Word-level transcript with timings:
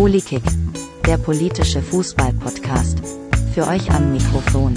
Polikick, 0.00 0.42
der 1.04 1.18
politische 1.18 1.82
Fußball-Podcast. 1.82 3.00
Für 3.52 3.66
euch 3.66 3.90
am 3.90 4.14
Mikrofon. 4.14 4.72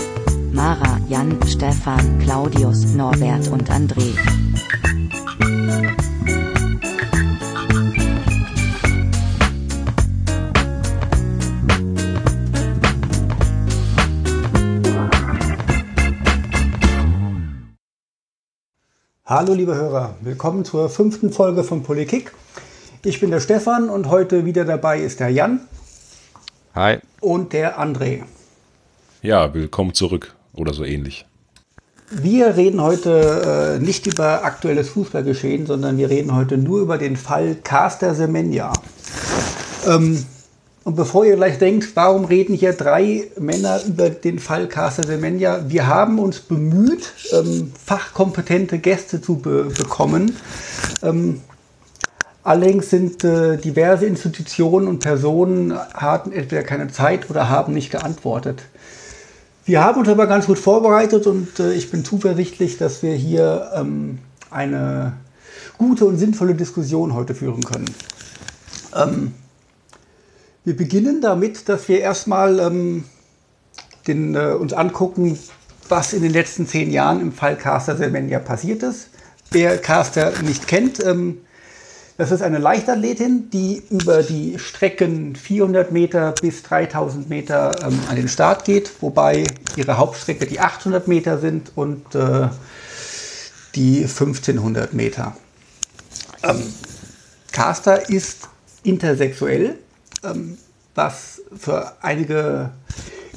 Mara, 0.51 0.99
Jan, 1.07 1.39
Stefan, 1.47 2.19
Claudius, 2.19 2.87
Norbert 2.87 3.47
und 3.47 3.71
André. 3.71 4.13
Hallo 19.25 19.53
liebe 19.53 19.73
Hörer, 19.73 20.17
willkommen 20.19 20.65
zur 20.65 20.89
fünften 20.89 21.31
Folge 21.31 21.63
von 21.63 21.81
Politik. 21.81 22.33
Ich 23.05 23.19
bin 23.19 23.31
der 23.31 23.41
Stefan 23.41 23.89
und 23.89 24.07
heute 24.07 24.45
wieder 24.45 24.63
dabei 24.63 25.01
ist 25.01 25.19
der 25.19 25.27
Jan. 25.27 25.59
Hi. 26.73 26.99
Und 27.19 27.51
der 27.51 27.77
André. 27.77 28.21
Ja, 29.21 29.53
willkommen 29.53 29.93
zurück 29.93 30.33
oder 30.53 30.73
so 30.73 30.85
ähnlich. 30.85 31.25
Wir 32.09 32.55
reden 32.55 32.81
heute 32.81 33.77
äh, 33.77 33.83
nicht 33.83 34.07
über 34.07 34.45
aktuelles 34.45 34.87
Fußballgeschehen, 34.87 35.65
sondern 35.65 35.97
wir 35.97 36.09
reden 36.09 36.33
heute 36.33 36.57
nur 36.57 36.79
über 36.79 36.97
den 36.97 37.17
Fall 37.17 37.55
Caster 37.61 38.15
Semenya. 38.15 38.71
Ähm, 39.85 40.25
und 40.85 40.95
bevor 40.95 41.25
ihr 41.25 41.35
gleich 41.35 41.59
denkt, 41.59 41.97
warum 41.97 42.23
reden 42.23 42.55
hier 42.55 42.71
drei 42.71 43.25
Männer 43.37 43.81
über 43.85 44.11
den 44.11 44.39
Fall 44.39 44.69
Caster 44.69 45.03
Semenya, 45.03 45.65
wir 45.67 45.87
haben 45.87 46.19
uns 46.19 46.39
bemüht, 46.39 47.11
ähm, 47.33 47.73
fachkompetente 47.83 48.79
Gäste 48.79 49.21
zu 49.21 49.39
be 49.39 49.65
bekommen. 49.77 50.37
Ähm, 51.01 51.41
allerdings 52.43 52.89
sind 52.89 53.23
äh, 53.23 53.57
diverse 53.57 54.05
Institutionen 54.05 54.87
und 54.87 54.99
Personen 54.99 55.73
hatten 55.93 56.31
entweder 56.31 56.63
keine 56.63 56.89
Zeit 56.89 57.29
oder 57.29 57.49
haben 57.49 57.73
nicht 57.73 57.91
geantwortet. 57.91 58.63
Wir 59.65 59.81
haben 59.83 59.99
uns 60.01 60.09
aber 60.09 60.27
ganz 60.27 60.45
gut 60.45 60.59
vorbereitet 60.59 61.25
und 61.25 61.59
äh, 61.59 61.73
ich 61.73 61.89
bin 61.89 62.03
zuversichtlich, 62.03 62.77
dass 62.77 63.01
wir 63.01 63.15
hier 63.15 63.71
ähm, 63.75 64.19
eine 64.51 65.13
gute 65.77 66.05
und 66.05 66.17
sinnvolle 66.17 66.55
Diskussion 66.55 67.13
heute 67.13 67.33
führen 67.33 67.63
können. 67.63 67.89
Ähm, 68.95 69.33
wir 70.65 70.75
beginnen 70.75 71.21
damit, 71.21 71.67
dass 71.69 71.87
wir 71.87 71.99
erstmal 71.99 72.59
ähm, 72.59 73.05
den, 74.07 74.35
äh, 74.35 74.53
uns 74.59 74.73
angucken, 74.73 75.37
was 75.89 76.13
in 76.13 76.23
den 76.23 76.31
letzten 76.31 76.67
zehn 76.67 76.91
Jahren 76.91 77.21
im 77.21 77.31
Fall 77.31 77.57
Caster 77.57 77.95
Semenya 77.95 78.39
passiert 78.39 78.83
ist. 78.83 79.09
Wer 79.51 79.77
Caster 79.77 80.31
nicht 80.41 80.67
kennt, 80.67 81.03
ähm, 81.05 81.37
das 82.17 82.31
ist 82.31 82.41
eine 82.41 82.59
Leichtathletin, 82.59 83.49
die 83.49 83.81
über 83.89 84.21
die 84.21 84.59
Strecken 84.59 85.35
400 85.35 85.91
Meter 85.91 86.33
bis 86.39 86.61
3000 86.63 87.27
Meter 87.29 87.71
ähm, 87.83 87.99
an 88.07 88.15
den 88.15 88.27
Start 88.27 88.65
geht, 88.65 88.91
wobei 89.01 89.45
ihre 89.75 89.97
Hauptstrecke 89.97 90.45
die 90.45 90.59
800 90.59 91.07
Meter 91.07 91.39
sind 91.39 91.71
und 91.75 92.13
äh, 92.13 92.49
die 93.75 94.03
1500 94.03 94.93
Meter. 94.93 95.35
Ähm, 96.43 96.61
Caster 97.51 98.09
ist 98.09 98.49
intersexuell, 98.83 99.79
ähm, 100.23 100.57
was 100.93 101.41
für 101.57 101.93
einige 102.01 102.69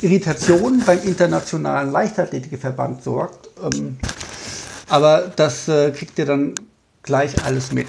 Irritationen 0.03 0.85
beim 0.85 1.03
Internationalen 1.03 1.91
Leichtathletikverband 1.91 3.03
sorgt. 3.03 3.49
Ähm, 3.63 3.97
aber 4.89 5.33
das 5.35 5.69
äh, 5.69 5.91
kriegt 5.93 6.19
ihr 6.19 6.27
dann 6.27 6.55
gleich 7.03 7.43
alles 7.45 7.73
mit. 7.73 7.87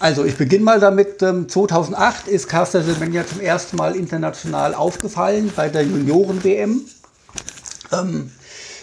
Also 0.00 0.24
ich 0.24 0.36
beginne 0.36 0.64
mal 0.64 0.80
damit. 0.80 1.18
2008 1.20 2.28
ähm, 2.28 2.34
ist 2.34 2.48
Caster 2.48 2.82
Semenya 2.82 3.26
zum 3.26 3.40
ersten 3.40 3.76
Mal 3.76 3.96
international 3.96 4.74
aufgefallen 4.74 5.50
bei 5.54 5.68
der 5.68 5.82
Junioren-WM. 5.82 6.82
Ähm, 7.92 8.30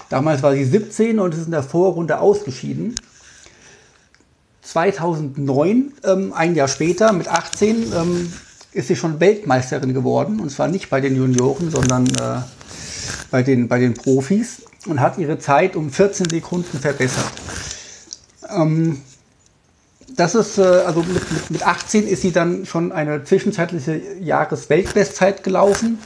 damals 0.10 0.44
war 0.44 0.54
sie 0.54 0.66
17 0.66 1.20
und 1.20 1.34
ist 1.34 1.46
in 1.46 1.52
der 1.52 1.64
Vorrunde 1.64 2.20
ausgeschieden. 2.20 2.96
2009, 4.62 5.94
ähm, 6.04 6.34
ein 6.34 6.56
Jahr 6.56 6.68
später, 6.68 7.14
mit 7.14 7.28
18, 7.30 7.94
ähm, 7.94 8.34
ist 8.74 8.90
sie 8.90 8.96
schon 8.98 9.20
Weltmeisterin 9.22 9.94
geworden. 9.94 10.42
Und 10.42 10.50
zwar 10.50 10.68
nicht 10.68 10.90
bei 10.90 11.00
den 11.00 11.16
Junioren, 11.16 11.72
sondern 11.72 12.08
äh, 12.08 12.42
bei, 13.32 13.42
den, 13.42 13.70
bei 13.70 13.80
den 13.80 13.94
Profis. 13.94 14.64
Und 14.86 15.00
hat 15.00 15.18
ihre 15.18 15.40
Zeit 15.40 15.76
um 15.76 15.90
14 15.92 16.30
Sekunden 16.30 16.78
verbessert. 16.78 17.32
Ähm, 18.50 19.02
das 20.08 20.36
ist, 20.36 20.58
äh, 20.58 20.62
also 20.62 21.02
mit, 21.02 21.32
mit, 21.32 21.52
mit 21.52 21.68
18 21.68 22.08
ist 22.08 22.22
sie 22.22 22.32
dann 22.32 22.66
schon 22.66 22.92
eine 22.92 23.24
zwischenzeitliche 23.24 24.02
Jahresweltbestzeit 24.20 25.44
gelaufen, 25.44 26.00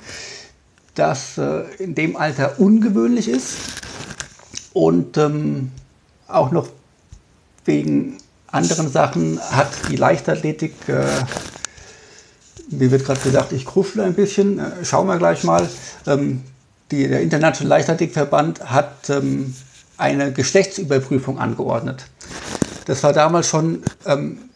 das 0.95 1.37
äh, 1.37 1.63
in 1.79 1.95
dem 1.95 2.15
Alter 2.15 2.59
ungewöhnlich 2.59 3.27
ist 3.27 3.57
und 4.73 5.17
ähm, 5.17 5.71
auch 6.27 6.51
noch 6.51 6.67
wegen 7.65 8.17
anderen 8.47 8.89
Sachen 8.89 9.39
hat 9.39 9.69
die 9.89 9.95
Leichtathletik, 9.95 10.73
äh, 10.87 11.05
mir 12.71 12.91
wird 12.91 13.05
gerade 13.05 13.19
gesagt, 13.19 13.51
ich 13.51 13.65
krufle 13.65 14.03
ein 14.03 14.13
bisschen, 14.13 14.59
äh, 14.59 14.83
schauen 14.83 15.07
wir 15.07 15.17
gleich 15.17 15.43
mal, 15.43 15.67
ähm, 16.07 16.43
die, 16.91 17.07
der 17.07 17.21
Internationale 17.21 17.77
Leichtathletikverband 17.77 18.71
hat 18.71 19.09
ähm, 19.09 19.53
eine 19.97 20.31
Geschlechtsüberprüfung 20.31 21.37
angeordnet. 21.37 22.05
Das 22.89 23.03
war 23.03 23.13
damals 23.13 23.47
schon 23.47 23.83
ähm, 24.07 24.49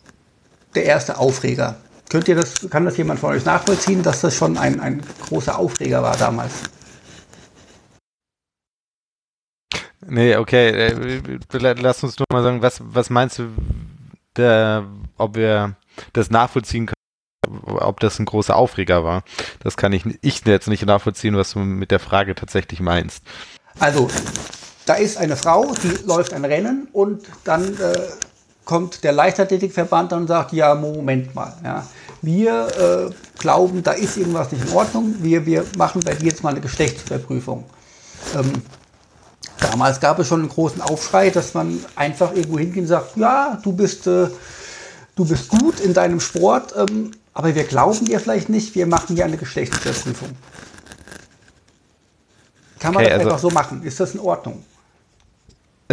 der 0.74 0.86
erste 0.86 1.20
Aufreger. 1.20 1.76
Könnt 2.10 2.28
ihr 2.28 2.34
das, 2.34 2.68
kann 2.72 2.84
das 2.84 2.98
jemand 2.98 3.20
von 3.20 3.30
euch 3.30 3.46
nachvollziehen, 3.46 4.02
dass 4.02 4.22
das 4.22 4.36
schon 4.36 4.58
ein, 4.58 4.80
ein 4.80 5.04
großer 5.28 5.56
Aufreger 5.56 6.02
war 6.02 6.18
damals? 6.18 6.52
Nee, 10.08 10.36
okay. 10.36 10.70
Äh, 10.70 11.40
lass 11.52 12.04
uns 12.04 12.18
nur 12.18 12.26
mal 12.34 12.42
sagen, 12.42 12.64
was, 12.64 12.82
was 12.84 13.12
meinst 13.12 13.38
du, 13.38 13.50
der, 14.36 14.88
ob 15.20 15.36
wir 15.36 15.76
das 16.14 16.32
nachvollziehen 16.32 16.88
können, 16.88 17.62
ob 17.66 18.00
das 18.00 18.18
ein 18.18 18.26
großer 18.26 18.56
Aufreger 18.56 19.04
war? 19.04 19.24
Das 19.60 19.78
kann 19.78 19.94
ich, 19.94 20.06
ich 20.24 20.44
jetzt 20.44 20.68
nicht 20.68 20.84
nachvollziehen, 20.88 21.38
was 21.38 21.52
du 21.52 21.60
mit 21.60 21.92
der 21.92 22.00
Frage 22.00 22.34
tatsächlich 22.34 22.80
meinst. 22.80 23.24
Also, 23.80 24.10
da 24.86 24.96
ist 24.96 25.18
eine 25.18 25.36
Frau, 25.36 25.74
die 25.82 26.06
läuft 26.06 26.34
ein 26.34 26.46
Rennen 26.46 26.88
und 26.92 27.24
dann 27.44 27.78
äh, 27.80 27.94
kommt 28.66 29.04
der 29.04 29.12
Leichtathletikverband 29.12 30.14
und 30.14 30.28
sagt, 30.28 30.54
ja, 30.54 30.76
Moment 30.76 31.36
mal, 31.36 31.54
ja, 31.64 31.86
wir 32.22 33.10
äh, 33.10 33.40
glauben, 33.40 33.84
da 33.84 33.92
ist 33.92 34.18
irgendwas 34.18 34.52
nicht 34.52 34.66
in 34.68 34.74
Ordnung, 34.74 35.16
wir, 35.20 35.46
wir 35.46 35.66
machen 35.78 36.02
bei 36.06 36.14
dir 36.14 36.28
jetzt 36.28 36.44
mal 36.44 36.50
eine 36.50 36.62
Geschlechtsüberprüfung. 36.62 37.66
Ähm, 38.36 38.52
damals 39.60 40.00
gab 40.00 40.20
es 40.20 40.28
schon 40.28 40.42
einen 40.42 40.50
großen 40.50 40.82
Aufschrei, 40.82 41.30
dass 41.30 41.54
man 41.54 41.84
einfach 41.96 42.34
irgendwo 42.34 42.60
hingeht 42.60 42.84
und 42.84 42.88
sagt, 42.88 43.18
ja, 43.18 43.60
du 43.62 43.74
bist, 43.74 44.08
äh, 44.08 44.28
du 45.16 45.26
bist 45.26 45.50
gut 45.50 45.80
in 45.80 45.94
deinem 45.94 46.20
Sport, 46.20 46.74
ähm, 46.78 47.12
aber 47.34 47.54
wir 47.56 47.64
glauben 47.64 48.06
dir 48.06 48.20
vielleicht 48.20 48.50
nicht, 48.50 48.76
wir 48.76 48.88
machen 48.88 49.16
hier 49.16 49.26
eine 49.26 49.38
Geschlechtsüberprüfung. 49.38 50.30
Kann 52.80 52.94
man 52.94 53.04
okay, 53.04 53.12
das 53.12 53.20
also 53.20 53.30
einfach 53.30 53.42
so 53.42 53.50
machen? 53.50 53.84
Ist 53.84 54.00
das 54.00 54.14
in 54.14 54.20
Ordnung? 54.20 54.64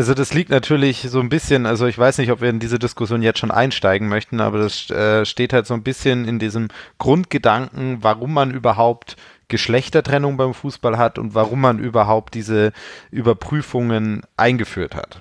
Also 0.00 0.14
das 0.14 0.32
liegt 0.32 0.48
natürlich 0.48 1.02
so 1.10 1.20
ein 1.20 1.28
bisschen, 1.28 1.66
also 1.66 1.84
ich 1.84 1.98
weiß 1.98 2.16
nicht, 2.16 2.32
ob 2.32 2.40
wir 2.40 2.48
in 2.48 2.58
diese 2.58 2.78
Diskussion 2.78 3.20
jetzt 3.20 3.38
schon 3.38 3.50
einsteigen 3.50 4.08
möchten, 4.08 4.40
aber 4.40 4.56
das 4.56 4.88
äh, 4.88 5.26
steht 5.26 5.52
halt 5.52 5.66
so 5.66 5.74
ein 5.74 5.82
bisschen 5.82 6.26
in 6.26 6.38
diesem 6.38 6.68
Grundgedanken, 6.96 7.98
warum 8.02 8.32
man 8.32 8.50
überhaupt 8.50 9.18
Geschlechtertrennung 9.48 10.38
beim 10.38 10.54
Fußball 10.54 10.96
hat 10.96 11.18
und 11.18 11.34
warum 11.34 11.60
man 11.60 11.78
überhaupt 11.78 12.32
diese 12.32 12.72
Überprüfungen 13.10 14.22
eingeführt 14.38 14.94
hat. 14.94 15.20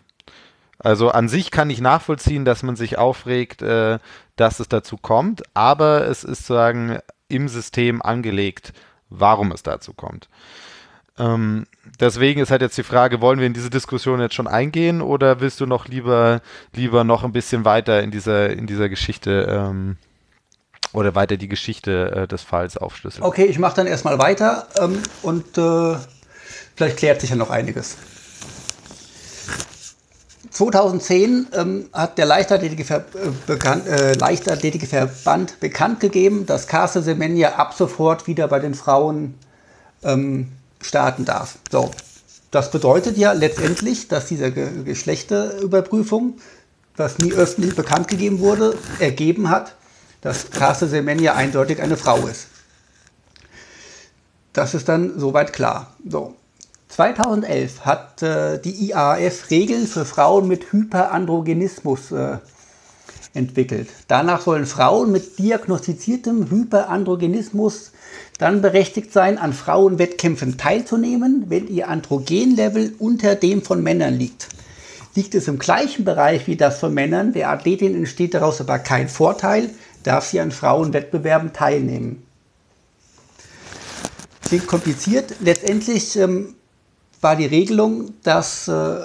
Also 0.78 1.10
an 1.10 1.28
sich 1.28 1.52
kann 1.52 1.70
ich 1.70 1.82
nachvollziehen, 1.82 2.46
dass 2.46 2.64
man 2.64 2.78
sich 2.78 2.98
aufregt, 2.98 3.62
äh, 3.62 4.00
dass 4.38 4.62
es 4.62 4.70
dazu 4.70 4.96
kommt, 4.96 5.44
aber 5.54 6.08
es 6.08 6.24
ist 6.24 6.46
sozusagen 6.46 7.00
im 7.28 7.50
System 7.50 8.02
angelegt, 8.02 8.72
warum 9.10 9.52
es 9.52 9.62
dazu 9.62 9.92
kommt. 9.92 10.30
Ähm, 11.20 11.66
deswegen 12.00 12.42
ist 12.42 12.50
halt 12.50 12.62
jetzt 12.62 12.78
die 12.78 12.84
Frage, 12.84 13.22
wollen 13.22 13.40
wir 13.40 13.48
in 13.48 13.54
diese 13.54 13.70
Diskussion 13.70 14.22
jetzt 14.22 14.36
schon 14.36 14.48
eingehen 14.48 15.02
oder 15.02 15.42
willst 15.42 15.60
du 15.60 15.66
noch 15.66 15.88
lieber, 15.88 16.42
lieber 16.74 17.04
noch 17.04 17.24
ein 17.24 17.34
bisschen 17.34 17.66
weiter 17.66 18.02
in 18.02 18.10
dieser, 18.10 18.50
in 18.50 18.68
dieser 18.68 18.88
Geschichte 18.90 19.48
ähm, 19.50 19.98
oder 20.94 21.14
weiter 21.16 21.38
die 21.38 21.50
Geschichte 21.50 22.12
äh, 22.12 22.28
des 22.28 22.42
Falls 22.42 22.78
aufschlüsseln? 22.78 23.24
Okay, 23.24 23.46
ich 23.46 23.60
mache 23.60 23.76
dann 23.76 23.88
erstmal 23.88 24.18
weiter 24.18 24.68
ähm, 24.80 24.98
und 25.22 25.58
äh, 25.58 25.98
vielleicht 26.76 26.98
klärt 26.98 27.22
sich 27.22 27.32
ja 27.32 27.36
noch 27.36 27.50
einiges. 27.50 27.98
2010 30.52 31.48
ähm, 31.54 31.90
hat 31.94 32.18
der 32.18 32.26
Leichtathletikverband 32.26 33.16
äh, 33.16 33.30
bekannt, 33.46 33.88
äh, 33.88 34.14
Leichtathletikverband 34.14 35.60
bekannt 35.60 36.00
gegeben, 36.00 36.46
dass 36.46 36.68
Carsten 36.68 37.04
Semenya 37.04 37.56
ab 37.56 37.74
sofort 37.74 38.26
wieder 38.26 38.48
bei 38.48 38.60
den 38.60 38.74
Frauen 38.74 39.36
ähm, 40.04 40.52
starten 40.82 41.26
darf. 41.26 41.58
So, 41.72 41.92
das 42.52 42.72
bedeutet 42.72 43.18
ja 43.18 43.34
letztendlich, 43.34 44.08
dass 44.08 44.28
diese 44.28 44.52
Ge 44.52 44.84
Geschlechterüberprüfung 44.84 46.36
was 47.00 47.18
nie 47.18 47.32
öffentlich 47.34 47.76
bekannt 47.76 48.08
gegeben 48.08 48.40
wurde, 48.40 48.78
ergeben 49.00 49.50
hat, 49.50 49.76
dass 50.22 50.52
Caster 50.52 50.88
Semenya 50.88 51.34
eindeutig 51.34 51.82
eine 51.82 51.98
Frau 51.98 52.28
ist. 52.28 52.48
Das 54.54 54.74
ist 54.74 54.90
dann 54.90 55.18
soweit 55.18 55.54
klar. 55.54 55.96
So. 56.08 56.36
2011 56.90 57.86
hat 57.86 58.22
äh, 58.24 58.60
die 58.60 58.90
IAF 58.90 59.50
Regeln 59.52 59.88
für 59.88 60.06
Frauen 60.06 60.48
mit 60.48 60.74
Hyperandrogenismus 60.74 62.12
äh, 62.12 62.40
entwickelt. 63.34 63.90
Danach 64.08 64.42
sollen 64.42 64.66
Frauen 64.66 65.12
mit 65.12 65.38
diagnostiziertem 65.38 66.50
Hyperandrogenismus 66.50 67.92
dann 68.38 68.62
berechtigt 68.62 69.12
sein, 69.14 69.38
an 69.38 69.54
Frauenwettkämpfen 69.54 70.58
teilzunehmen, 70.58 71.46
wenn 71.48 71.68
ihr 71.68 71.90
Androgenlevel 71.90 72.94
unter 73.00 73.36
dem 73.36 73.62
von 73.62 73.84
Männern 73.84 74.14
liegt. 74.14 74.48
Liegt 75.16 75.36
es 75.36 75.48
im 75.48 75.60
gleichen 75.60 76.06
Bereich 76.06 76.48
wie 76.48 76.56
das 76.56 76.80
von 76.80 76.94
Männern, 76.94 77.34
der 77.34 77.50
Athletin 77.50 77.96
entsteht 77.96 78.34
daraus 78.34 78.62
aber 78.62 78.80
kein 78.80 79.10
Vorteil, 79.10 79.70
darf 80.04 80.26
sie 80.26 80.40
an 80.40 80.52
Frauenwettbewerben 80.52 81.52
teilnehmen. 81.52 82.24
Klingt 84.44 84.68
kompliziert. 84.68 85.36
Letztendlich 85.42 86.16
ähm, 86.16 86.56
war 87.22 87.36
die 87.36 87.46
Regelung, 87.46 88.14
dass 88.24 88.68
äh, 88.68 88.98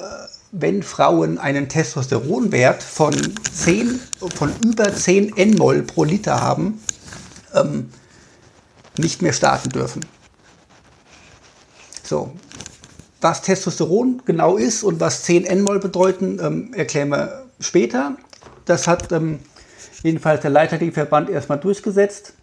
wenn 0.52 0.82
Frauen 0.82 1.38
einen 1.38 1.68
Testosteronwert 1.68 2.82
von, 2.82 3.14
10, 3.52 4.00
von 4.36 4.52
über 4.64 4.94
10 4.94 5.36
Nmol 5.36 5.82
pro 5.82 6.04
Liter 6.04 6.40
haben, 6.40 6.80
ähm, 7.54 7.90
nicht 8.98 9.22
mehr 9.22 9.32
starten 9.32 9.70
dürfen. 9.70 10.04
So, 12.02 12.32
was 13.20 13.42
Testosteron 13.42 14.22
genau 14.26 14.56
ist 14.56 14.82
und 14.82 15.00
was 15.00 15.22
10 15.22 15.44
Nmol 15.44 15.80
bedeuten, 15.80 16.38
ähm, 16.40 16.74
erklären 16.74 17.08
wir 17.08 17.46
später. 17.60 18.16
Das 18.66 18.86
hat 18.86 19.10
ähm, 19.12 19.40
jedenfalls 20.02 20.42
der 20.42 20.50
Leichtathletikverband 20.50 21.30
erstmal 21.30 21.58
durchgesetzt. 21.58 22.34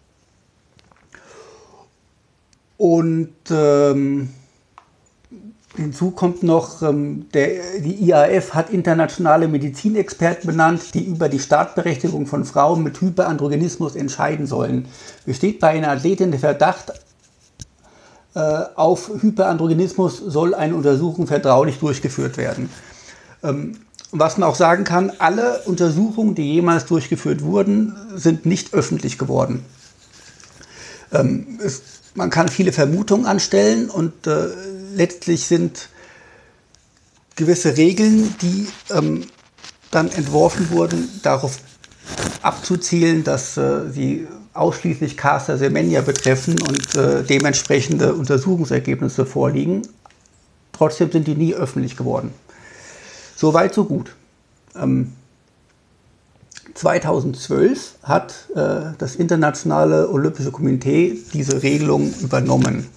Und 2.76 3.32
ähm, 3.50 4.30
Hinzu 5.76 6.10
kommt 6.10 6.42
noch, 6.42 6.82
ähm, 6.82 7.26
der, 7.32 7.80
die 7.80 8.04
IAF 8.04 8.52
hat 8.52 8.70
internationale 8.70 9.48
Medizinexperten 9.48 10.46
benannt, 10.46 10.92
die 10.92 11.04
über 11.04 11.30
die 11.30 11.38
Startberechtigung 11.38 12.26
von 12.26 12.44
Frauen 12.44 12.82
mit 12.82 13.00
Hyperandrogenismus 13.00 13.96
entscheiden 13.96 14.46
sollen. 14.46 14.86
Besteht 15.24 15.60
bei 15.60 15.68
einer 15.68 15.88
Athletin 15.88 16.30
der 16.30 16.40
Verdacht 16.40 16.92
äh, 18.34 18.40
auf 18.74 19.10
Hyperandrogenismus, 19.22 20.18
soll 20.18 20.54
eine 20.54 20.74
Untersuchung 20.74 21.26
vertraulich 21.26 21.78
durchgeführt 21.78 22.36
werden. 22.36 22.68
Ähm, 23.42 23.78
was 24.10 24.36
man 24.36 24.50
auch 24.50 24.56
sagen 24.56 24.84
kann, 24.84 25.10
alle 25.18 25.60
Untersuchungen, 25.64 26.34
die 26.34 26.52
jemals 26.52 26.84
durchgeführt 26.84 27.42
wurden, 27.42 27.96
sind 28.14 28.44
nicht 28.44 28.74
öffentlich 28.74 29.16
geworden. 29.16 29.64
Ähm, 31.12 31.58
es, 31.64 31.80
man 32.14 32.28
kann 32.28 32.48
viele 32.48 32.72
Vermutungen 32.72 33.24
anstellen 33.24 33.88
und 33.88 34.26
äh, 34.26 34.48
letztlich 34.94 35.46
sind 35.46 35.88
gewisse 37.36 37.76
Regeln, 37.76 38.34
die 38.40 38.68
ähm, 38.90 39.24
dann 39.90 40.10
entworfen 40.10 40.70
wurden, 40.70 41.08
darauf 41.22 41.58
abzuzielen, 42.42 43.24
dass 43.24 43.56
äh, 43.56 43.90
sie 43.90 44.26
ausschließlich 44.54 45.16
Caster 45.16 45.56
Semenya 45.56 46.02
betreffen 46.02 46.56
und 46.60 46.94
äh, 46.94 47.22
dementsprechende 47.22 48.14
Untersuchungsergebnisse 48.14 49.24
vorliegen. 49.24 49.82
Trotzdem 50.72 51.10
sind 51.10 51.26
die 51.26 51.34
nie 51.34 51.54
öffentlich 51.54 51.96
geworden. 51.96 52.32
So 53.36 53.54
weit, 53.54 53.74
so 53.74 53.84
gut. 53.84 54.14
Ähm, 54.76 55.12
2012 56.74 57.96
hat 58.02 58.48
äh, 58.54 58.92
das 58.98 59.16
Internationale 59.16 60.08
Olympische 60.10 60.50
Komitee 60.50 61.18
diese 61.32 61.62
Regelung 61.62 62.12
übernommen. 62.20 62.88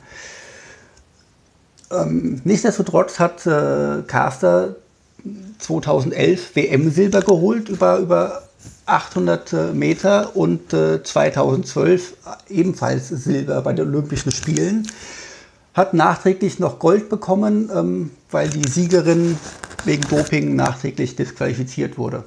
Ähm, 1.92 2.42
nichtsdestotrotz 2.44 3.20
hat 3.20 3.46
äh, 3.46 4.02
Caster 4.08 4.76
2011 5.60 6.56
WM-Silber 6.56 7.22
geholt 7.22 7.70
über, 7.70 7.98
über 7.98 8.44
800 8.86 9.54
äh, 9.54 9.74
Meter 9.74 10.36
und 10.36 10.74
äh, 10.74 11.02
2012 11.04 12.18
ebenfalls 12.50 13.10
Silber 13.10 13.62
bei 13.62 13.74
den 13.74 13.88
Olympischen 13.88 14.32
Spielen. 14.32 14.88
Hat 15.74 15.94
nachträglich 15.94 16.60
noch 16.60 16.80
Gold 16.80 17.10
bekommen, 17.10 17.70
ähm, 17.74 18.12
weil 18.32 18.50
die 18.50 18.68
Siegerin 18.68 19.38
wegen 19.84 20.04
Doping 20.10 20.56
nachträglich 20.56 21.16
disqualifiziert 21.16 21.98
wurde. 21.98 22.24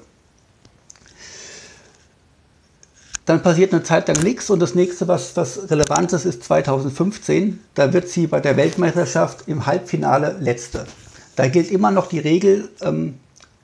Dann 3.29 3.43
passiert 3.43 3.75
eine 3.75 3.83
Zeit 3.83 4.09
lang 4.09 4.23
nichts 4.23 4.49
und 4.49 4.59
das 4.59 4.75
nächste, 4.75 5.07
was, 5.07 5.37
was 5.37 5.71
relevant 5.71 6.15
ist, 6.15 6.25
ist 6.25 6.45
2015. 6.45 7.61
Da 7.75 7.93
wird 7.93 8.09
sie 8.09 8.27
bei 8.27 8.41
der 8.41 8.57
Weltmeisterschaft 8.57 9.47
im 9.49 9.67
Halbfinale 9.67 10.39
Letzte. 10.41 10.87
Da 11.37 11.47
gilt 11.49 11.71
immer 11.71 11.91
noch 11.91 12.07
die 12.07 12.21
Regel 12.21 12.71
ähm, 12.81 13.19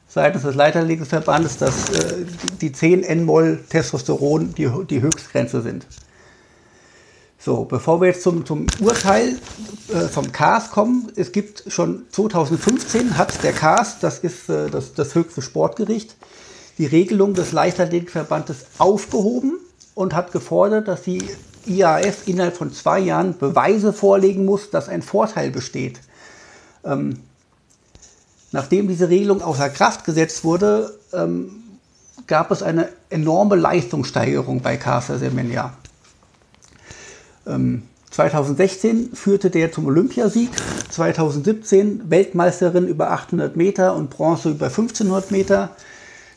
seitens 0.07 0.43
des 0.43 0.55
Leiterlegeverbandes, 0.55 1.57
dass 1.57 1.89
äh, 1.89 2.27
die 2.61 2.73
10 2.73 3.05
Nmol 3.05 3.59
Testosteron 3.71 4.53
die, 4.55 4.71
die 4.91 5.01
Höchstgrenze 5.01 5.63
sind. 5.63 5.87
So, 7.39 7.65
bevor 7.65 8.03
wir 8.03 8.09
jetzt 8.09 8.23
zum, 8.23 8.45
zum 8.45 8.67
Urteil 8.81 9.39
äh, 9.89 10.09
vom 10.09 10.31
CAS 10.31 10.73
kommen, 10.73 11.11
es 11.17 11.33
gibt 11.33 11.65
schon 11.69 12.03
2015 12.11 13.17
hat 13.17 13.43
der 13.43 13.55
CAS, 13.55 13.99
das 13.99 14.19
ist 14.19 14.51
äh, 14.51 14.69
das, 14.69 14.93
das 14.93 15.15
höchste 15.15 15.41
Sportgericht, 15.41 16.17
die 16.79 16.87
Regelung 16.87 17.35
des 17.35 17.53
Leichtathletikverbandes 17.53 18.67
aufgehoben 18.79 19.59
und 19.95 20.15
hat 20.15 20.33
gefordert, 20.33 20.89
dass 20.89 21.03
die 21.03 21.23
IAF 21.67 22.27
innerhalb 22.27 22.57
von 22.57 22.73
zwei 22.73 22.99
Jahren 22.99 23.39
Beweise 23.39 23.93
vorlegen 23.93 24.45
muss, 24.45 24.71
dass 24.71 24.89
ein 24.89 25.03
Vorteil 25.03 25.51
besteht. 25.51 26.01
Ähm, 26.85 27.21
nachdem 28.53 28.89
diese 28.89 29.09
Regelung 29.09 29.43
außer 29.43 29.71
Kraft 29.71 30.05
gesetzt 30.05 30.45
wurde, 30.45 30.99
ähm, 31.13 31.51
gab 32.27 32.51
es 32.51 32.63
eine 32.63 32.89
enorme 33.11 33.57
Leistungssteigerung 33.57 34.61
bei 34.61 34.77
Casa 34.77 35.19
Semenya. 35.19 35.73
Ähm, 37.47 37.83
2016 38.11 39.11
führte 39.15 39.51
der 39.51 39.73
zum 39.73 39.87
Olympiasieg, 39.87 40.51
2017 40.91 42.11
Weltmeisterin 42.11 42.87
über 42.87 43.11
800 43.11 43.57
Meter 43.57 43.97
und 43.97 44.11
Bronze 44.11 44.51
über 44.51 44.67
1500 44.67 45.33
Meter, 45.33 45.71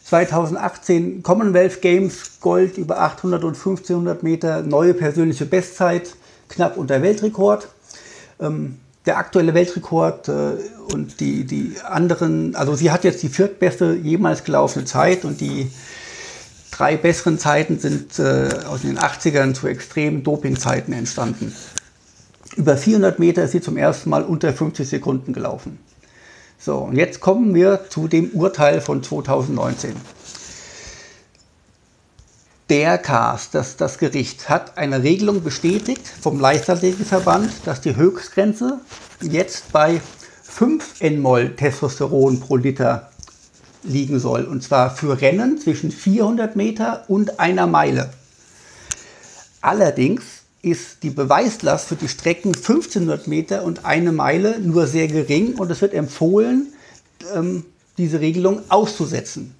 2018 0.07 1.21
Commonwealth 1.21 1.81
Games 1.81 2.39
Gold 2.39 2.77
über 2.77 3.01
800 3.01 3.43
und 3.43 3.55
1500 3.55 4.23
Meter, 4.23 4.61
neue 4.61 4.93
persönliche 4.93 5.45
Bestzeit, 5.45 6.15
knapp 6.47 6.77
unter 6.77 7.01
Weltrekord. 7.01 7.67
Ähm, 8.39 8.77
der 9.05 9.17
aktuelle 9.17 9.53
Weltrekord 9.53 10.29
äh, 10.29 10.51
und 10.93 11.19
die, 11.19 11.43
die 11.45 11.75
anderen, 11.83 12.55
also 12.55 12.75
sie 12.75 12.91
hat 12.91 13.03
jetzt 13.03 13.21
die 13.21 13.29
viertbeste 13.29 13.95
jemals 13.95 14.45
gelaufene 14.45 14.85
Zeit 14.85 15.25
und 15.25 15.41
die 15.41 15.69
drei 16.71 16.95
besseren 16.95 17.37
Zeiten 17.37 17.79
sind 17.79 18.17
äh, 18.19 18.49
aus 18.67 18.83
den 18.83 18.97
80ern 18.97 19.53
zu 19.53 19.67
extremen 19.67 20.23
Dopingzeiten 20.23 20.93
entstanden. 20.93 21.53
Über 22.55 22.77
400 22.77 23.19
Meter 23.19 23.43
ist 23.43 23.51
sie 23.51 23.61
zum 23.61 23.75
ersten 23.75 24.09
Mal 24.09 24.23
unter 24.23 24.53
50 24.53 24.87
Sekunden 24.87 25.33
gelaufen. 25.33 25.79
So, 26.59 26.77
und 26.77 26.95
jetzt 26.95 27.19
kommen 27.19 27.53
wir 27.53 27.89
zu 27.89 28.07
dem 28.07 28.31
Urteil 28.31 28.81
von 28.81 29.03
2019. 29.03 29.95
Der 32.69 32.97
CAS, 32.97 33.49
das, 33.51 33.77
das 33.77 33.97
Gericht, 33.97 34.49
hat 34.49 34.77
eine 34.77 35.01
Regelung 35.01 35.41
bestätigt 35.41 36.05
vom 36.05 36.39
Leichtathletikverband, 36.39 37.49
dass 37.65 37.79
die 37.79 37.95
Höchstgrenze 37.95 38.81
jetzt 39.21 39.71
bei 39.71 40.01
5 40.43 41.01
Nmol 41.01 41.55
Testosteron 41.55 42.41
pro 42.41 42.57
Liter 42.57 43.09
liegen 43.83 44.19
soll. 44.19 44.43
Und 44.43 44.63
zwar 44.63 44.93
für 44.93 45.21
Rennen 45.21 45.57
zwischen 45.59 45.91
400 45.91 46.55
Meter 46.57 47.05
und 47.07 47.39
einer 47.39 47.67
Meile. 47.67 48.09
Allerdings 49.61 50.23
ist 50.61 51.03
die 51.03 51.09
Beweislast 51.09 51.87
für 51.87 51.95
die 51.95 52.07
Strecken 52.07 52.55
1500 52.55 53.27
Meter 53.27 53.63
und 53.63 53.85
eine 53.85 54.11
Meile 54.11 54.59
nur 54.59 54.87
sehr 54.87 55.07
gering 55.07 55.55
und 55.55 55.71
es 55.71 55.81
wird 55.81 55.93
empfohlen, 55.93 56.73
ähm, 57.33 57.65
diese 57.97 58.19
Regelung 58.19 58.61
auszusetzen. 58.69 59.55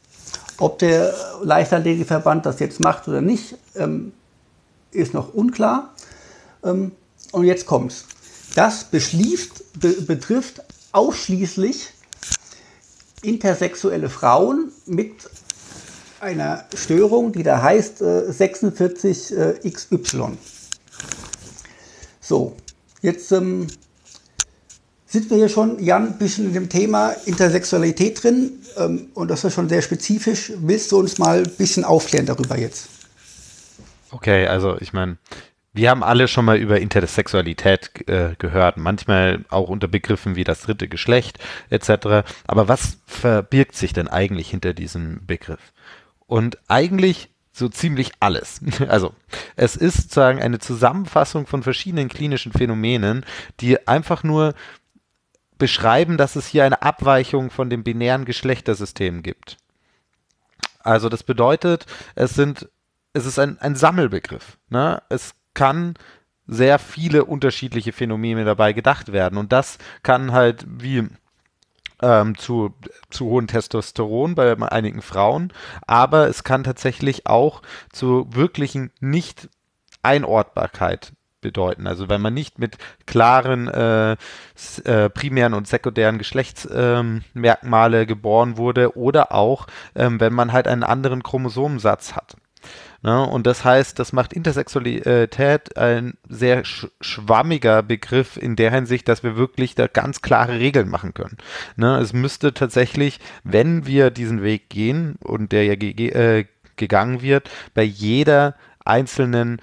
Ob 0.58 0.80
der 0.80 1.14
Leichtathletikverband 1.44 2.46
das 2.46 2.60
jetzt 2.60 2.80
macht 2.80 3.08
oder 3.08 3.22
nicht, 3.22 3.56
ähm, 3.76 4.12
ist 4.92 5.14
noch 5.14 5.34
unklar. 5.34 5.94
Ähm, 6.64 6.92
und 7.32 7.46
jetzt 7.46 7.66
kommt's. 7.66 8.06
Das 8.56 8.86
beschließt, 8.86 9.80
be 9.80 9.90
betrifft 10.02 10.64
ausschließlich 10.92 11.90
intersexuelle 13.22 14.10
Frauen 14.10 14.72
mit 14.86 15.30
einer 16.20 16.66
Störung, 16.74 17.32
die 17.32 17.44
da 17.44 17.62
heißt 17.62 18.02
äh, 18.02 18.32
46XY. 18.32 20.32
So, 22.28 22.58
jetzt 23.02 23.32
ähm, 23.32 23.68
sind 25.06 25.30
wir 25.30 25.38
hier 25.38 25.48
schon, 25.48 25.82
Jan, 25.82 26.08
ein 26.08 26.18
bisschen 26.18 26.48
in 26.48 26.54
dem 26.54 26.68
Thema 26.68 27.12
Intersexualität 27.26 28.22
drin 28.22 28.52
ähm, 28.76 29.08
und 29.14 29.30
das 29.30 29.46
ist 29.46 29.54
schon 29.54 29.70
sehr 29.70 29.82
spezifisch. 29.82 30.52
Willst 30.58 30.92
du 30.92 31.00
uns 31.00 31.20
mal 31.20 31.44
ein 31.44 31.56
bisschen 31.58 31.86
aufklären 31.86 32.26
darüber 32.26 32.60
jetzt? 32.60 32.90
Okay, 34.12 34.46
also 34.46 34.76
ich 34.82 34.92
meine, 34.92 35.18
wir 35.72 35.90
haben 35.90 36.04
alle 36.04 36.28
schon 36.28 36.44
mal 36.44 36.58
über 36.58 36.82
Intersexualität 36.82 37.92
äh, 38.10 38.36
gehört, 38.38 38.76
manchmal 38.76 39.46
auch 39.48 39.70
unter 39.70 39.88
Begriffen 39.88 40.36
wie 40.36 40.44
das 40.44 40.64
dritte 40.64 40.90
Geschlecht 40.90 41.40
etc. 41.70 42.28
Aber 42.46 42.68
was 42.68 42.98
verbirgt 43.06 43.78
sich 43.78 43.94
denn 43.94 44.10
eigentlich 44.10 44.50
hinter 44.50 44.74
diesem 44.74 45.26
Begriff? 45.26 45.72
Und 46.26 46.58
eigentlich 46.68 47.30
so 47.58 47.70
ziemlich 47.70 48.12
alles. 48.20 48.62
Also 48.88 49.14
es 49.56 49.76
ist 49.76 49.96
sozusagen 49.98 50.42
eine 50.42 50.60
Zusammenfassung 50.60 51.48
von 51.48 51.64
verschiedenen 51.64 52.08
klinischen 52.08 52.52
Phänomenen, 52.52 53.26
die 53.60 53.88
einfach 53.88 54.24
nur 54.24 54.54
beschreiben, 55.58 56.18
dass 56.18 56.36
es 56.36 56.48
hier 56.48 56.66
eine 56.66 56.82
Abweichung 56.84 57.50
von 57.50 57.70
dem 57.70 57.84
binären 57.84 58.26
Geschlechtersystem 58.26 59.24
gibt. 59.24 59.58
Also 60.80 61.10
das 61.10 61.24
bedeutet, 61.24 61.86
es 62.16 62.36
sind, 62.36 62.70
es 63.14 63.26
ist 63.26 63.40
ein, 63.40 63.60
ein 63.60 63.76
Sammelbegriff. 63.76 64.58
Ne? 64.70 65.02
Es 65.10 65.34
kann 65.54 65.96
sehr 66.46 66.80
viele 66.80 67.26
unterschiedliche 67.26 67.92
Phänomene 67.92 68.46
dabei 68.46 68.72
gedacht 68.72 69.12
werden. 69.12 69.38
Und 69.38 69.52
das 69.52 69.80
kann 70.04 70.32
halt 70.32 70.66
wie 70.68 71.10
ähm, 72.02 72.38
zu, 72.38 72.74
zu 73.10 73.26
hohen 73.26 73.48
Testosteron 73.48 74.36
bei 74.36 74.56
einigen 74.72 75.02
Frauen, 75.02 75.52
aber 75.86 76.28
es 76.28 76.44
kann 76.44 76.64
tatsächlich 76.64 77.28
auch 77.28 77.62
zu 77.92 78.28
wirklichen 78.30 78.92
nicht 79.00 79.50
Einortbarkeit 80.04 81.14
bedeuten. 81.42 81.88
Also 81.88 82.10
wenn 82.10 82.22
man 82.22 82.34
nicht 82.34 82.60
mit 82.60 82.78
klaren 83.06 83.68
äh, 83.68 84.18
äh, 84.84 85.10
primären 85.10 85.54
und 85.54 85.68
sekundären 85.68 86.18
Geschlechtsmerkmale 86.18 88.02
ähm, 88.02 88.08
geboren 88.08 88.58
wurde 88.58 88.98
oder 88.98 89.32
auch 89.32 89.68
ähm, 89.96 90.20
wenn 90.20 90.34
man 90.34 90.52
halt 90.52 90.68
einen 90.68 90.84
anderen 90.84 91.24
Chromosomensatz 91.24 92.14
hat. 92.14 92.36
Ne? 93.02 93.26
Und 93.26 93.48
das 93.48 93.64
heißt, 93.64 94.00
das 94.00 94.14
macht 94.14 94.34
Intersexualität 94.34 95.78
ein 95.78 96.16
sehr 96.28 96.66
sch 96.66 96.88
schwammiger 97.02 97.84
Begriff 97.84 98.38
in 98.38 98.56
der 98.56 98.72
Hinsicht, 98.72 99.08
dass 99.08 99.24
wir 99.24 99.38
wirklich 99.38 99.76
da 99.76 99.88
ganz 99.88 100.22
klare 100.22 100.60
Regeln 100.60 100.90
machen 100.90 101.14
können. 101.14 101.38
Ne? 101.76 101.98
Es 101.98 102.14
müsste 102.14 102.54
tatsächlich, 102.54 103.20
wenn 103.44 103.86
wir 103.86 104.10
diesen 104.10 104.42
Weg 104.44 104.70
gehen 104.70 105.18
und 105.24 105.52
der 105.52 105.66
ja 105.66 105.76
ge 105.76 106.10
äh, 106.10 106.46
gegangen 106.76 107.22
wird, 107.22 107.50
bei 107.74 107.84
jeder 107.84 108.56
einzelnen 108.86 109.60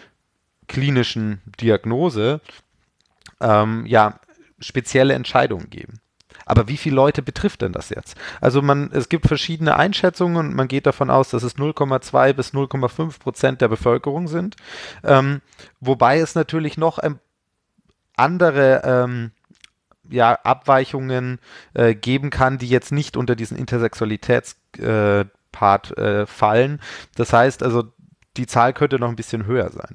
klinischen 0.66 1.40
Diagnose 1.60 2.40
ähm, 3.40 3.86
ja 3.86 4.20
spezielle 4.58 5.14
Entscheidungen 5.14 5.70
geben. 5.70 6.00
Aber 6.46 6.68
wie 6.68 6.76
viele 6.76 6.96
Leute 6.96 7.22
betrifft 7.22 7.62
denn 7.62 7.72
das 7.72 7.90
jetzt? 7.90 8.16
Also 8.40 8.62
man, 8.62 8.90
es 8.92 9.08
gibt 9.08 9.26
verschiedene 9.26 9.76
Einschätzungen 9.76 10.48
und 10.48 10.54
man 10.54 10.68
geht 10.68 10.86
davon 10.86 11.10
aus, 11.10 11.30
dass 11.30 11.42
es 11.42 11.56
0,2 11.56 12.32
bis 12.32 12.52
0,5 12.52 13.18
Prozent 13.18 13.60
der 13.60 13.68
Bevölkerung 13.68 14.28
sind. 14.28 14.56
Ähm, 15.02 15.40
wobei 15.80 16.18
es 16.18 16.34
natürlich 16.34 16.76
noch 16.76 16.98
andere 18.16 18.82
ähm, 18.84 19.32
ja, 20.08 20.38
Abweichungen 20.42 21.38
äh, 21.72 21.94
geben 21.94 22.30
kann, 22.30 22.58
die 22.58 22.68
jetzt 22.68 22.92
nicht 22.92 23.16
unter 23.16 23.36
diesen 23.36 23.56
Intersexualitätspart 23.56 25.98
äh, 25.98 26.22
äh, 26.22 26.26
fallen. 26.26 26.80
Das 27.16 27.32
heißt 27.32 27.62
also, 27.62 27.84
die 28.36 28.46
Zahl 28.46 28.72
könnte 28.72 28.98
noch 28.98 29.08
ein 29.08 29.16
bisschen 29.16 29.46
höher 29.46 29.70
sein. 29.70 29.94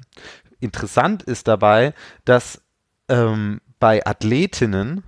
Interessant 0.60 1.22
ist 1.22 1.48
dabei, 1.48 1.94
dass 2.24 2.62
ähm, 3.08 3.60
bei 3.78 4.06
Athletinnen 4.06 5.02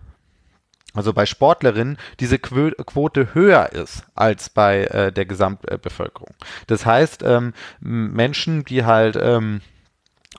also 0.94 1.12
bei 1.12 1.26
Sportlerinnen, 1.26 1.96
diese 2.20 2.38
Quote 2.38 3.34
höher 3.34 3.72
ist 3.72 4.04
als 4.14 4.50
bei 4.50 4.84
äh, 4.84 5.12
der 5.12 5.24
Gesamtbevölkerung. 5.24 6.34
Das 6.66 6.84
heißt, 6.84 7.22
ähm, 7.22 7.54
Menschen, 7.80 8.64
die 8.64 8.84
halt, 8.84 9.16
ähm, 9.20 9.62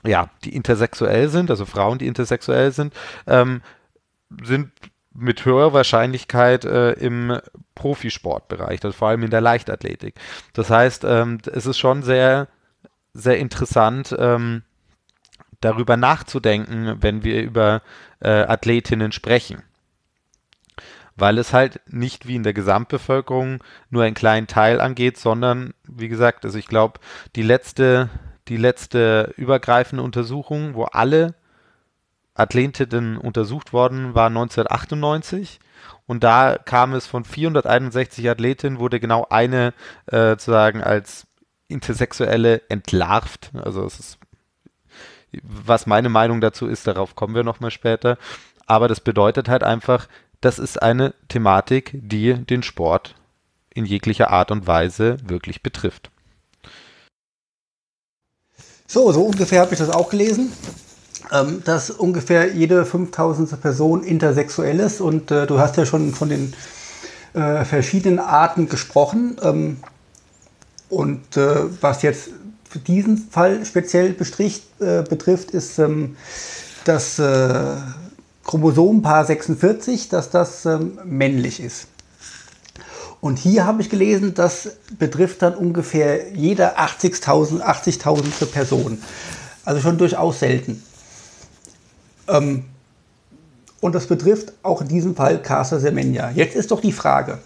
ja, 0.04 0.30
die 0.44 0.54
intersexuell 0.54 1.28
sind, 1.28 1.50
also 1.50 1.66
Frauen, 1.66 1.98
die 1.98 2.06
intersexuell 2.06 2.70
sind, 2.72 2.94
ähm, 3.26 3.62
sind 4.42 4.70
mit 5.12 5.44
höherer 5.44 5.72
Wahrscheinlichkeit 5.72 6.64
äh, 6.64 6.92
im 6.92 7.40
Profisportbereich, 7.74 8.84
also 8.84 8.96
vor 8.96 9.08
allem 9.08 9.22
in 9.22 9.30
der 9.30 9.40
Leichtathletik. 9.40 10.14
Das 10.52 10.70
heißt, 10.70 11.04
ähm, 11.04 11.38
es 11.52 11.66
ist 11.66 11.78
schon 11.78 12.02
sehr, 12.02 12.48
sehr 13.12 13.38
interessant, 13.38 14.14
ähm, 14.18 14.62
darüber 15.60 15.96
nachzudenken, 15.96 16.96
wenn 17.00 17.24
wir 17.24 17.42
über 17.42 17.82
äh, 18.20 18.28
Athletinnen 18.28 19.12
sprechen 19.12 19.62
weil 21.16 21.38
es 21.38 21.52
halt 21.52 21.80
nicht 21.86 22.26
wie 22.26 22.36
in 22.36 22.42
der 22.42 22.54
Gesamtbevölkerung 22.54 23.62
nur 23.90 24.02
einen 24.02 24.14
kleinen 24.14 24.46
Teil 24.46 24.80
angeht, 24.80 25.18
sondern 25.18 25.74
wie 25.84 26.08
gesagt, 26.08 26.44
also 26.44 26.58
ich 26.58 26.66
glaube, 26.66 27.00
die 27.36 27.42
letzte, 27.42 28.10
die 28.48 28.56
letzte 28.56 29.32
übergreifende 29.36 30.02
Untersuchung, 30.02 30.74
wo 30.74 30.84
alle 30.84 31.34
Athletinnen 32.34 33.16
untersucht 33.16 33.72
worden, 33.72 34.14
war 34.14 34.26
1998. 34.26 35.60
Und 36.06 36.24
da 36.24 36.58
kam 36.58 36.92
es 36.92 37.06
von 37.06 37.24
461 37.24 38.28
Athletinnen, 38.28 38.78
wurde 38.78 39.00
genau 39.00 39.26
eine 39.30 39.72
äh, 40.06 40.30
sozusagen 40.30 40.82
als 40.82 41.26
intersexuelle 41.68 42.62
entlarvt. 42.68 43.52
Also 43.54 43.84
es 43.86 44.00
ist, 44.00 44.18
was 45.42 45.86
meine 45.86 46.08
Meinung 46.08 46.40
dazu 46.40 46.66
ist, 46.66 46.86
darauf 46.86 47.14
kommen 47.14 47.34
wir 47.34 47.44
nochmal 47.44 47.70
später. 47.70 48.18
Aber 48.66 48.88
das 48.88 49.00
bedeutet 49.00 49.48
halt 49.48 49.62
einfach, 49.62 50.08
das 50.44 50.58
ist 50.58 50.82
eine 50.82 51.14
Thematik, 51.28 51.92
die 51.94 52.34
den 52.34 52.62
Sport 52.62 53.14
in 53.72 53.86
jeglicher 53.86 54.30
Art 54.30 54.50
und 54.50 54.66
Weise 54.66 55.16
wirklich 55.26 55.62
betrifft. 55.62 56.10
So, 58.86 59.10
so 59.10 59.22
ungefähr 59.24 59.62
habe 59.62 59.72
ich 59.72 59.78
das 59.78 59.88
auch 59.88 60.10
gelesen, 60.10 60.52
ähm, 61.32 61.62
dass 61.64 61.90
ungefähr 61.90 62.54
jede 62.54 62.84
5000. 62.84 63.58
Person 63.60 64.04
intersexuell 64.04 64.80
ist 64.80 65.00
und 65.00 65.30
äh, 65.30 65.46
du 65.46 65.58
hast 65.58 65.78
ja 65.78 65.86
schon 65.86 66.12
von 66.12 66.28
den 66.28 66.52
äh, 67.32 67.64
verschiedenen 67.64 68.18
Arten 68.18 68.68
gesprochen 68.68 69.38
ähm, 69.42 69.78
und 70.90 71.38
äh, 71.38 71.64
was 71.80 72.02
jetzt 72.02 72.28
für 72.68 72.80
diesen 72.80 73.16
Fall 73.16 73.64
speziell 73.64 74.12
betrifft, 74.12 75.52
ist 75.52 75.78
ähm, 75.78 76.16
dass 76.84 77.18
Chromosomenpaar 78.44 79.24
46, 79.24 80.08
dass 80.08 80.30
das 80.30 80.66
ähm, 80.66 80.98
männlich 81.04 81.60
ist. 81.60 81.86
Und 83.20 83.38
hier 83.38 83.64
habe 83.64 83.80
ich 83.80 83.88
gelesen, 83.88 84.34
das 84.34 84.76
betrifft 84.98 85.40
dann 85.40 85.54
ungefähr 85.54 86.32
jeder 86.34 86.78
80.000 86.78 87.60
80 87.60 87.98
Person. 88.52 89.02
Also 89.64 89.80
schon 89.80 89.96
durchaus 89.96 90.40
selten. 90.40 90.82
Ähm, 92.28 92.66
und 93.80 93.94
das 93.94 94.06
betrifft 94.06 94.52
auch 94.62 94.82
in 94.82 94.88
diesem 94.88 95.16
Fall 95.16 95.40
Casa 95.40 95.78
Semenya. 95.78 96.30
Jetzt 96.30 96.54
ist 96.54 96.70
doch 96.70 96.80
die 96.80 96.92
Frage, 96.92 97.38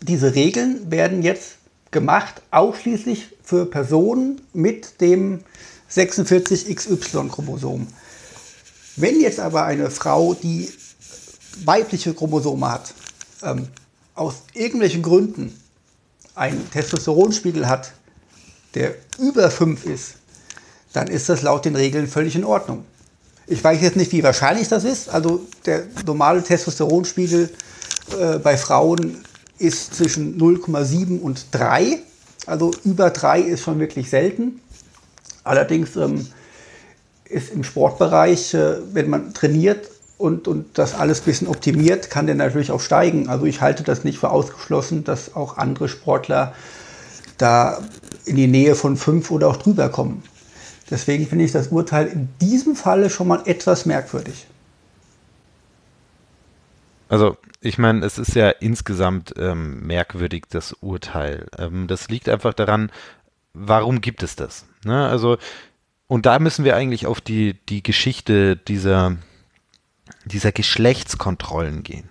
diese 0.00 0.34
Regeln 0.34 0.90
werden 0.90 1.22
jetzt 1.22 1.56
gemacht 1.90 2.42
ausschließlich 2.50 3.36
für 3.42 3.66
Personen 3.66 4.40
mit 4.52 5.00
dem 5.00 5.40
46XY-Chromosom. 5.90 7.86
Wenn 9.00 9.20
jetzt 9.20 9.38
aber 9.38 9.64
eine 9.64 9.90
Frau, 9.90 10.34
die 10.34 10.68
weibliche 11.64 12.14
Chromosome 12.14 12.68
hat, 12.68 12.94
ähm, 13.42 13.68
aus 14.14 14.42
irgendwelchen 14.54 15.02
Gründen 15.02 15.56
einen 16.34 16.68
Testosteronspiegel 16.70 17.68
hat, 17.68 17.92
der 18.74 18.96
über 19.20 19.52
5 19.52 19.84
ist, 19.84 20.14
dann 20.92 21.06
ist 21.06 21.28
das 21.28 21.42
laut 21.42 21.64
den 21.64 21.76
Regeln 21.76 22.08
völlig 22.08 22.34
in 22.34 22.44
Ordnung. 22.44 22.84
Ich 23.46 23.62
weiß 23.62 23.80
jetzt 23.82 23.96
nicht, 23.96 24.10
wie 24.10 24.24
wahrscheinlich 24.24 24.68
das 24.68 24.82
ist. 24.82 25.08
Also 25.08 25.46
der 25.64 25.84
normale 26.04 26.42
Testosteronspiegel 26.42 27.50
äh, 28.18 28.38
bei 28.38 28.56
Frauen 28.56 29.24
ist 29.58 29.94
zwischen 29.94 30.40
0,7 30.40 31.20
und 31.20 31.46
3. 31.52 32.00
Also 32.46 32.72
über 32.84 33.10
3 33.10 33.42
ist 33.42 33.62
schon 33.62 33.78
wirklich 33.78 34.10
selten. 34.10 34.60
Allerdings 35.44 35.94
ähm, 35.94 36.26
ist 37.30 37.52
im 37.52 37.64
Sportbereich, 37.64 38.54
äh, 38.54 38.76
wenn 38.92 39.08
man 39.10 39.34
trainiert 39.34 39.90
und, 40.16 40.48
und 40.48 40.78
das 40.78 40.94
alles 40.94 41.20
ein 41.20 41.24
bisschen 41.24 41.48
optimiert, 41.48 42.10
kann 42.10 42.26
der 42.26 42.34
natürlich 42.34 42.70
auch 42.70 42.80
steigen. 42.80 43.28
Also 43.28 43.46
ich 43.46 43.60
halte 43.60 43.82
das 43.82 44.04
nicht 44.04 44.18
für 44.18 44.30
ausgeschlossen, 44.30 45.04
dass 45.04 45.36
auch 45.36 45.56
andere 45.56 45.88
Sportler 45.88 46.54
da 47.38 47.80
in 48.24 48.36
die 48.36 48.48
Nähe 48.48 48.74
von 48.74 48.96
fünf 48.96 49.30
oder 49.30 49.48
auch 49.48 49.56
drüber 49.56 49.88
kommen. 49.88 50.22
Deswegen 50.90 51.26
finde 51.26 51.44
ich 51.44 51.52
das 51.52 51.68
Urteil 51.68 52.06
in 52.06 52.28
diesem 52.40 52.74
Falle 52.74 53.10
schon 53.10 53.28
mal 53.28 53.42
etwas 53.44 53.86
merkwürdig. 53.86 54.46
Also 57.08 57.36
ich 57.60 57.78
meine, 57.78 58.04
es 58.04 58.18
ist 58.18 58.34
ja 58.34 58.50
insgesamt 58.50 59.34
ähm, 59.38 59.86
merkwürdig, 59.86 60.44
das 60.50 60.74
Urteil. 60.80 61.46
Ähm, 61.58 61.86
das 61.86 62.08
liegt 62.08 62.28
einfach 62.28 62.54
daran, 62.54 62.90
warum 63.54 64.00
gibt 64.00 64.22
es 64.22 64.36
das? 64.36 64.66
Ne? 64.84 65.08
Also 65.08 65.38
und 66.08 66.26
da 66.26 66.38
müssen 66.38 66.64
wir 66.64 66.74
eigentlich 66.74 67.06
auf 67.06 67.20
die, 67.20 67.54
die 67.68 67.82
Geschichte 67.82 68.56
dieser, 68.56 69.16
dieser 70.24 70.52
Geschlechtskontrollen 70.52 71.82
gehen. 71.82 72.08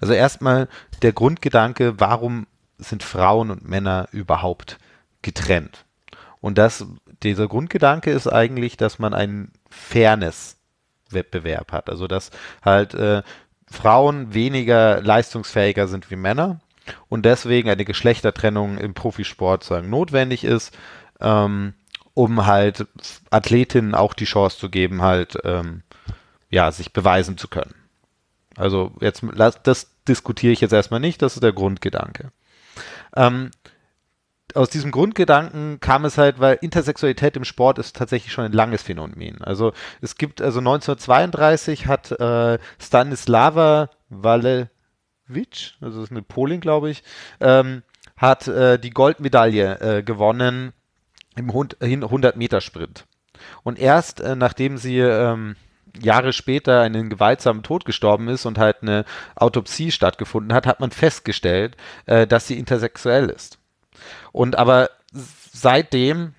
Also 0.00 0.14
erstmal 0.14 0.68
der 1.02 1.12
Grundgedanke, 1.12 2.00
warum 2.00 2.46
sind 2.78 3.02
Frauen 3.02 3.50
und 3.50 3.68
Männer 3.68 4.08
überhaupt 4.10 4.78
getrennt? 5.20 5.84
Und 6.40 6.58
das, 6.58 6.86
dieser 7.22 7.46
Grundgedanke 7.46 8.10
ist 8.10 8.26
eigentlich, 8.26 8.78
dass 8.78 8.98
man 8.98 9.12
einen 9.12 9.52
Fairness-Wettbewerb 9.68 11.72
hat. 11.72 11.90
Also 11.90 12.06
dass 12.06 12.30
halt 12.64 12.94
äh, 12.94 13.22
Frauen 13.70 14.32
weniger 14.32 15.02
leistungsfähiger 15.02 15.88
sind 15.88 16.10
wie 16.10 16.16
Männer 16.16 16.60
und 17.08 17.26
deswegen 17.26 17.68
eine 17.68 17.84
Geschlechtertrennung 17.84 18.78
im 18.78 18.94
Profisport 18.94 19.64
sagen 19.64 19.90
notwendig 19.90 20.44
ist, 20.44 20.76
ähm, 21.20 21.74
um 22.16 22.46
halt 22.46 22.86
Athletinnen 23.28 23.94
auch 23.94 24.14
die 24.14 24.24
Chance 24.24 24.56
zu 24.58 24.70
geben, 24.70 25.02
halt 25.02 25.38
ähm, 25.44 25.82
ja 26.48 26.72
sich 26.72 26.94
beweisen 26.94 27.36
zu 27.36 27.46
können. 27.46 27.74
Also 28.56 28.92
jetzt 29.00 29.22
das 29.64 29.90
diskutiere 30.08 30.54
ich 30.54 30.62
jetzt 30.62 30.72
erstmal 30.72 30.98
nicht, 30.98 31.20
das 31.20 31.34
ist 31.34 31.42
der 31.42 31.52
Grundgedanke. 31.52 32.32
Ähm, 33.14 33.50
aus 34.54 34.70
diesem 34.70 34.92
Grundgedanken 34.92 35.78
kam 35.80 36.06
es 36.06 36.16
halt, 36.16 36.40
weil 36.40 36.58
Intersexualität 36.62 37.36
im 37.36 37.44
Sport 37.44 37.78
ist 37.78 37.94
tatsächlich 37.94 38.32
schon 38.32 38.46
ein 38.46 38.52
langes 38.52 38.82
Phänomen. 38.82 39.42
Also 39.42 39.74
es 40.00 40.14
gibt, 40.14 40.40
also 40.40 40.60
1932 40.60 41.86
hat 41.86 42.12
äh, 42.12 42.58
Stanislava 42.80 43.90
Walewicz, 44.08 45.74
also 45.82 46.00
das 46.00 46.04
ist 46.04 46.12
eine 46.12 46.22
Polin, 46.22 46.62
glaube 46.62 46.88
ich, 46.88 47.02
ähm, 47.40 47.82
hat 48.16 48.48
äh, 48.48 48.78
die 48.78 48.90
Goldmedaille 48.90 49.80
äh, 49.80 50.02
gewonnen 50.02 50.72
im 51.36 51.50
100-Meter-Sprint. 51.50 53.06
Und 53.62 53.78
erst 53.78 54.20
äh, 54.20 54.34
nachdem 54.34 54.78
sie 54.78 54.98
ähm, 54.98 55.56
Jahre 56.00 56.32
später 56.32 56.80
einen 56.80 57.08
gewaltsamen 57.08 57.62
Tod 57.62 57.84
gestorben 57.84 58.28
ist 58.28 58.46
und 58.46 58.58
halt 58.58 58.82
eine 58.82 59.04
Autopsie 59.34 59.90
stattgefunden 59.90 60.52
hat, 60.52 60.66
hat 60.66 60.80
man 60.80 60.90
festgestellt, 60.90 61.76
äh, 62.06 62.26
dass 62.26 62.46
sie 62.46 62.58
intersexuell 62.58 63.28
ist. 63.28 63.58
Und 64.32 64.56
aber 64.56 64.90
seitdem, 65.12 66.34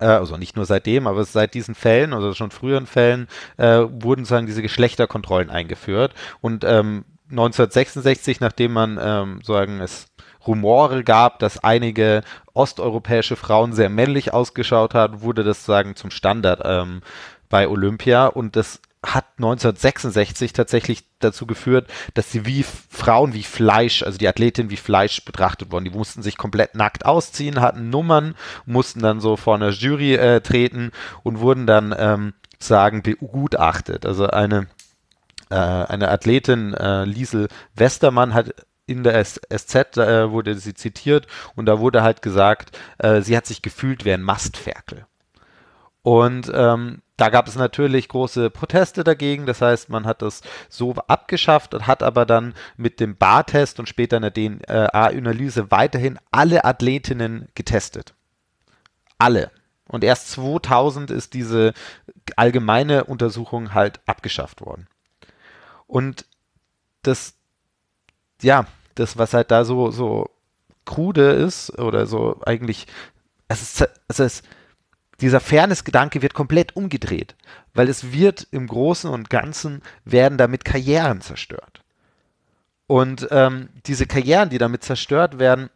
äh, 0.00 0.06
also 0.06 0.36
nicht 0.36 0.56
nur 0.56 0.66
seitdem, 0.66 1.06
aber 1.06 1.24
seit 1.24 1.54
diesen 1.54 1.74
Fällen, 1.74 2.12
also 2.12 2.34
schon 2.34 2.50
früheren 2.50 2.86
Fällen, 2.86 3.28
äh, 3.56 3.80
wurden 3.88 4.24
sozusagen 4.24 4.46
diese 4.46 4.62
Geschlechterkontrollen 4.62 5.50
eingeführt. 5.50 6.14
Und 6.40 6.64
ähm, 6.64 7.04
1966, 7.30 8.40
nachdem 8.40 8.72
man 8.72 8.98
ähm, 9.00 9.40
sagen 9.42 9.80
es 9.80 10.06
Rumore 10.46 11.04
gab, 11.04 11.38
dass 11.38 11.62
einige 11.62 12.22
osteuropäische 12.54 13.36
Frauen 13.36 13.72
sehr 13.72 13.88
männlich 13.88 14.32
ausgeschaut 14.32 14.94
haben, 14.94 15.22
wurde 15.22 15.44
das 15.44 15.64
sagen 15.64 15.96
zum 15.96 16.10
Standard 16.10 16.62
ähm, 16.64 17.02
bei 17.48 17.68
Olympia 17.68 18.26
und 18.26 18.56
das 18.56 18.80
hat 19.04 19.26
1966 19.36 20.52
tatsächlich 20.52 21.04
dazu 21.20 21.46
geführt, 21.46 21.88
dass 22.14 22.32
sie 22.32 22.44
wie 22.44 22.64
Frauen 22.64 23.34
wie 23.34 23.44
Fleisch, 23.44 24.02
also 24.02 24.18
die 24.18 24.26
Athletinnen 24.26 24.70
wie 24.70 24.76
Fleisch 24.76 25.24
betrachtet 25.24 25.70
wurden. 25.70 25.84
Die 25.84 25.90
mussten 25.90 26.22
sich 26.22 26.36
komplett 26.36 26.74
nackt 26.74 27.06
ausziehen, 27.06 27.60
hatten 27.60 27.88
Nummern, 27.90 28.34
mussten 28.64 29.00
dann 29.00 29.20
so 29.20 29.36
vor 29.36 29.54
einer 29.54 29.70
Jury 29.70 30.14
äh, 30.14 30.40
treten 30.40 30.90
und 31.22 31.38
wurden 31.40 31.66
dann 31.66 31.94
ähm, 31.96 32.34
sagen 32.58 33.02
begutachtet. 33.02 34.06
Also 34.06 34.26
eine 34.28 34.66
äh, 35.50 35.54
eine 35.54 36.10
Athletin 36.10 36.74
äh, 36.74 37.04
Liesel 37.04 37.48
Westermann 37.74 38.34
hat 38.34 38.54
in 38.86 39.02
der 39.02 39.24
SZ 39.24 39.96
äh, 39.96 40.30
wurde 40.30 40.54
sie 40.56 40.74
zitiert 40.74 41.26
und 41.54 41.66
da 41.66 41.80
wurde 41.80 42.02
halt 42.02 42.22
gesagt, 42.22 42.78
äh, 42.98 43.20
sie 43.20 43.36
hat 43.36 43.46
sich 43.46 43.62
gefühlt 43.62 44.04
wie 44.04 44.12
ein 44.12 44.22
Mastferkel. 44.22 45.06
Und 46.02 46.52
ähm, 46.54 47.02
da 47.16 47.30
gab 47.30 47.48
es 47.48 47.56
natürlich 47.56 48.08
große 48.08 48.50
Proteste 48.50 49.02
dagegen. 49.02 49.44
Das 49.44 49.60
heißt, 49.60 49.88
man 49.88 50.06
hat 50.06 50.22
das 50.22 50.42
so 50.68 50.94
abgeschafft 50.94 51.74
und 51.74 51.88
hat 51.88 52.04
aber 52.04 52.26
dann 52.26 52.54
mit 52.76 53.00
dem 53.00 53.16
Bartest 53.16 53.80
und 53.80 53.88
später 53.88 54.18
in 54.18 54.22
der 54.22 54.32
DNA-Analyse 54.32 55.72
weiterhin 55.72 56.18
alle 56.30 56.64
Athletinnen 56.64 57.48
getestet. 57.56 58.14
Alle. 59.18 59.50
Und 59.88 60.04
erst 60.04 60.30
2000 60.30 61.10
ist 61.10 61.34
diese 61.34 61.72
allgemeine 62.36 63.04
Untersuchung 63.04 63.74
halt 63.74 64.00
abgeschafft 64.06 64.60
worden. 64.60 64.86
Und 65.86 66.24
das, 67.02 67.34
ja, 68.42 68.66
das, 68.94 69.18
was 69.18 69.34
halt 69.34 69.50
da 69.50 69.64
so, 69.64 69.90
so 69.90 70.30
krude 70.84 71.30
ist 71.30 71.78
oder 71.78 72.06
so 72.06 72.40
eigentlich, 72.44 72.86
es 73.48 73.62
ist, 73.62 73.88
es 74.08 74.18
ist 74.18 74.44
dieser 75.20 75.40
Fairness-Gedanke 75.40 76.20
wird 76.22 76.34
komplett 76.34 76.76
umgedreht, 76.76 77.36
weil 77.74 77.88
es 77.88 78.12
wird 78.12 78.46
im 78.50 78.66
Großen 78.66 79.08
und 79.10 79.30
Ganzen 79.30 79.82
werden 80.04 80.36
damit 80.38 80.64
Karrieren 80.64 81.20
zerstört. 81.20 81.82
Und 82.86 83.26
ähm, 83.30 83.70
diese 83.86 84.06
Karrieren, 84.06 84.50
die 84.50 84.58
damit 84.58 84.84
zerstört 84.84 85.38
werden, 85.38 85.70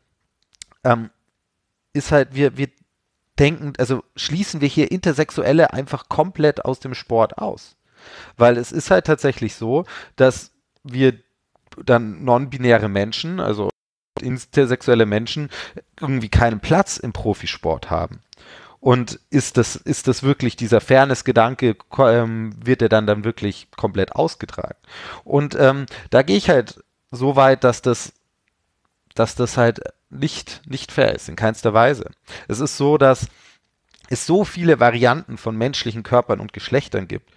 ähm, 0.85 1.11
ist 1.93 2.13
halt, 2.13 2.35
wir, 2.35 2.57
wir 2.57 2.69
denken, 3.39 3.73
also 3.79 4.05
schließen 4.15 4.61
wir 4.61 4.69
hier 4.69 4.91
Intersexuelle 4.91 5.73
einfach 5.73 6.09
komplett 6.09 6.65
aus 6.65 6.79
dem 6.79 6.95
Sport 6.95 7.39
aus. 7.39 7.77
Weil 8.37 8.57
es 8.57 8.71
ist 8.73 8.91
halt 8.91 9.07
tatsächlich 9.07 9.55
so, 9.55 9.85
dass 10.17 10.53
wir 10.85 11.19
dann 11.85 12.25
non-binäre 12.25 12.89
Menschen, 12.89 13.41
also 13.41 13.71
intersexuelle 14.21 15.07
Menschen, 15.07 15.51
irgendwie 16.01 16.29
keinen 16.29 16.61
Platz 16.61 16.97
im 16.97 17.13
Profisport 17.13 17.91
haben. 17.91 18.21
Und 18.81 19.21
ist 19.29 19.59
das, 19.59 19.77
ist 19.77 20.09
das 20.09 20.23
wirklich 20.23 20.57
dieser 20.57 20.81
Fairness-Gedanke, 20.81 21.77
ähm, 21.99 22.55
wird 22.65 22.81
er 22.81 22.89
dann 22.89 23.07
dann 23.07 23.25
wirklich 23.25 23.69
komplett 23.77 24.13
ausgetragen? 24.17 24.77
Und 25.25 25.55
ähm, 25.59 25.85
da 26.09 26.23
gehe 26.23 26.39
ich 26.39 26.49
halt 26.49 26.83
so 27.11 27.37
weit, 27.37 27.63
dass 27.63 27.83
das, 27.83 28.15
dass 29.15 29.35
das 29.35 29.59
halt 29.59 29.81
nicht, 30.09 30.63
nicht 30.67 30.93
fair 30.93 31.15
ist, 31.15 31.29
in 31.29 31.37
keinster 31.37 31.75
Weise. 31.75 32.11
Es 32.49 32.61
ist 32.61 32.79
so, 32.79 32.97
dass 32.97 33.27
es 34.09 34.27
so 34.27 34.45
viele 34.45 34.81
Varianten 34.81 35.37
von 35.37 35.57
menschlichen 35.57 36.03
Körpern 36.03 36.41
und 36.41 36.55
Geschlechtern 36.55 37.07
gibt 37.07 37.31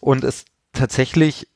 und 0.00 0.24
es 0.24 0.46
tatsächlich 0.72 1.48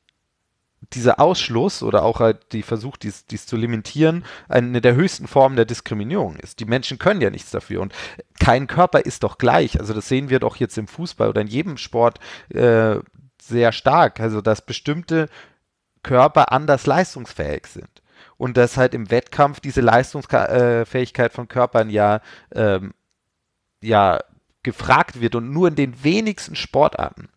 dieser 0.94 1.20
Ausschluss 1.20 1.82
oder 1.82 2.02
auch 2.02 2.20
halt 2.20 2.52
die 2.52 2.62
Versuch, 2.62 2.96
dies, 2.96 3.26
dies 3.26 3.46
zu 3.46 3.56
limitieren, 3.56 4.24
eine 4.48 4.80
der 4.80 4.94
höchsten 4.94 5.26
Formen 5.26 5.56
der 5.56 5.64
Diskriminierung 5.64 6.36
ist. 6.36 6.60
Die 6.60 6.64
Menschen 6.64 6.98
können 6.98 7.20
ja 7.20 7.30
nichts 7.30 7.50
dafür 7.50 7.80
und 7.80 7.94
kein 8.38 8.66
Körper 8.66 9.00
ist 9.00 9.22
doch 9.22 9.38
gleich. 9.38 9.78
Also 9.78 9.94
das 9.94 10.08
sehen 10.08 10.30
wir 10.30 10.40
doch 10.40 10.56
jetzt 10.56 10.76
im 10.78 10.88
Fußball 10.88 11.28
oder 11.28 11.40
in 11.40 11.46
jedem 11.46 11.76
Sport 11.76 12.18
äh, 12.50 12.96
sehr 13.40 13.72
stark. 13.72 14.20
Also 14.20 14.40
dass 14.40 14.62
bestimmte 14.62 15.28
Körper 16.02 16.52
anders 16.52 16.86
leistungsfähig 16.86 17.66
sind 17.66 18.02
und 18.36 18.56
dass 18.56 18.76
halt 18.76 18.94
im 18.94 19.10
Wettkampf 19.10 19.60
diese 19.60 19.82
Leistungsfähigkeit 19.82 21.32
von 21.32 21.46
Körpern 21.46 21.90
ja 21.90 22.20
ähm, 22.52 22.94
ja 23.82 24.20
gefragt 24.62 25.20
wird 25.20 25.34
und 25.34 25.50
nur 25.52 25.68
in 25.68 25.74
den 25.74 26.02
wenigsten 26.04 26.56
Sportarten. 26.56 27.28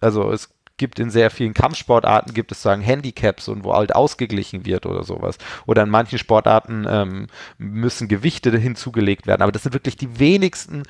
Also 0.00 0.30
es 0.30 0.50
gibt 0.82 0.98
in 0.98 1.10
sehr 1.10 1.30
vielen 1.30 1.54
Kampfsportarten 1.54 2.34
gibt 2.34 2.50
es 2.50 2.60
sagen 2.60 2.82
Handicaps 2.82 3.46
und 3.46 3.62
wo 3.62 3.72
halt 3.72 3.94
ausgeglichen 3.94 4.66
wird 4.66 4.84
oder 4.84 5.04
sowas. 5.04 5.38
Oder 5.64 5.84
in 5.84 5.90
manchen 5.90 6.18
Sportarten 6.18 6.88
ähm, 6.88 7.28
müssen 7.56 8.08
Gewichte 8.08 8.50
hinzugelegt 8.58 9.28
werden. 9.28 9.42
Aber 9.42 9.52
das 9.52 9.62
sind 9.62 9.74
wirklich 9.74 9.96
die 9.96 10.18
wenigsten, 10.18 10.82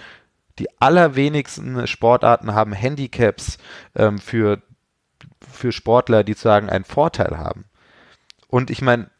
die 0.59 0.68
allerwenigsten 0.81 1.87
Sportarten 1.87 2.55
haben 2.55 2.72
Handicaps 2.72 3.59
ähm, 3.94 4.18
für, 4.18 4.62
für 5.46 5.72
Sportler, 5.72 6.24
die 6.24 6.33
sagen 6.33 6.70
einen 6.70 6.85
Vorteil 6.85 7.37
haben. 7.37 7.66
Und 8.48 8.70
ich 8.70 8.81
meine, 8.81 9.11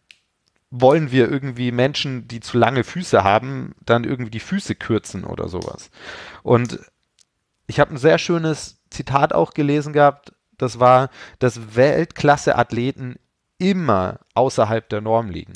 wollen 0.71 1.13
wir 1.13 1.31
irgendwie 1.31 1.71
Menschen, 1.71 2.29
die 2.29 2.41
zu 2.41 2.57
lange 2.57 2.83
Füße 2.83 3.23
haben, 3.23 3.75
dann 3.85 4.05
irgendwie 4.05 4.31
die 4.31 4.41
Füße 4.41 4.75
kürzen 4.75 5.25
oder 5.25 5.51
sowas. 5.51 5.91
Und 6.43 6.79
ich 7.67 7.79
habe 7.79 7.93
ein 7.93 7.99
sehr 7.99 8.17
schönes 8.17 8.79
Zitat 8.89 9.35
auch 9.35 9.53
gelesen 9.53 9.93
gehabt 9.93 10.33
das 10.59 10.81
war, 10.81 11.11
dass 11.39 11.77
Weltklasse-Athleten 11.77 13.17
immer 13.59 14.21
außerhalb 14.35 14.89
der 14.89 15.01
Norm 15.01 15.31
liegen. 15.31 15.53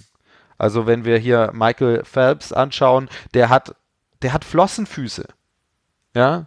Also 0.58 0.86
wenn 0.86 1.04
wir 1.04 1.18
hier 1.18 1.50
Michael 1.52 2.04
Phelps 2.04 2.52
anschauen, 2.52 3.08
der 3.34 3.48
hat, 3.48 3.74
der 4.22 4.32
hat 4.32 4.44
Flossenfüße. 4.44 5.26
Ja, 6.14 6.46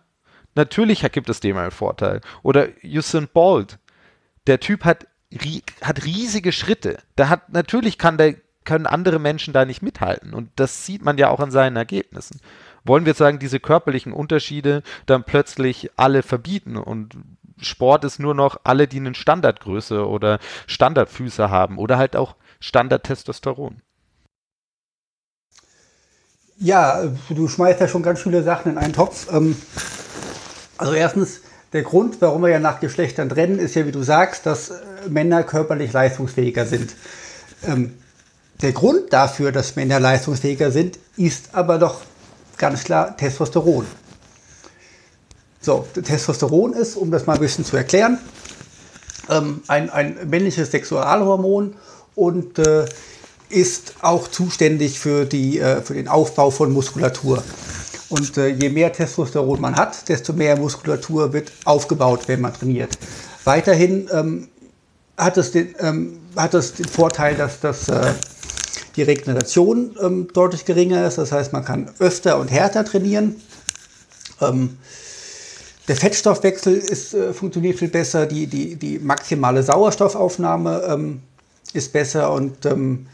natürlich 0.56 1.02
gibt 1.12 1.30
es 1.30 1.40
dem 1.42 1.58
einen 1.58 1.72
Vorteil. 1.72 2.22
Oder 2.42 2.70
Usain 2.84 3.28
Bolt, 3.28 3.78
der 4.48 4.60
Typ 4.60 4.84
hat, 4.84 5.06
hat 5.82 6.06
riesige 6.06 6.52
Schritte. 6.52 6.98
Da 7.16 7.30
hat, 7.30 7.50
natürlich 7.50 7.98
kann 7.98 8.18
der, 8.18 8.36
können 8.64 8.88
andere 8.88 9.20
Menschen 9.20 9.54
da 9.54 9.66
nicht 9.66 9.82
mithalten. 9.82 10.34
Und 10.34 10.50
das 10.56 10.86
sieht 10.86 11.04
man 11.04 11.18
ja 11.18 11.30
auch 11.30 11.40
an 11.40 11.52
seinen 11.52 11.76
Ergebnissen. 11.76 12.40
Wollen 12.84 13.06
wir 13.06 13.14
sagen, 13.14 13.40
diese 13.40 13.60
körperlichen 13.60 14.14
Unterschiede 14.14 14.84
dann 15.06 15.24
plötzlich 15.24 15.92
alle 15.98 16.24
verbieten 16.24 16.78
und 16.78 17.16
Sport 17.62 18.04
ist 18.06 18.20
nur 18.20 18.34
noch 18.34 18.60
alle, 18.64 18.88
die 18.88 18.98
eine 18.98 19.16
Standardgröße 19.16 20.08
oder 20.08 20.40
Standardfüße 20.68 21.50
haben 21.50 21.78
oder 21.78 21.98
halt 21.98 22.16
auch 22.16 22.36
Standardtestosteron. 22.60 23.82
Ja, 26.58 27.04
du 27.30 27.48
schmeißt 27.48 27.80
ja 27.80 27.88
schon 27.88 28.04
ganz 28.04 28.22
viele 28.22 28.44
Sachen 28.44 28.74
in 28.74 28.78
einen 28.78 28.94
Topf. 28.94 29.32
Ähm, 29.32 29.56
also 30.78 30.94
erstens, 30.94 31.42
der 31.72 31.84
Grund, 31.84 32.22
warum 32.22 32.42
wir 32.42 32.50
ja 32.50 32.60
nach 32.60 32.80
Geschlechtern 32.80 33.30
trennen, 33.30 33.60
ist 33.60 33.76
ja, 33.76 33.86
wie 33.86 33.92
du 33.92 34.04
sagst, 34.04 34.46
dass 34.46 34.74
Männer 35.08 35.44
körperlich 35.44 35.94
leistungsfähiger 35.94 36.66
sind. 36.66 36.96
Ähm, 37.66 37.94
der 38.62 38.74
Grund 38.74 39.14
dafür, 39.14 39.54
dass 39.54 39.78
Männer 39.78 40.02
leistungsfähiger 40.02 40.72
sind, 40.72 41.00
ist 41.16 41.56
aber 41.56 41.78
doch 41.78 42.02
ganz 42.58 42.84
klar 42.84 43.16
Testosteron. 43.16 43.86
So, 45.62 45.86
Testosteron 45.94 46.74
ist, 46.74 46.96
um 46.96 47.12
das 47.12 47.26
mal 47.26 47.34
ein 47.34 47.40
bisschen 47.40 47.66
zu 47.66 47.76
erklären, 47.76 48.18
ähm, 49.30 49.62
ein, 49.68 49.90
ein 49.90 50.18
männliches 50.30 50.72
Sexualhormon 50.72 51.76
und 52.16 52.60
äh, 52.60 52.86
ist 53.50 53.96
auch 54.02 54.28
zuständig 54.28 55.00
für, 55.00 55.26
die, 55.26 55.60
äh, 55.60 55.82
für 55.82 55.96
den 55.96 56.08
Aufbau 56.08 56.50
von 56.50 56.72
Muskulatur. 56.72 57.44
Und 58.10 58.38
äh, 58.38 58.48
je 58.48 58.70
mehr 58.70 58.92
Testosteron 58.94 59.60
man 59.60 59.76
hat, 59.76 60.08
desto 60.10 60.34
mehr 60.34 60.58
Muskulatur 60.58 61.34
wird 61.34 61.52
aufgebaut, 61.66 62.22
wenn 62.28 62.42
man 62.42 62.54
trainiert. 62.54 62.98
Weiterhin 63.44 64.10
ähm, 64.12 64.48
hat, 65.18 65.38
es 65.38 65.52
den, 65.52 65.76
ähm, 65.80 66.20
hat 66.36 66.54
es 66.54 66.74
den 66.74 66.88
Vorteil, 66.88 67.36
dass 67.36 67.60
das, 67.60 67.88
äh, 67.90 68.14
die 68.96 69.04
Regeneration 69.04 69.96
ähm, 70.02 70.28
deutlich 70.34 70.66
geringer 70.66 71.08
ist. 71.08 71.18
Das 71.18 71.32
heißt, 71.32 71.54
man 71.54 71.66
kann 71.66 71.92
öfter 72.00 72.40
und 72.40 72.50
härter 72.50 72.84
trainieren. 72.84 73.36
Ähm, 74.42 74.78
der 75.90 75.96
Fettstoffwechsel 75.96 76.78
ist, 76.78 77.16
äh, 77.16 77.34
funktioniert 77.34 77.80
viel 77.80 77.88
besser, 77.88 78.28
die, 78.28 78.46
die, 78.46 78.76
die 78.76 79.00
maximale 79.00 79.64
Sauerstoffaufnahme 79.64 80.84
ähm, 80.88 81.22
ist 81.74 81.92
besser 81.92 82.32
und 82.32 82.64
ähm, 82.68 83.08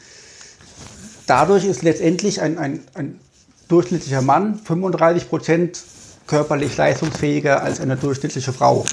dadurch 1.26 1.64
ist 1.64 1.84
letztendlich 1.84 2.42
ein, 2.42 2.58
ein, 2.58 2.84
ein 2.94 3.20
durchschnittlicher 3.70 4.22
Mann 4.22 4.60
35 4.60 5.30
Prozent 5.30 5.84
körperlich 6.28 6.76
leistungsfähiger 6.76 7.64
als 7.64 7.80
eine 7.80 7.96
durchschnittliche 7.96 8.52
Frau. 8.52 8.86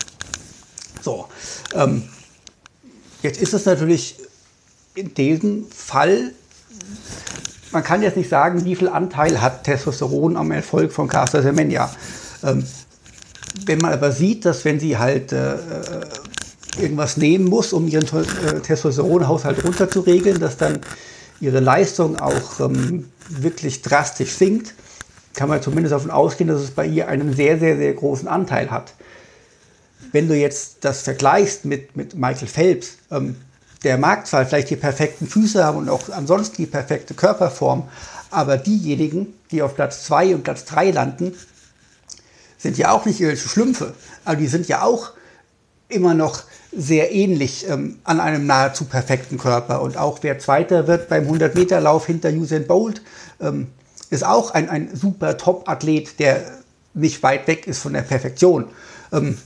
So, 1.00 1.26
ähm, 1.74 2.08
jetzt 3.22 3.42
ist 3.42 3.52
es 3.52 3.64
natürlich 3.64 4.16
in 4.94 5.12
diesem 5.12 5.66
Fall, 5.70 6.30
man 7.72 7.82
kann 7.82 8.02
jetzt 8.02 8.16
nicht 8.16 8.28
sagen, 8.28 8.64
wie 8.64 8.76
viel 8.76 8.88
Anteil 8.88 9.40
hat 9.40 9.64
Testosteron 9.64 10.36
am 10.36 10.52
Erfolg 10.52 10.92
von 10.92 11.08
Caster 11.08 11.42
Semenya. 11.42 11.92
Ähm, 12.44 12.64
wenn 13.66 13.78
man 13.78 13.92
aber 13.92 14.12
sieht, 14.12 14.44
dass 14.44 14.64
wenn 14.64 14.80
sie 14.80 14.98
halt 14.98 15.32
äh, 15.32 15.56
irgendwas 16.80 17.16
nehmen 17.16 17.44
muss, 17.44 17.72
um 17.72 17.88
ihren 17.88 18.04
äh, 18.04 18.60
Testosteronhaushalt 18.60 19.64
runterzuregeln, 19.64 20.40
dass 20.40 20.56
dann 20.56 20.80
ihre 21.40 21.60
Leistung 21.60 22.18
auch 22.18 22.60
ähm, 22.60 23.06
wirklich 23.28 23.82
drastisch 23.82 24.32
sinkt, 24.32 24.74
kann 25.34 25.48
man 25.48 25.62
zumindest 25.62 25.92
davon 25.92 26.10
ausgehen, 26.10 26.48
dass 26.48 26.60
es 26.60 26.70
bei 26.70 26.86
ihr 26.86 27.08
einen 27.08 27.34
sehr, 27.34 27.58
sehr, 27.58 27.76
sehr 27.76 27.92
großen 27.94 28.28
Anteil 28.28 28.70
hat. 28.70 28.94
Wenn 30.12 30.28
du 30.28 30.36
jetzt 30.36 30.78
das 30.82 31.02
vergleichst 31.02 31.64
mit, 31.64 31.96
mit 31.96 32.14
Michael 32.14 32.48
Phelps, 32.48 32.98
ähm, 33.10 33.36
der 33.82 33.98
mag 33.98 34.26
zwar 34.26 34.46
vielleicht 34.46 34.70
die 34.70 34.76
perfekten 34.76 35.26
Füße 35.26 35.64
haben 35.64 35.78
und 35.78 35.88
auch 35.88 36.08
ansonsten 36.10 36.56
die 36.56 36.66
perfekte 36.66 37.14
Körperform, 37.14 37.88
aber 38.30 38.56
diejenigen, 38.56 39.34
die 39.50 39.62
auf 39.62 39.74
Platz 39.74 40.04
2 40.04 40.36
und 40.36 40.44
Platz 40.44 40.64
3 40.66 40.90
landen, 40.92 41.34
sind 42.62 42.78
ja 42.78 42.92
auch 42.92 43.04
nicht 43.04 43.20
irgendwelche 43.20 43.48
Schlümpfe, 43.48 43.94
aber 44.24 44.36
die 44.36 44.46
sind 44.46 44.68
ja 44.68 44.82
auch 44.82 45.10
immer 45.88 46.14
noch 46.14 46.44
sehr 46.74 47.12
ähnlich 47.12 47.68
ähm, 47.68 47.98
an 48.04 48.20
einem 48.20 48.46
nahezu 48.46 48.84
perfekten 48.84 49.36
Körper. 49.36 49.82
Und 49.82 49.98
auch 49.98 50.20
wer 50.22 50.38
Zweiter 50.38 50.86
wird 50.86 51.08
beim 51.08 51.28
100-Meter-Lauf 51.28 52.06
hinter 52.06 52.30
Usain 52.30 52.66
Bolt, 52.66 53.02
ähm, 53.40 53.66
ist 54.10 54.24
auch 54.24 54.52
ein, 54.52 54.68
ein 54.68 54.94
super 54.94 55.36
Top-Athlet, 55.36 56.18
der 56.18 56.42
nicht 56.94 57.22
weit 57.22 57.46
weg 57.46 57.66
ist 57.66 57.80
von 57.80 57.92
der 57.92 58.02
Perfektion. 58.02 58.66
Ähm, 59.12 59.36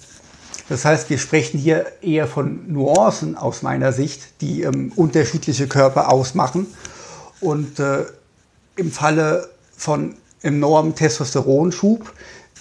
das 0.69 0.85
heißt, 0.85 1.11
wir 1.11 1.19
sprechen 1.19 1.59
hier 1.59 1.87
eher 2.03 2.27
von 2.27 2.71
Nuancen 2.71 3.37
aus 3.37 3.63
meiner 3.63 3.93
Sicht, 3.93 4.41
die 4.41 4.63
ähm, 4.63 4.93
unterschiedliche 4.95 5.69
Körper 5.69 6.13
ausmachen. 6.13 6.67
Und 7.41 7.81
äh, 7.81 8.05
im 8.77 8.93
Falle 8.93 9.49
von 9.77 10.17
enormem 10.43 10.95
Testosteronschub 10.95 12.13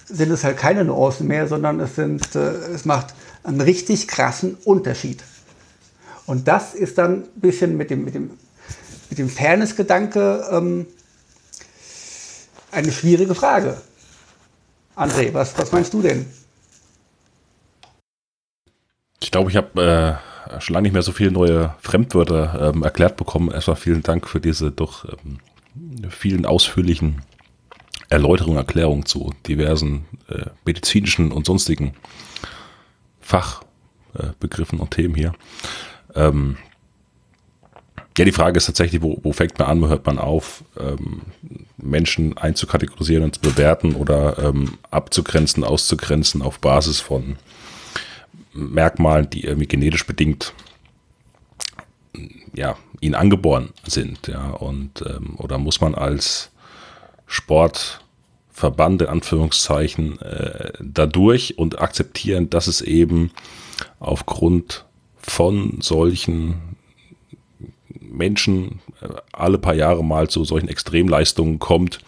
sind 0.06 0.32
es 0.32 0.44
halt 0.44 0.58
keine 0.58 0.86
Nuancen 0.86 1.28
mehr, 1.28 1.48
sondern 1.48 1.80
es, 1.80 1.96
sind, 1.96 2.36
äh, 2.36 2.52
es 2.74 2.86
macht 2.86 3.14
einen 3.44 3.62
richtig 3.62 4.08
krassen 4.08 4.56
Unterschied. 4.66 5.24
Und 6.26 6.48
das 6.48 6.74
ist 6.74 6.98
dann 6.98 7.24
ein 7.24 7.42
bisschen 7.42 7.78
mit 7.78 7.90
dem, 7.90 8.06
mit 8.06 8.16
dem, 8.16 8.32
mit 9.10 9.20
dem 9.20 9.30
Fairness-Gedanke 9.30 10.46
ähm, 10.52 10.88
eine 12.72 12.92
schwierige 12.92 13.36
Frage. 13.36 13.82
André, 14.96 15.34
was, 15.34 15.58
was 15.58 15.72
meinst 15.72 15.94
du 15.94 16.02
denn? 16.02 16.26
Ich 19.22 19.32
glaube, 19.32 19.50
ich 19.50 19.58
habe 19.58 20.20
äh, 20.50 20.62
schon 20.62 20.74
lange 20.74 20.84
nicht 20.84 20.94
mehr 20.94 21.02
so 21.02 21.12
viele 21.12 21.32
neue 21.32 21.76
Fremdwörter 21.82 22.74
ähm, 22.74 22.84
erklärt 22.84 23.18
bekommen. 23.18 23.52
Erstmal 23.52 23.76
vielen 23.76 24.04
Dank 24.04 24.28
für 24.28 24.40
diese 24.40 24.72
doch 24.72 25.06
ähm, 25.06 25.40
vielen 26.10 26.46
ausführlichen 26.46 27.22
Erläuterung, 28.16 28.58
Erklärung 28.58 29.06
zu 29.06 29.34
diversen 29.48 30.06
äh, 30.30 30.46
medizinischen 30.66 31.32
und 31.32 31.46
sonstigen 31.46 31.94
Fachbegriffen 33.20 34.80
äh, 34.80 34.82
und 34.82 34.92
Themen 34.92 35.16
hier. 35.16 35.34
Ähm, 36.16 36.58
ja, 38.18 38.24
die 38.24 38.32
Frage 38.32 38.58
ist 38.58 38.68
tatsächlich, 38.68 39.02
wo, 39.02 39.20
wo 39.24 39.34
fängt 39.34 39.60
man 39.60 39.68
an, 39.68 39.82
wo 39.82 39.88
hört 39.90 40.06
man 40.06 40.20
auf, 40.20 40.64
ähm, 40.80 41.24
Menschen 41.78 42.38
einzukategorisieren 42.38 43.26
und 43.26 43.36
zu 43.36 43.42
bewerten 43.42 43.96
oder 43.96 44.40
ähm, 44.40 44.78
abzugrenzen, 44.90 45.66
auszugrenzen 45.66 46.42
auf 46.42 46.60
Basis 46.60 47.02
von 47.02 47.36
Merkmalen, 48.54 49.30
die 49.30 49.44
irgendwie 49.44 49.68
genetisch 49.68 50.08
bedingt 50.08 50.54
ja, 52.54 52.78
ihnen 53.02 53.16
angeboren 53.16 53.70
sind, 53.86 54.28
ja, 54.28 54.50
und 54.52 55.04
ähm, 55.06 55.36
oder 55.38 55.58
muss 55.58 55.82
man 55.82 55.94
als 55.94 56.52
Sportverband 57.28 58.05
in 58.62 59.08
Anführungszeichen 59.08 60.22
äh, 60.22 60.72
dadurch 60.82 61.58
und 61.58 61.80
akzeptieren, 61.80 62.50
dass 62.50 62.68
es 62.68 62.82
eben 62.82 63.32
aufgrund 64.00 64.86
von 65.18 65.80
solchen 65.82 66.76
Menschen 68.00 68.80
äh, 69.02 69.10
alle 69.34 69.58
paar 69.58 69.76
Jahre 69.76 70.04
mal 70.04 70.30
zu 70.30 70.46
solchen 70.46 70.70
Extremleistungen 70.70 71.60
kommt, 71.60 72.00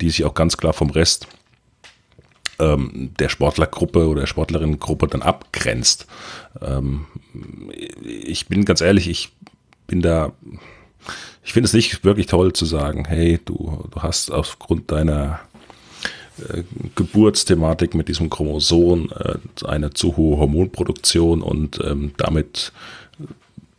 die 0.00 0.10
sich 0.10 0.24
auch 0.24 0.34
ganz 0.34 0.56
klar 0.56 0.72
vom 0.72 0.90
Rest 0.90 1.26
ähm, 2.58 3.12
der 3.18 3.28
Sportlergruppe 3.28 4.08
oder 4.08 4.20
der 4.20 4.26
Sportlerinnengruppe 4.26 5.06
dann 5.06 5.22
abgrenzt. 5.22 6.06
Ähm, 6.60 7.06
ich 8.02 8.48
bin 8.48 8.64
ganz 8.64 8.80
ehrlich, 8.80 9.08
ich 9.08 9.30
bin 9.86 10.02
da 10.02 10.32
ich 11.48 11.54
finde 11.54 11.66
es 11.66 11.72
nicht 11.72 12.04
wirklich 12.04 12.26
toll 12.26 12.52
zu 12.52 12.66
sagen, 12.66 13.06
hey, 13.06 13.40
du, 13.42 13.84
du 13.90 14.02
hast 14.02 14.30
aufgrund 14.30 14.92
deiner 14.92 15.40
Geburtsthematik 16.94 17.94
mit 17.94 18.08
diesem 18.08 18.30
Chromosom 18.30 19.10
äh, 19.12 19.66
eine 19.66 19.90
zu 19.90 20.16
hohe 20.16 20.38
Hormonproduktion 20.38 21.42
und 21.42 21.80
ähm, 21.84 22.12
damit 22.16 22.72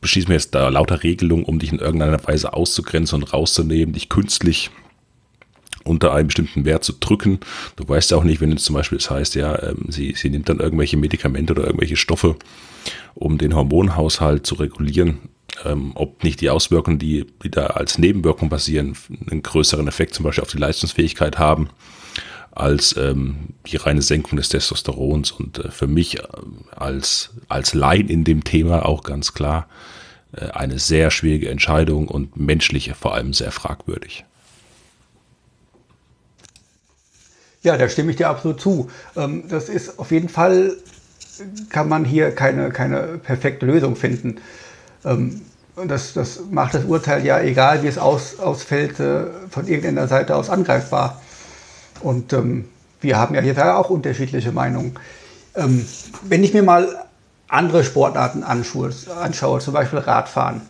beschließen 0.01 0.29
wir 0.29 0.35
jetzt 0.35 0.55
da 0.55 0.69
lauter 0.69 1.03
Regelungen, 1.03 1.43
um 1.43 1.59
dich 1.59 1.71
in 1.71 1.79
irgendeiner 1.79 2.25
Weise 2.25 2.53
auszugrenzen 2.53 3.21
und 3.21 3.33
rauszunehmen, 3.33 3.93
dich 3.93 4.09
künstlich 4.09 4.69
unter 5.83 6.13
einem 6.13 6.27
bestimmten 6.27 6.65
Wert 6.65 6.83
zu 6.83 6.93
drücken. 6.93 7.39
Du 7.75 7.87
weißt 7.87 8.11
ja 8.11 8.17
auch 8.17 8.23
nicht, 8.23 8.41
wenn 8.41 8.51
es 8.51 8.63
zum 8.63 8.75
Beispiel 8.75 8.97
das 8.97 9.09
heißt, 9.09 9.35
ja, 9.35 9.61
ähm, 9.63 9.85
sie, 9.89 10.13
sie 10.15 10.29
nimmt 10.29 10.49
dann 10.49 10.59
irgendwelche 10.59 10.97
Medikamente 10.97 11.53
oder 11.53 11.65
irgendwelche 11.65 11.97
Stoffe, 11.97 12.35
um 13.15 13.37
den 13.37 13.55
Hormonhaushalt 13.55 14.45
zu 14.45 14.55
regulieren 14.55 15.19
ähm, 15.65 15.91
ob 15.95 16.23
nicht 16.23 16.41
die 16.41 16.49
Auswirkungen, 16.49 16.99
die, 16.99 17.25
die 17.43 17.49
da 17.49 17.67
als 17.67 17.97
Nebenwirkung 17.97 18.49
passieren, 18.49 18.95
einen 19.29 19.43
größeren 19.43 19.87
Effekt 19.87 20.13
zum 20.13 20.23
Beispiel 20.23 20.43
auf 20.43 20.51
die 20.51 20.57
Leistungsfähigkeit 20.57 21.39
haben 21.39 21.69
als 22.59 22.95
ähm, 22.97 23.49
die 23.65 23.77
reine 23.77 24.01
Senkung 24.01 24.37
des 24.37 24.49
Testosterons. 24.49 25.31
Und 25.31 25.59
äh, 25.59 25.71
für 25.71 25.87
mich 25.87 26.19
äh, 26.19 26.23
als, 26.75 27.31
als 27.47 27.73
Laien 27.73 28.09
in 28.09 28.23
dem 28.23 28.43
Thema 28.43 28.85
auch 28.85 29.03
ganz 29.03 29.33
klar 29.33 29.67
äh, 30.33 30.45
eine 30.51 30.79
sehr 30.79 31.11
schwierige 31.11 31.49
Entscheidung 31.49 32.07
und 32.07 32.37
menschliche 32.37 32.95
vor 32.95 33.13
allem 33.13 33.33
sehr 33.33 33.51
fragwürdig. 33.51 34.25
Ja, 37.61 37.77
da 37.77 37.89
stimme 37.89 38.11
ich 38.11 38.17
dir 38.17 38.29
absolut 38.29 38.61
zu. 38.61 38.89
Ähm, 39.15 39.43
das 39.49 39.69
ist 39.69 39.99
auf 39.99 40.11
jeden 40.11 40.29
Fall, 40.29 40.77
kann 41.69 41.89
man 41.89 42.05
hier 42.05 42.31
keine, 42.31 42.69
keine 42.69 43.17
perfekte 43.17 43.65
Lösung 43.65 43.95
finden. 43.95 44.39
Ähm, 45.03 45.41
und 45.75 45.89
das, 45.89 46.13
das 46.13 46.41
macht 46.51 46.73
das 46.73 46.85
Urteil 46.85 47.25
ja, 47.25 47.39
egal 47.39 47.83
wie 47.83 47.87
es 47.87 47.97
aus, 47.97 48.39
ausfällt, 48.39 48.99
äh, 48.99 49.25
von 49.49 49.67
irgendeiner 49.67 50.07
Seite 50.07 50.35
aus 50.35 50.49
angreifbar. 50.49 51.21
Und 52.01 52.33
ähm, 52.33 52.65
wir 53.01 53.17
haben 53.17 53.35
ja 53.35 53.41
hier 53.41 53.77
auch 53.77 53.89
unterschiedliche 53.89 54.51
Meinungen. 54.51 54.95
Ähm, 55.55 55.85
wenn 56.23 56.43
ich 56.43 56.53
mir 56.53 56.63
mal 56.63 57.05
andere 57.47 57.83
Sportarten 57.83 58.43
anschaue, 58.43 59.59
zum 59.59 59.73
Beispiel 59.73 59.99
Radfahren. 59.99 60.61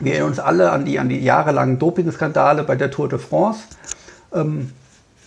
Wir 0.00 0.12
erinnern 0.14 0.30
uns 0.30 0.40
alle 0.40 0.72
an 0.72 0.84
die, 0.84 0.98
an 0.98 1.08
die 1.08 1.20
jahrelangen 1.20 1.78
Dopingskandale 1.78 2.64
bei 2.64 2.74
der 2.74 2.90
Tour 2.90 3.08
de 3.08 3.18
France. 3.18 3.60
Ähm, 4.32 4.72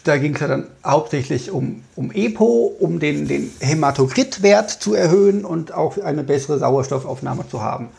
da 0.03 0.17
ging 0.17 0.35
es 0.35 0.41
ja 0.41 0.47
dann 0.47 0.67
hauptsächlich 0.85 1.49
um, 1.49 1.83
um 1.95 2.11
EPO, 2.11 2.75
um 2.79 2.99
den, 2.99 3.27
den 3.27 3.51
Hämatokritwert 3.59 4.69
zu 4.69 4.93
erhöhen 4.93 5.45
und 5.45 5.73
auch 5.73 5.97
eine 5.97 6.23
bessere 6.23 6.59
Sauerstoffaufnahme 6.59 7.47
zu 7.49 7.61
haben. 7.61 7.89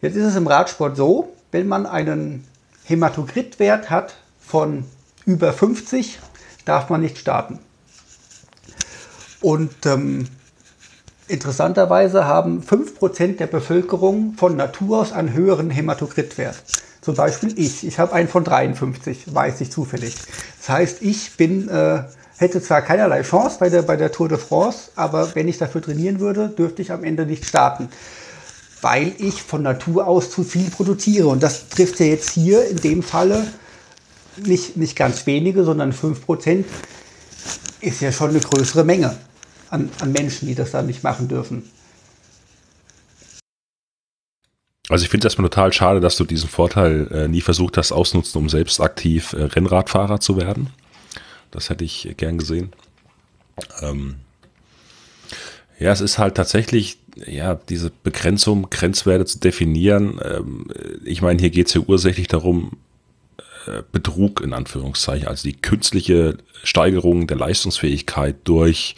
Jetzt 0.00 0.16
ist 0.16 0.24
es 0.24 0.36
im 0.36 0.46
Radsport 0.46 0.96
so, 0.96 1.32
wenn 1.50 1.66
man 1.66 1.86
einen 1.86 2.44
Hämatokritwert 2.84 3.90
hat 3.90 4.14
von 4.38 4.84
über 5.24 5.52
50, 5.52 6.18
darf 6.64 6.90
man 6.90 7.00
nicht 7.00 7.18
starten. 7.18 7.58
Und 9.40 9.84
ähm, 9.84 10.26
interessanterweise 11.28 12.24
haben 12.24 12.62
5% 12.62 13.36
der 13.36 13.46
Bevölkerung 13.46 14.34
von 14.36 14.56
Natur 14.56 15.00
aus 15.00 15.12
einen 15.12 15.32
höheren 15.32 15.70
Hämatokritwert. 15.70 16.56
Zum 17.02 17.14
Beispiel 17.14 17.52
ich. 17.58 17.86
Ich 17.86 17.98
habe 17.98 18.14
einen 18.14 18.28
von 18.28 18.44
53, 18.44 19.34
weiß 19.34 19.60
ich 19.60 19.70
zufällig. 19.70 20.16
Das 20.58 20.70
heißt, 20.70 21.02
ich 21.02 21.36
bin, 21.36 21.68
äh, 21.68 22.04
hätte 22.38 22.62
zwar 22.62 22.80
keinerlei 22.80 23.22
Chance 23.22 23.58
bei 23.60 23.68
der, 23.68 23.82
bei 23.82 23.96
der 23.96 24.10
Tour 24.10 24.30
de 24.30 24.38
France, 24.38 24.90
aber 24.96 25.34
wenn 25.34 25.46
ich 25.46 25.58
dafür 25.58 25.82
trainieren 25.82 26.20
würde, 26.20 26.48
dürfte 26.48 26.80
ich 26.80 26.92
am 26.92 27.04
Ende 27.04 27.26
nicht 27.26 27.44
starten. 27.44 27.90
Weil 28.80 29.12
ich 29.18 29.42
von 29.42 29.62
Natur 29.62 30.06
aus 30.06 30.30
zu 30.30 30.44
viel 30.44 30.70
produziere. 30.70 31.28
Und 31.28 31.42
das 31.42 31.68
trifft 31.68 32.00
ja 32.00 32.06
jetzt 32.06 32.30
hier 32.30 32.66
in 32.66 32.78
dem 32.78 33.02
Falle 33.02 33.46
nicht, 34.36 34.76
nicht 34.76 34.96
ganz 34.96 35.26
wenige, 35.26 35.64
sondern 35.64 35.92
5% 35.92 36.64
ist 37.80 38.00
ja 38.00 38.12
schon 38.12 38.30
eine 38.30 38.40
größere 38.40 38.84
Menge 38.84 39.16
an, 39.70 39.90
an 40.00 40.12
Menschen, 40.12 40.48
die 40.48 40.54
das 40.54 40.70
dann 40.70 40.86
nicht 40.86 41.02
machen 41.02 41.28
dürfen. 41.28 41.64
Also 44.88 45.04
ich 45.04 45.10
finde 45.10 45.26
es 45.26 45.32
erstmal 45.32 45.48
total 45.48 45.72
schade, 45.72 46.00
dass 46.00 46.16
du 46.16 46.24
diesen 46.24 46.48
Vorteil 46.48 47.08
äh, 47.10 47.28
nie 47.28 47.40
versucht 47.40 47.78
hast 47.78 47.92
ausnutzen, 47.92 48.38
um 48.38 48.48
selbst 48.48 48.80
aktiv 48.80 49.32
äh, 49.32 49.44
Rennradfahrer 49.44 50.20
zu 50.20 50.36
werden. 50.36 50.70
Das 51.50 51.70
hätte 51.70 51.84
ich 51.84 52.14
gern 52.16 52.36
gesehen. 52.36 52.72
Ähm 53.80 54.16
ja, 55.78 55.90
es 55.90 56.00
ist 56.00 56.18
halt 56.18 56.34
tatsächlich, 56.34 56.98
ja, 57.26 57.54
diese 57.54 57.90
Begrenzung, 57.90 58.68
Grenzwerte 58.70 59.24
zu 59.24 59.38
definieren. 59.38 60.20
Ähm 60.22 60.66
ich 61.04 61.22
meine, 61.22 61.40
hier 61.40 61.50
geht 61.50 61.68
es 61.68 61.74
ja 61.74 61.80
ursächlich 61.80 62.28
darum, 62.28 62.72
Betrug 63.92 64.40
in 64.40 64.52
Anführungszeichen, 64.52 65.28
also 65.28 65.48
die 65.48 65.56
künstliche 65.56 66.36
Steigerung 66.62 67.26
der 67.26 67.36
Leistungsfähigkeit 67.36 68.36
durch 68.44 68.94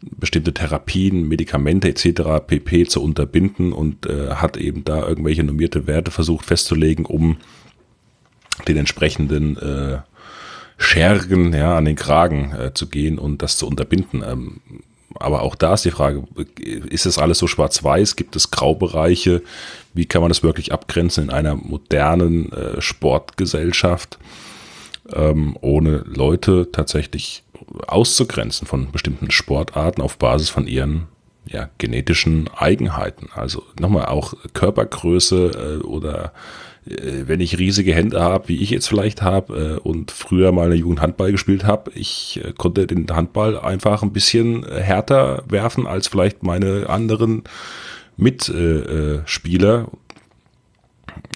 bestimmte 0.00 0.52
Therapien, 0.52 1.28
Medikamente 1.28 1.88
etc. 1.88 2.44
pp. 2.46 2.86
zu 2.86 3.02
unterbinden 3.02 3.72
und 3.72 4.06
äh, 4.06 4.30
hat 4.30 4.56
eben 4.56 4.84
da 4.84 5.06
irgendwelche 5.06 5.44
normierte 5.44 5.86
Werte 5.86 6.10
versucht 6.10 6.46
festzulegen, 6.46 7.06
um 7.06 7.38
den 8.68 8.76
entsprechenden 8.76 9.56
äh, 9.56 9.98
Schergen 10.76 11.52
ja, 11.52 11.76
an 11.76 11.84
den 11.84 11.96
Kragen 11.96 12.52
äh, 12.52 12.74
zu 12.74 12.88
gehen 12.88 13.18
und 13.18 13.42
das 13.42 13.56
zu 13.56 13.66
unterbinden. 13.66 14.22
Ähm, 14.26 14.60
aber 15.14 15.42
auch 15.42 15.54
da 15.54 15.74
ist 15.74 15.84
die 15.84 15.90
Frage, 15.90 16.24
ist 16.90 17.06
das 17.06 17.18
alles 17.18 17.38
so 17.38 17.46
schwarz-weiß? 17.46 18.16
Gibt 18.16 18.36
es 18.36 18.50
Graubereiche? 18.50 19.42
Wie 19.92 20.06
kann 20.06 20.20
man 20.22 20.30
das 20.30 20.42
wirklich 20.42 20.72
abgrenzen 20.72 21.24
in 21.24 21.30
einer 21.30 21.54
modernen 21.54 22.52
äh, 22.52 22.80
Sportgesellschaft, 22.80 24.18
ähm, 25.12 25.56
ohne 25.60 25.98
Leute 26.06 26.68
tatsächlich 26.72 27.42
auszugrenzen 27.86 28.66
von 28.66 28.90
bestimmten 28.92 29.30
Sportarten 29.30 30.02
auf 30.02 30.18
Basis 30.18 30.50
von 30.50 30.66
ihren 30.66 31.06
ja, 31.46 31.68
genetischen 31.78 32.48
Eigenheiten. 32.56 33.28
Also 33.34 33.62
nochmal 33.78 34.06
auch 34.06 34.34
Körpergröße 34.54 35.80
äh, 35.82 35.84
oder 35.84 36.32
wenn 36.86 37.40
ich 37.40 37.58
riesige 37.58 37.94
Hände 37.94 38.20
habe, 38.20 38.48
wie 38.48 38.62
ich 38.62 38.70
jetzt 38.70 38.88
vielleicht 38.88 39.22
habe 39.22 39.80
äh, 39.82 39.88
und 39.88 40.10
früher 40.10 40.52
mal 40.52 40.66
eine 40.66 40.74
Jugend 40.74 41.00
Handball 41.00 41.32
gespielt 41.32 41.64
habe, 41.64 41.90
ich 41.94 42.40
äh, 42.44 42.52
konnte 42.52 42.86
den 42.86 43.06
Handball 43.10 43.58
einfach 43.58 44.02
ein 44.02 44.12
bisschen 44.12 44.66
härter 44.68 45.44
werfen 45.48 45.86
als 45.86 46.08
vielleicht 46.08 46.42
meine 46.42 46.88
anderen 46.90 47.44
Mitspieler. 48.16 49.88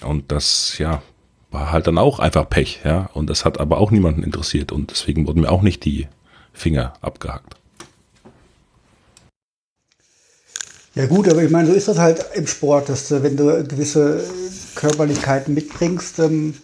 und 0.03 0.31
das, 0.31 0.77
ja, 0.77 1.01
war 1.51 1.71
halt 1.71 1.87
dann 1.87 1.97
auch 1.97 2.19
einfach 2.19 2.47
Pech, 2.47 2.81
ja. 2.83 3.09
Und 3.13 3.27
das 3.29 3.43
hat 3.43 3.59
aber 3.59 3.79
auch 3.79 3.91
niemanden 3.91 4.23
interessiert 4.23 4.71
und 4.71 4.91
deswegen 4.91 5.25
wurden 5.27 5.41
mir 5.41 5.51
auch 5.51 5.63
nicht 5.63 5.83
die 5.83 6.07
Finger 6.53 6.93
abgehackt. 7.01 7.55
Ja 10.95 11.05
gut, 11.05 11.27
aber 11.29 11.41
ich 11.41 11.49
meine, 11.49 11.67
so 11.69 11.73
ist 11.73 11.87
das 11.87 11.97
halt 11.97 12.25
im 12.35 12.45
Sport, 12.45 12.89
dass 12.89 13.09
wenn 13.11 13.37
du 13.37 13.63
gewisse 13.63 14.23
Körperlichkeiten 14.75 15.53
mitbringst, 15.53 16.19
ähm, 16.19 16.55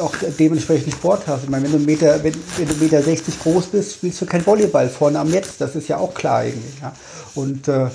auch 0.00 0.14
dementsprechend 0.38 0.92
Sport 0.92 1.26
hast. 1.26 1.44
Ich 1.44 1.50
meine, 1.50 1.64
wenn 1.64 1.72
du 1.72 1.78
Meter, 1.78 2.22
wenn, 2.22 2.34
wenn 2.56 2.68
du 2.68 2.74
Meter 2.74 3.02
60 3.02 3.40
groß 3.40 3.66
bist, 3.66 3.94
spielst 3.94 4.20
du 4.20 4.26
kein 4.26 4.44
Volleyball 4.44 4.88
vorne 4.88 5.18
am 5.18 5.30
Netz. 5.30 5.56
Das 5.58 5.76
ist 5.76 5.88
ja 5.88 5.98
auch 5.98 6.14
klar 6.14 6.44
irgendwie. 6.44 6.80
Ja? 6.80 6.92
Und 7.34 7.68
äh, 7.68 7.88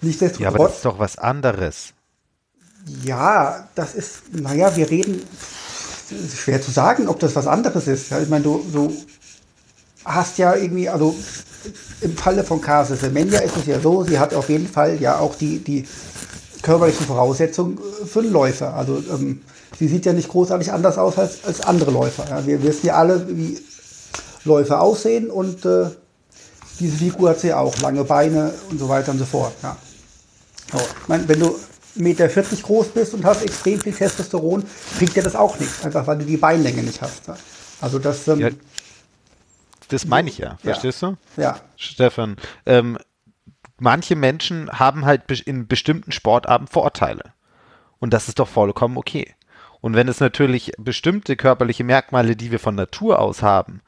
nichtsdestotrotz. 0.00 0.40
Ja, 0.40 0.48
aber 0.48 0.68
das 0.68 0.76
ist 0.76 0.84
doch 0.84 0.98
was 0.98 1.18
anderes. 1.18 1.92
Ja, 3.04 3.68
das 3.74 3.94
ist, 3.94 4.34
naja, 4.34 4.74
wir 4.74 4.88
reden, 4.90 5.22
schwer 6.34 6.62
zu 6.62 6.70
sagen, 6.70 7.08
ob 7.08 7.20
das 7.20 7.36
was 7.36 7.46
anderes 7.46 7.86
ist. 7.86 8.10
Ja, 8.10 8.20
ich 8.20 8.28
meine, 8.28 8.44
du, 8.44 8.64
du 8.72 8.92
hast 10.04 10.38
ja 10.38 10.54
irgendwie, 10.54 10.88
also 10.88 11.14
im 12.00 12.16
Falle 12.16 12.42
von 12.44 12.60
Casa 12.60 12.96
Semenya 12.96 13.40
ist 13.40 13.56
es 13.56 13.66
ja 13.66 13.80
so, 13.80 14.04
sie 14.04 14.18
hat 14.18 14.34
auf 14.34 14.48
jeden 14.48 14.66
Fall 14.66 15.00
ja 15.00 15.18
auch 15.18 15.34
die, 15.34 15.58
die 15.58 15.86
körperlichen 16.62 17.06
Voraussetzungen 17.06 17.78
für 18.06 18.20
einen 18.20 18.32
Läufer. 18.32 18.74
Also 18.74 19.02
ähm, 19.10 19.42
sie 19.78 19.88
sieht 19.88 20.06
ja 20.06 20.12
nicht 20.12 20.28
großartig 20.28 20.72
anders 20.72 20.98
aus 20.98 21.18
als, 21.18 21.44
als 21.44 21.60
andere 21.60 21.90
Läufer. 21.90 22.24
Ja. 22.28 22.46
Wir 22.46 22.62
wissen 22.62 22.86
ja 22.86 22.94
alle, 22.94 23.26
wie 23.28 23.58
Läufer 24.44 24.80
aussehen 24.80 25.30
und 25.30 25.64
äh, 25.64 25.86
diese 26.78 26.96
Figur 26.96 27.30
hat 27.30 27.40
sie 27.40 27.52
auch, 27.52 27.78
lange 27.80 28.04
Beine 28.04 28.52
und 28.70 28.78
so 28.78 28.88
weiter 28.88 29.12
und 29.12 29.18
so 29.18 29.26
fort. 29.26 29.52
Ja. 29.62 29.76
So, 30.72 30.78
mein, 31.08 31.28
wenn 31.28 31.40
du 31.40 31.48
1,40 31.48 32.02
Meter 32.02 32.28
groß 32.28 32.88
bist 32.88 33.14
und 33.14 33.24
hast 33.24 33.42
extrem 33.42 33.80
viel 33.80 33.92
Testosteron, 33.92 34.64
bringt 34.96 35.16
dir 35.16 35.22
das 35.22 35.36
auch 35.36 35.58
nichts, 35.58 35.84
einfach 35.84 36.06
weil 36.06 36.18
du 36.18 36.24
die 36.24 36.36
Beinlänge 36.36 36.82
nicht 36.82 37.00
hast. 37.02 37.22
Also 37.80 37.98
das. 37.98 38.28
Ähm, 38.28 38.40
ja, 38.40 38.50
das 39.88 40.06
meine 40.06 40.30
ich 40.30 40.38
ja, 40.38 40.56
verstehst 40.62 41.02
ja. 41.02 41.16
du? 41.36 41.42
Ja. 41.42 41.60
Stefan, 41.76 42.36
ähm, 42.64 42.98
manche 43.80 44.16
Menschen 44.16 44.70
haben 44.70 45.04
halt 45.04 45.30
in 45.40 45.66
bestimmten 45.66 46.12
Sportarten 46.12 46.66
Vorteile. 46.66 47.32
Und 47.98 48.12
das 48.12 48.28
ist 48.28 48.38
doch 48.38 48.48
vollkommen 48.48 48.96
okay. 48.96 49.34
Und 49.80 49.94
wenn 49.94 50.08
es 50.08 50.20
natürlich 50.20 50.72
bestimmte 50.78 51.36
körperliche 51.36 51.84
Merkmale, 51.84 52.36
die 52.36 52.50
wir 52.50 52.58
von 52.58 52.74
Natur 52.74 53.18
aus 53.18 53.42
haben, 53.42 53.80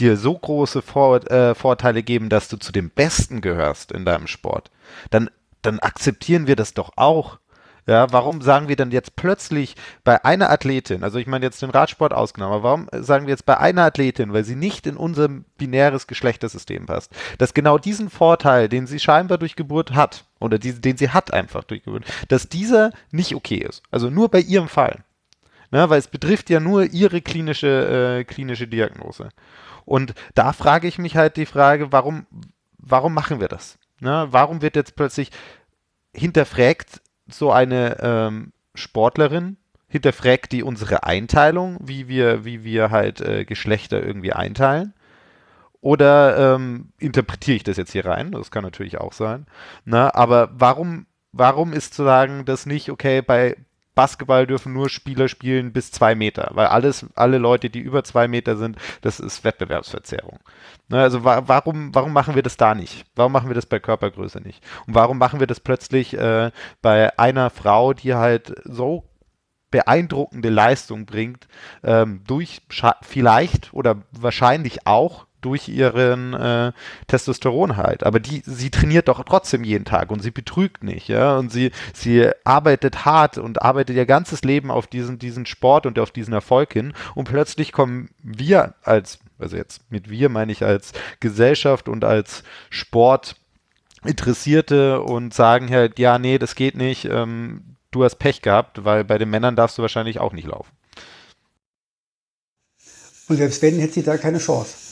dir 0.00 0.16
so 0.16 0.36
große 0.36 0.82
Vor 0.82 1.30
äh, 1.30 1.54
Vorteile 1.54 2.02
geben, 2.02 2.28
dass 2.28 2.48
du 2.48 2.56
zu 2.56 2.72
den 2.72 2.90
Besten 2.90 3.40
gehörst 3.40 3.92
in 3.92 4.04
deinem 4.04 4.26
Sport, 4.26 4.70
dann, 5.10 5.30
dann 5.62 5.80
akzeptieren 5.80 6.46
wir 6.46 6.56
das 6.56 6.74
doch 6.74 6.92
auch. 6.96 7.38
Ja, 7.86 8.10
warum 8.12 8.40
sagen 8.40 8.68
wir 8.68 8.76
dann 8.76 8.90
jetzt 8.92 9.14
plötzlich 9.14 9.76
bei 10.04 10.24
einer 10.24 10.50
Athletin, 10.50 11.04
also 11.04 11.18
ich 11.18 11.26
meine 11.26 11.44
jetzt 11.44 11.60
den 11.60 11.68
Radsport 11.68 12.14
ausgenommen, 12.14 12.54
aber 12.54 12.62
warum 12.62 12.88
sagen 12.92 13.26
wir 13.26 13.32
jetzt 13.32 13.44
bei 13.44 13.58
einer 13.58 13.82
Athletin, 13.82 14.32
weil 14.32 14.44
sie 14.44 14.56
nicht 14.56 14.86
in 14.86 14.96
unser 14.96 15.28
binäres 15.58 16.06
Geschlechtersystem 16.06 16.86
passt, 16.86 17.12
dass 17.36 17.52
genau 17.52 17.76
diesen 17.76 18.08
Vorteil, 18.08 18.70
den 18.70 18.86
sie 18.86 18.98
scheinbar 18.98 19.36
durch 19.36 19.54
Geburt 19.54 19.94
hat, 19.94 20.24
oder 20.40 20.58
die, 20.58 20.80
den 20.80 20.96
sie 20.96 21.10
hat 21.10 21.34
einfach 21.34 21.64
durch 21.64 21.82
Geburt, 21.82 22.04
dass 22.28 22.48
dieser 22.48 22.90
nicht 23.10 23.34
okay 23.34 23.58
ist. 23.58 23.82
Also 23.90 24.08
nur 24.08 24.30
bei 24.30 24.40
ihrem 24.40 24.68
Fall. 24.68 25.04
Ne, 25.70 25.90
weil 25.90 25.98
es 25.98 26.08
betrifft 26.08 26.50
ja 26.50 26.60
nur 26.60 26.84
ihre 26.84 27.20
klinische, 27.20 28.20
äh, 28.20 28.24
klinische 28.24 28.68
Diagnose. 28.68 29.30
Und 29.84 30.14
da 30.34 30.52
frage 30.52 30.86
ich 30.86 30.98
mich 30.98 31.16
halt 31.16 31.36
die 31.36 31.46
Frage, 31.46 31.90
warum, 31.90 32.26
warum 32.78 33.12
machen 33.12 33.40
wir 33.40 33.48
das? 33.48 33.76
Ne, 33.98 34.28
warum 34.30 34.62
wird 34.62 34.76
jetzt 34.76 34.94
plötzlich 34.94 35.30
hinterfragt 36.14 37.00
so 37.28 37.50
eine 37.50 37.98
ähm, 38.00 38.52
Sportlerin 38.74 39.56
hinterfragt 39.88 40.52
die 40.52 40.62
unsere 40.62 41.04
Einteilung, 41.04 41.78
wie 41.80 42.08
wir, 42.08 42.44
wie 42.44 42.64
wir 42.64 42.90
halt 42.90 43.20
äh, 43.20 43.44
Geschlechter 43.44 44.02
irgendwie 44.02 44.32
einteilen. 44.32 44.92
Oder 45.80 46.54
ähm, 46.54 46.88
interpretiere 46.98 47.56
ich 47.56 47.62
das 47.62 47.76
jetzt 47.76 47.92
hier 47.92 48.06
rein? 48.06 48.32
Das 48.32 48.50
kann 48.50 48.64
natürlich 48.64 48.98
auch 48.98 49.12
sein. 49.12 49.46
Na, 49.84 50.14
aber 50.14 50.50
warum, 50.54 51.06
warum 51.32 51.72
ist 51.72 51.94
zu 51.94 52.04
sagen, 52.04 52.44
dass 52.44 52.66
nicht, 52.66 52.90
okay, 52.90 53.20
bei 53.22 53.56
Basketball 53.94 54.46
dürfen 54.46 54.72
nur 54.72 54.88
Spieler 54.88 55.28
spielen 55.28 55.72
bis 55.72 55.92
zwei 55.92 56.14
Meter, 56.14 56.50
weil 56.54 56.66
alles, 56.66 57.06
alle 57.14 57.38
Leute, 57.38 57.70
die 57.70 57.80
über 57.80 58.04
zwei 58.04 58.28
Meter 58.28 58.56
sind, 58.56 58.76
das 59.02 59.20
ist 59.20 59.44
Wettbewerbsverzerrung. 59.44 60.40
Ne, 60.88 61.00
also 61.00 61.24
wa 61.24 61.42
warum, 61.46 61.94
warum 61.94 62.12
machen 62.12 62.34
wir 62.34 62.42
das 62.42 62.56
da 62.56 62.74
nicht? 62.74 63.06
Warum 63.14 63.32
machen 63.32 63.48
wir 63.48 63.54
das 63.54 63.66
bei 63.66 63.78
Körpergröße 63.78 64.40
nicht? 64.40 64.62
Und 64.86 64.94
warum 64.94 65.18
machen 65.18 65.40
wir 65.40 65.46
das 65.46 65.60
plötzlich 65.60 66.14
äh, 66.14 66.50
bei 66.82 67.18
einer 67.18 67.50
Frau, 67.50 67.94
die 67.94 68.14
halt 68.14 68.54
so 68.64 69.04
beeindruckende 69.70 70.50
Leistung 70.50 71.04
bringt, 71.04 71.48
ähm, 71.82 72.22
durch 72.26 72.62
vielleicht 73.02 73.74
oder 73.74 74.02
wahrscheinlich 74.12 74.86
auch 74.86 75.26
durch 75.44 75.68
ihren 75.68 76.34
äh, 76.34 76.72
Testosteronhalt. 77.06 78.04
Aber 78.04 78.20
die, 78.20 78.42
sie 78.46 78.70
trainiert 78.70 79.08
doch 79.08 79.22
trotzdem 79.24 79.64
jeden 79.64 79.84
Tag 79.84 80.10
und 80.10 80.22
sie 80.22 80.30
betrügt 80.30 80.82
nicht, 80.82 81.08
ja. 81.08 81.36
Und 81.36 81.52
sie, 81.52 81.70
sie 81.92 82.30
arbeitet 82.44 83.04
hart 83.04 83.38
und 83.38 83.62
arbeitet 83.62 83.96
ihr 83.96 84.06
ganzes 84.06 84.42
Leben 84.42 84.70
auf 84.70 84.86
diesen, 84.86 85.18
diesen 85.18 85.46
Sport 85.46 85.86
und 85.86 85.98
auf 85.98 86.10
diesen 86.10 86.32
Erfolg 86.32 86.72
hin. 86.72 86.94
Und 87.14 87.28
plötzlich 87.28 87.72
kommen 87.72 88.10
wir 88.22 88.74
als, 88.82 89.18
also 89.38 89.56
jetzt 89.56 89.82
mit 89.90 90.08
wir 90.08 90.28
meine 90.28 90.52
ich 90.52 90.64
als 90.64 90.92
Gesellschaft 91.20 91.88
und 91.88 92.04
als 92.04 92.42
Sport 92.70 93.36
Interessierte 94.04 95.00
und 95.00 95.32
sagen 95.32 95.70
halt, 95.70 95.98
ja, 95.98 96.18
nee, 96.18 96.38
das 96.38 96.54
geht 96.54 96.76
nicht, 96.76 97.06
ähm, 97.06 97.76
du 97.90 98.04
hast 98.04 98.16
Pech 98.16 98.42
gehabt, 98.42 98.84
weil 98.84 99.02
bei 99.02 99.16
den 99.16 99.30
Männern 99.30 99.56
darfst 99.56 99.78
du 99.78 99.82
wahrscheinlich 99.82 100.20
auch 100.20 100.32
nicht 100.32 100.46
laufen. 100.46 100.70
Und 103.28 103.36
selbst 103.36 103.62
wenn, 103.62 103.78
hätte 103.78 103.94
sie 103.94 104.02
da 104.02 104.18
keine 104.18 104.38
Chance. 104.38 104.83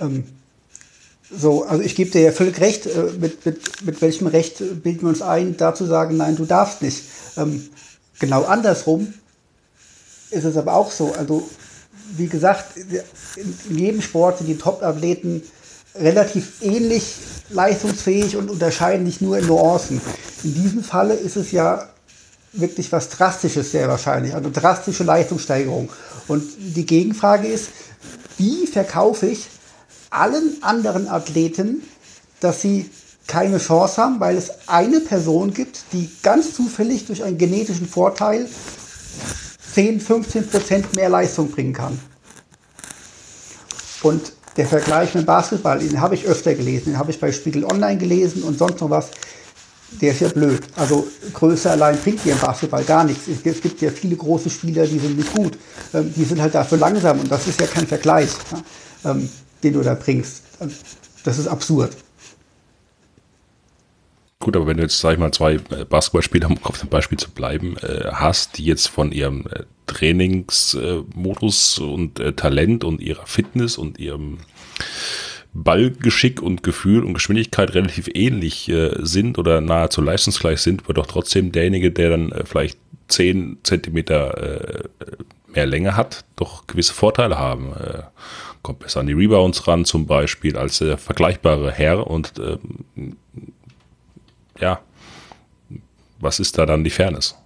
Ähm, 0.00 0.24
so, 1.30 1.64
also 1.64 1.82
ich 1.82 1.94
gebe 1.96 2.10
dir 2.10 2.20
ja 2.20 2.32
völlig 2.32 2.60
recht, 2.60 2.86
äh, 2.86 3.10
mit, 3.18 3.44
mit, 3.44 3.84
mit 3.84 4.02
welchem 4.02 4.26
Recht 4.26 4.58
bilden 4.82 5.02
wir 5.02 5.08
uns 5.08 5.22
ein, 5.22 5.56
da 5.56 5.74
zu 5.74 5.84
sagen, 5.84 6.16
nein, 6.16 6.36
du 6.36 6.44
darfst 6.44 6.82
nicht. 6.82 7.02
Ähm, 7.36 7.68
genau 8.18 8.44
andersrum 8.44 9.12
ist 10.30 10.44
es 10.44 10.56
aber 10.56 10.74
auch 10.74 10.90
so. 10.90 11.12
Also, 11.14 11.48
wie 12.16 12.28
gesagt, 12.28 12.76
in, 12.76 13.58
in 13.70 13.78
jedem 13.78 14.02
Sport 14.02 14.38
sind 14.38 14.46
die 14.46 14.58
Top-Athleten 14.58 15.42
relativ 15.96 16.62
ähnlich 16.62 17.14
leistungsfähig 17.50 18.36
und 18.36 18.50
unterscheiden 18.50 19.04
nicht 19.04 19.20
nur 19.20 19.38
in 19.38 19.46
Nuancen. 19.46 20.00
In 20.44 20.54
diesem 20.54 20.84
Falle 20.84 21.14
ist 21.14 21.36
es 21.36 21.52
ja 21.52 21.88
wirklich 22.52 22.90
was 22.92 23.08
Drastisches 23.08 23.72
sehr 23.72 23.88
wahrscheinlich, 23.88 24.34
also 24.34 24.50
drastische 24.52 25.04
Leistungssteigerung. 25.04 25.90
Und 26.28 26.44
die 26.58 26.86
Gegenfrage 26.86 27.48
ist, 27.48 27.68
wie 28.38 28.66
verkaufe 28.66 29.26
ich 29.26 29.48
allen 30.16 30.62
anderen 30.62 31.08
Athleten, 31.08 31.82
dass 32.40 32.62
sie 32.62 32.90
keine 33.26 33.58
Chance 33.58 34.00
haben, 34.00 34.20
weil 34.20 34.36
es 34.36 34.50
eine 34.68 35.00
Person 35.00 35.52
gibt, 35.52 35.84
die 35.92 36.08
ganz 36.22 36.54
zufällig 36.54 37.06
durch 37.06 37.24
einen 37.24 37.38
genetischen 37.38 37.88
Vorteil 37.88 38.48
10, 39.74 40.00
15 40.00 40.48
Prozent 40.48 40.96
mehr 40.96 41.08
Leistung 41.08 41.50
bringen 41.50 41.72
kann. 41.72 41.98
Und 44.02 44.32
der 44.56 44.66
Vergleich 44.66 45.14
mit 45.14 45.26
Basketball, 45.26 45.78
den 45.80 46.00
habe 46.00 46.14
ich 46.14 46.24
öfter 46.24 46.54
gelesen, 46.54 46.92
den 46.92 46.98
habe 46.98 47.10
ich 47.10 47.20
bei 47.20 47.30
Spiegel 47.32 47.64
Online 47.64 47.98
gelesen 47.98 48.42
und 48.42 48.58
sonst 48.58 48.80
noch 48.80 48.90
was. 48.90 49.08
Der 50.00 50.12
ist 50.12 50.20
ja 50.20 50.28
blöd. 50.28 50.62
Also 50.76 51.06
Größe 51.32 51.70
allein 51.70 51.98
bringt 51.98 52.24
dir 52.24 52.32
im 52.32 52.38
Basketball 52.38 52.84
gar 52.84 53.04
nichts. 53.04 53.28
Es 53.28 53.42
gibt 53.42 53.80
ja 53.80 53.90
viele 53.90 54.16
große 54.16 54.50
Spieler, 54.50 54.86
die 54.86 54.98
sind 54.98 55.16
nicht 55.16 55.32
gut. 55.34 55.58
Ähm, 55.94 56.12
die 56.14 56.24
sind 56.24 56.40
halt 56.40 56.54
dafür 56.54 56.78
langsam 56.78 57.20
und 57.20 57.30
das 57.30 57.46
ist 57.46 57.60
ja 57.60 57.66
kein 57.66 57.86
Vergleich, 57.86 58.30
ähm, 59.04 59.28
den 59.62 59.74
du 59.74 59.82
da 59.82 59.94
bringst. 59.94 60.42
Das 61.24 61.38
ist 61.38 61.48
absurd. 61.48 61.96
Gut, 64.38 64.54
aber 64.54 64.66
wenn 64.66 64.76
du 64.76 64.82
jetzt, 64.82 65.00
sag 65.00 65.14
ich 65.14 65.18
mal, 65.18 65.32
zwei 65.32 65.54
äh, 65.54 65.84
Basketballspieler, 65.88 66.48
um 66.48 66.58
auf 66.62 66.78
dem 66.78 66.88
Beispiel 66.88 67.18
zu 67.18 67.30
bleiben, 67.30 67.76
äh, 67.78 68.10
hast, 68.12 68.58
die 68.58 68.64
jetzt 68.64 68.86
von 68.86 69.10
ihrem 69.10 69.46
äh, 69.46 69.64
Trainingsmodus 69.86 71.78
und 71.78 72.22
Talent 72.36 72.84
und 72.84 73.00
ihrer 73.00 73.26
Fitness 73.26 73.78
und 73.78 73.98
ihrem 73.98 74.38
Ballgeschick 75.54 76.42
und 76.42 76.62
Gefühl 76.62 77.02
und 77.02 77.14
Geschwindigkeit 77.14 77.74
relativ 77.74 78.08
ähnlich 78.12 78.68
äh, 78.68 78.94
sind 78.98 79.38
oder 79.38 79.60
nahezu 79.60 80.02
leistungsgleich 80.02 80.60
sind, 80.60 80.82
aber 80.84 80.94
doch 80.94 81.06
trotzdem 81.06 81.50
derjenige, 81.50 81.90
der 81.90 82.10
dann 82.10 82.34
vielleicht 82.44 82.78
10 83.08 83.58
Zentimeter 83.62 84.88
mehr 85.46 85.66
Länge 85.66 85.96
hat, 85.96 86.24
doch 86.34 86.66
gewisse 86.66 86.92
Vorteile 86.92 87.38
haben. 87.38 87.72
Kommt 88.66 88.80
besser 88.80 88.98
an 88.98 89.06
die 89.06 89.12
Rebounds 89.12 89.68
ran 89.68 89.84
zum 89.84 90.06
Beispiel 90.08 90.56
als 90.56 90.78
der 90.78 90.98
vergleichbare 90.98 91.70
Herr 91.70 92.04
und 92.04 92.32
ähm, 92.40 93.16
ja, 94.58 94.80
was 96.18 96.40
ist 96.40 96.58
da 96.58 96.66
dann 96.66 96.82
die 96.82 96.90
Fairness? 96.90 97.36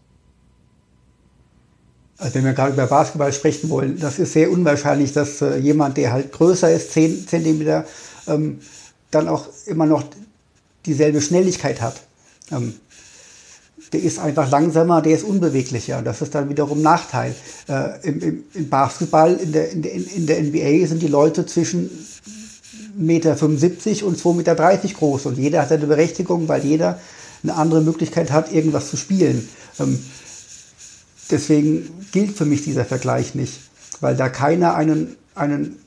Also 2.17 2.37
wenn 2.37 2.47
wir 2.47 2.55
gerade 2.55 2.73
über 2.73 2.87
Basketball 2.87 3.35
sprechen 3.35 3.69
wollen, 3.69 3.99
das 3.99 4.19
ist 4.19 4.33
sehr 4.33 4.51
unwahrscheinlich, 4.51 5.13
dass 5.13 5.43
äh, 5.43 5.59
jemand, 5.59 5.99
der 5.99 6.11
halt 6.11 6.33
größer 6.33 6.73
ist, 6.73 6.93
10 6.93 7.29
Zentimeter, 7.29 7.85
ähm, 8.27 8.61
dann 9.11 9.29
auch 9.29 9.47
immer 9.67 9.85
noch 9.85 10.05
dieselbe 10.87 11.21
Schnelligkeit 11.21 11.83
hat. 11.83 12.01
Ähm, 12.51 12.77
der 13.93 14.03
ist 14.03 14.19
einfach 14.19 14.51
langsamer, 14.51 15.03
der 15.03 15.17
ist 15.17 15.25
unbeweglicher. 15.25 16.03
Das 16.03 16.23
ist 16.23 16.35
dann 16.35 16.49
wiederum 16.49 16.81
Nachteil. 16.81 17.35
Äh, 17.69 18.09
im, 18.09 18.21
im, 18.21 18.45
Im 18.55 18.69
Basketball, 18.69 19.35
in 19.35 19.53
der, 19.53 19.71
in, 19.73 19.83
der, 19.83 19.93
in 19.93 20.27
der 20.27 20.43
NBA 20.43 20.87
sind 20.87 21.03
die 21.03 21.09
Leute 21.09 21.45
zwischen 21.47 21.91
1,75 22.99 23.01
Meter 23.01 23.31
und 24.07 24.19
2,30 24.19 24.35
Meter 24.35 24.55
groß. 24.95 25.27
Und 25.27 25.39
jeder 25.39 25.63
hat 25.63 25.73
eine 25.73 25.87
Berechtigung, 25.87 26.49
weil 26.49 26.65
jeder 26.65 27.01
eine 27.43 27.55
andere 27.55 27.81
Möglichkeit 27.81 28.31
hat, 28.31 28.53
irgendwas 28.53 28.91
zu 28.91 28.97
spielen. 28.97 29.49
Ähm, 29.79 29.99
deswegen 31.31 32.07
gilt 32.13 32.37
für 32.37 32.45
mich 32.45 32.63
dieser 32.63 32.85
Vergleich 32.85 33.35
nicht, 33.35 33.61
weil 34.01 34.17
da 34.17 34.29
keiner 34.29 34.75
einen, 34.75 35.17
einen 35.35 35.79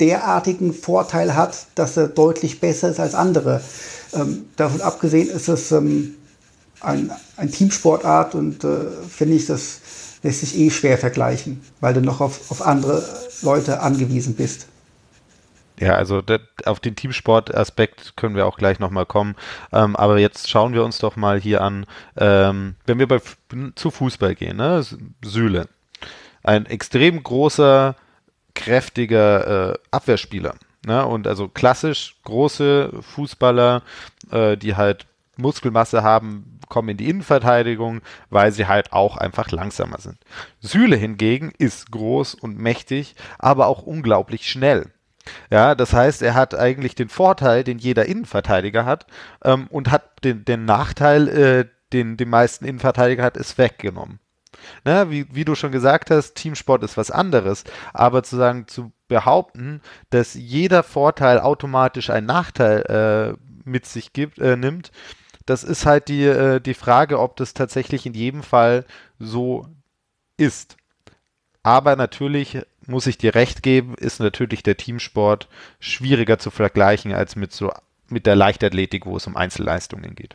derartigen 0.00 0.72
Vorteil 0.72 1.36
hat, 1.36 1.66
dass 1.74 1.96
er 1.96 2.08
deutlich 2.08 2.60
besser 2.60 2.90
ist 2.90 3.00
als 3.00 3.14
andere. 3.14 3.60
Ähm, 4.12 4.46
davon 4.56 4.80
abgesehen 4.80 5.28
ist 5.28 5.48
es 5.48 5.70
ähm, 5.72 6.16
ein, 6.80 7.10
ein 7.36 7.50
Teamsportart 7.50 8.34
und 8.34 8.64
äh, 8.64 8.90
finde 9.08 9.36
ich, 9.36 9.46
das 9.46 9.80
lässt 10.22 10.40
sich 10.40 10.58
eh 10.58 10.70
schwer 10.70 10.98
vergleichen, 10.98 11.62
weil 11.80 11.94
du 11.94 12.00
noch 12.00 12.20
auf, 12.20 12.50
auf 12.50 12.66
andere 12.66 13.02
Leute 13.42 13.80
angewiesen 13.80 14.34
bist. 14.34 14.66
Ja, 15.78 15.94
also 15.94 16.20
das, 16.20 16.40
auf 16.66 16.78
den 16.78 16.94
Teamsport-Aspekt 16.94 18.14
können 18.16 18.36
wir 18.36 18.46
auch 18.46 18.58
gleich 18.58 18.78
nochmal 18.80 19.06
kommen. 19.06 19.34
Ähm, 19.72 19.96
aber 19.96 20.18
jetzt 20.18 20.50
schauen 20.50 20.74
wir 20.74 20.84
uns 20.84 20.98
doch 20.98 21.16
mal 21.16 21.40
hier 21.40 21.62
an, 21.62 21.86
ähm, 22.18 22.74
wenn 22.84 22.98
wir 22.98 23.08
bei, 23.08 23.20
zu 23.76 23.90
Fußball 23.90 24.34
gehen, 24.34 24.58
ne? 24.58 24.84
Süle. 25.24 25.68
Ein 26.42 26.66
extrem 26.66 27.22
großer, 27.22 27.96
kräftiger 28.54 29.72
äh, 29.72 29.78
Abwehrspieler. 29.90 30.54
Ne? 30.84 31.04
Und 31.04 31.26
also 31.26 31.48
klassisch 31.48 32.16
große 32.24 32.90
Fußballer, 33.00 33.82
äh, 34.30 34.56
die 34.56 34.76
halt 34.76 35.06
Muskelmasse 35.40 36.02
haben, 36.02 36.60
kommen 36.68 36.90
in 36.90 36.96
die 36.96 37.08
Innenverteidigung, 37.08 38.00
weil 38.30 38.52
sie 38.52 38.66
halt 38.66 38.92
auch 38.92 39.16
einfach 39.16 39.50
langsamer 39.50 39.98
sind. 40.00 40.18
Süle 40.60 40.96
hingegen 40.96 41.52
ist 41.58 41.90
groß 41.90 42.34
und 42.34 42.58
mächtig, 42.58 43.14
aber 43.38 43.66
auch 43.66 43.82
unglaublich 43.82 44.48
schnell. 44.48 44.86
Ja, 45.50 45.74
das 45.74 45.92
heißt, 45.92 46.22
er 46.22 46.34
hat 46.34 46.54
eigentlich 46.54 46.94
den 46.94 47.08
Vorteil, 47.08 47.64
den 47.64 47.78
jeder 47.78 48.06
Innenverteidiger 48.06 48.84
hat, 48.84 49.06
ähm, 49.44 49.66
und 49.68 49.90
hat 49.90 50.24
den, 50.24 50.44
den 50.44 50.64
Nachteil, 50.64 51.28
äh, 51.28 51.66
den 51.92 52.16
die 52.16 52.24
meisten 52.24 52.64
Innenverteidiger 52.64 53.22
hat, 53.22 53.36
ist 53.36 53.58
weggenommen. 53.58 54.20
Ne, 54.84 55.10
wie, 55.10 55.26
wie 55.34 55.44
du 55.44 55.54
schon 55.54 55.72
gesagt 55.72 56.10
hast, 56.10 56.34
Teamsport 56.34 56.82
ist 56.82 56.96
was 56.96 57.10
anderes, 57.10 57.64
aber 57.94 58.22
zu 58.22 58.36
sagen, 58.36 58.66
zu 58.66 58.92
behaupten, 59.08 59.80
dass 60.10 60.34
jeder 60.34 60.82
Vorteil 60.82 61.40
automatisch 61.40 62.10
einen 62.10 62.26
Nachteil 62.26 63.36
äh, 63.36 63.68
mit 63.68 63.86
sich 63.86 64.12
gibt, 64.12 64.38
äh, 64.38 64.56
nimmt, 64.56 64.90
das 65.46 65.64
ist 65.64 65.86
halt 65.86 66.08
die, 66.08 66.24
äh, 66.24 66.60
die 66.60 66.74
Frage, 66.74 67.18
ob 67.18 67.36
das 67.36 67.54
tatsächlich 67.54 68.06
in 68.06 68.14
jedem 68.14 68.42
Fall 68.42 68.84
so 69.18 69.66
ist. 70.36 70.76
Aber 71.62 71.96
natürlich 71.96 72.58
muss 72.86 73.06
ich 73.06 73.18
dir 73.18 73.34
recht 73.34 73.62
geben, 73.62 73.94
ist 73.94 74.20
natürlich 74.20 74.62
der 74.62 74.76
Teamsport 74.76 75.48
schwieriger 75.78 76.38
zu 76.38 76.50
vergleichen 76.50 77.12
als 77.12 77.36
mit 77.36 77.52
so 77.52 77.70
mit 78.08 78.26
der 78.26 78.34
Leichtathletik, 78.34 79.06
wo 79.06 79.16
es 79.16 79.26
um 79.26 79.36
Einzelleistungen 79.36 80.16
geht. 80.16 80.34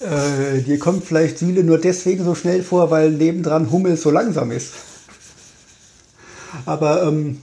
Äh, 0.00 0.62
dir 0.62 0.78
kommt 0.80 1.04
vielleicht 1.04 1.38
Süle 1.38 1.62
nur 1.62 1.78
deswegen 1.78 2.24
so 2.24 2.34
schnell 2.34 2.64
vor, 2.64 2.90
weil 2.90 3.12
nebendran 3.12 3.70
Hummel 3.70 3.96
so 3.96 4.10
langsam 4.10 4.50
ist. 4.50 4.74
Aber 6.66 7.04
ähm, 7.04 7.40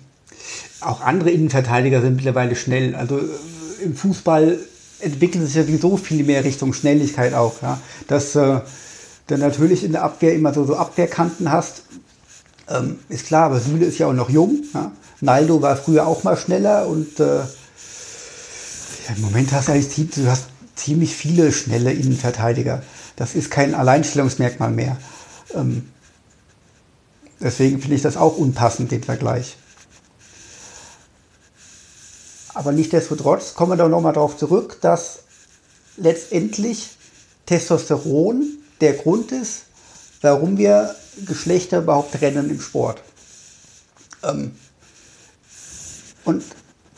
auch 0.81 1.01
andere 1.01 1.31
Innenverteidiger 1.31 2.01
sind 2.01 2.17
mittlerweile 2.17 2.55
schnell. 2.55 2.95
Also 2.95 3.17
äh, 3.17 3.83
im 3.83 3.95
Fußball 3.95 4.59
entwickelt 4.99 5.45
sich 5.45 5.55
ja 5.55 5.63
sowieso 5.63 5.97
viel 5.97 6.23
mehr 6.23 6.43
Richtung 6.43 6.73
Schnelligkeit 6.73 7.33
auch. 7.33 7.61
Ja? 7.61 7.79
Dass 8.07 8.35
äh, 8.35 8.61
du 9.27 9.37
natürlich 9.37 9.83
in 9.83 9.91
der 9.91 10.03
Abwehr 10.03 10.33
immer 10.33 10.53
so, 10.53 10.65
so 10.65 10.75
Abwehrkanten 10.75 11.51
hast, 11.51 11.83
ähm, 12.69 12.99
ist 13.09 13.27
klar, 13.27 13.45
aber 13.45 13.59
Süle 13.59 13.85
ist 13.85 13.97
ja 13.97 14.07
auch 14.07 14.13
noch 14.13 14.29
jung. 14.29 14.63
Ja? 14.73 14.91
Naldo 15.21 15.61
war 15.61 15.75
früher 15.75 16.07
auch 16.07 16.23
mal 16.23 16.37
schneller 16.37 16.87
und 16.87 17.19
äh, 17.19 17.41
im 19.15 19.21
Moment 19.21 19.51
hast 19.51 19.67
du 19.67 19.71
eigentlich 19.71 20.11
du 20.11 20.27
hast 20.27 20.45
ziemlich 20.75 21.15
viele 21.15 21.51
schnelle 21.51 21.91
Innenverteidiger. 21.91 22.83
Das 23.15 23.35
ist 23.35 23.51
kein 23.51 23.75
Alleinstellungsmerkmal 23.75 24.71
mehr. 24.71 24.97
Ähm, 25.53 25.89
deswegen 27.41 27.81
finde 27.81 27.95
ich 27.95 28.01
das 28.01 28.17
auch 28.17 28.37
unpassend, 28.37 28.91
den 28.91 29.03
Vergleich. 29.03 29.57
Aber 32.59 32.73
nichtsdestotrotz 32.73 33.53
kommen 33.53 33.71
wir 33.71 33.77
doch 33.77 33.87
nochmal 33.87 34.11
darauf 34.11 34.35
zurück, 34.35 34.79
dass 34.81 35.19
letztendlich 35.95 36.89
Testosteron 37.45 38.57
der 38.81 38.91
Grund 38.95 39.31
ist, 39.31 39.61
warum 40.19 40.57
wir 40.57 40.93
Geschlechter 41.25 41.77
überhaupt 41.77 42.15
trennen 42.15 42.49
im 42.49 42.59
Sport. 42.59 43.01
Ähm, 44.23 44.51
Und 46.25 46.43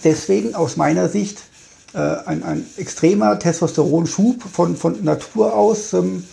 deswegen 0.04 0.56
aus 0.56 0.78
meiner 0.78 1.10
Sicht 1.10 1.38
äh, 1.94 2.00
ein, 2.00 2.42
ein 2.42 2.66
extremer 2.78 3.38
Testosteronschub 3.38 4.42
von, 4.42 4.76
von 4.76 5.04
Natur 5.04 5.54
aus. 5.54 5.94
Ähm, 5.94 6.26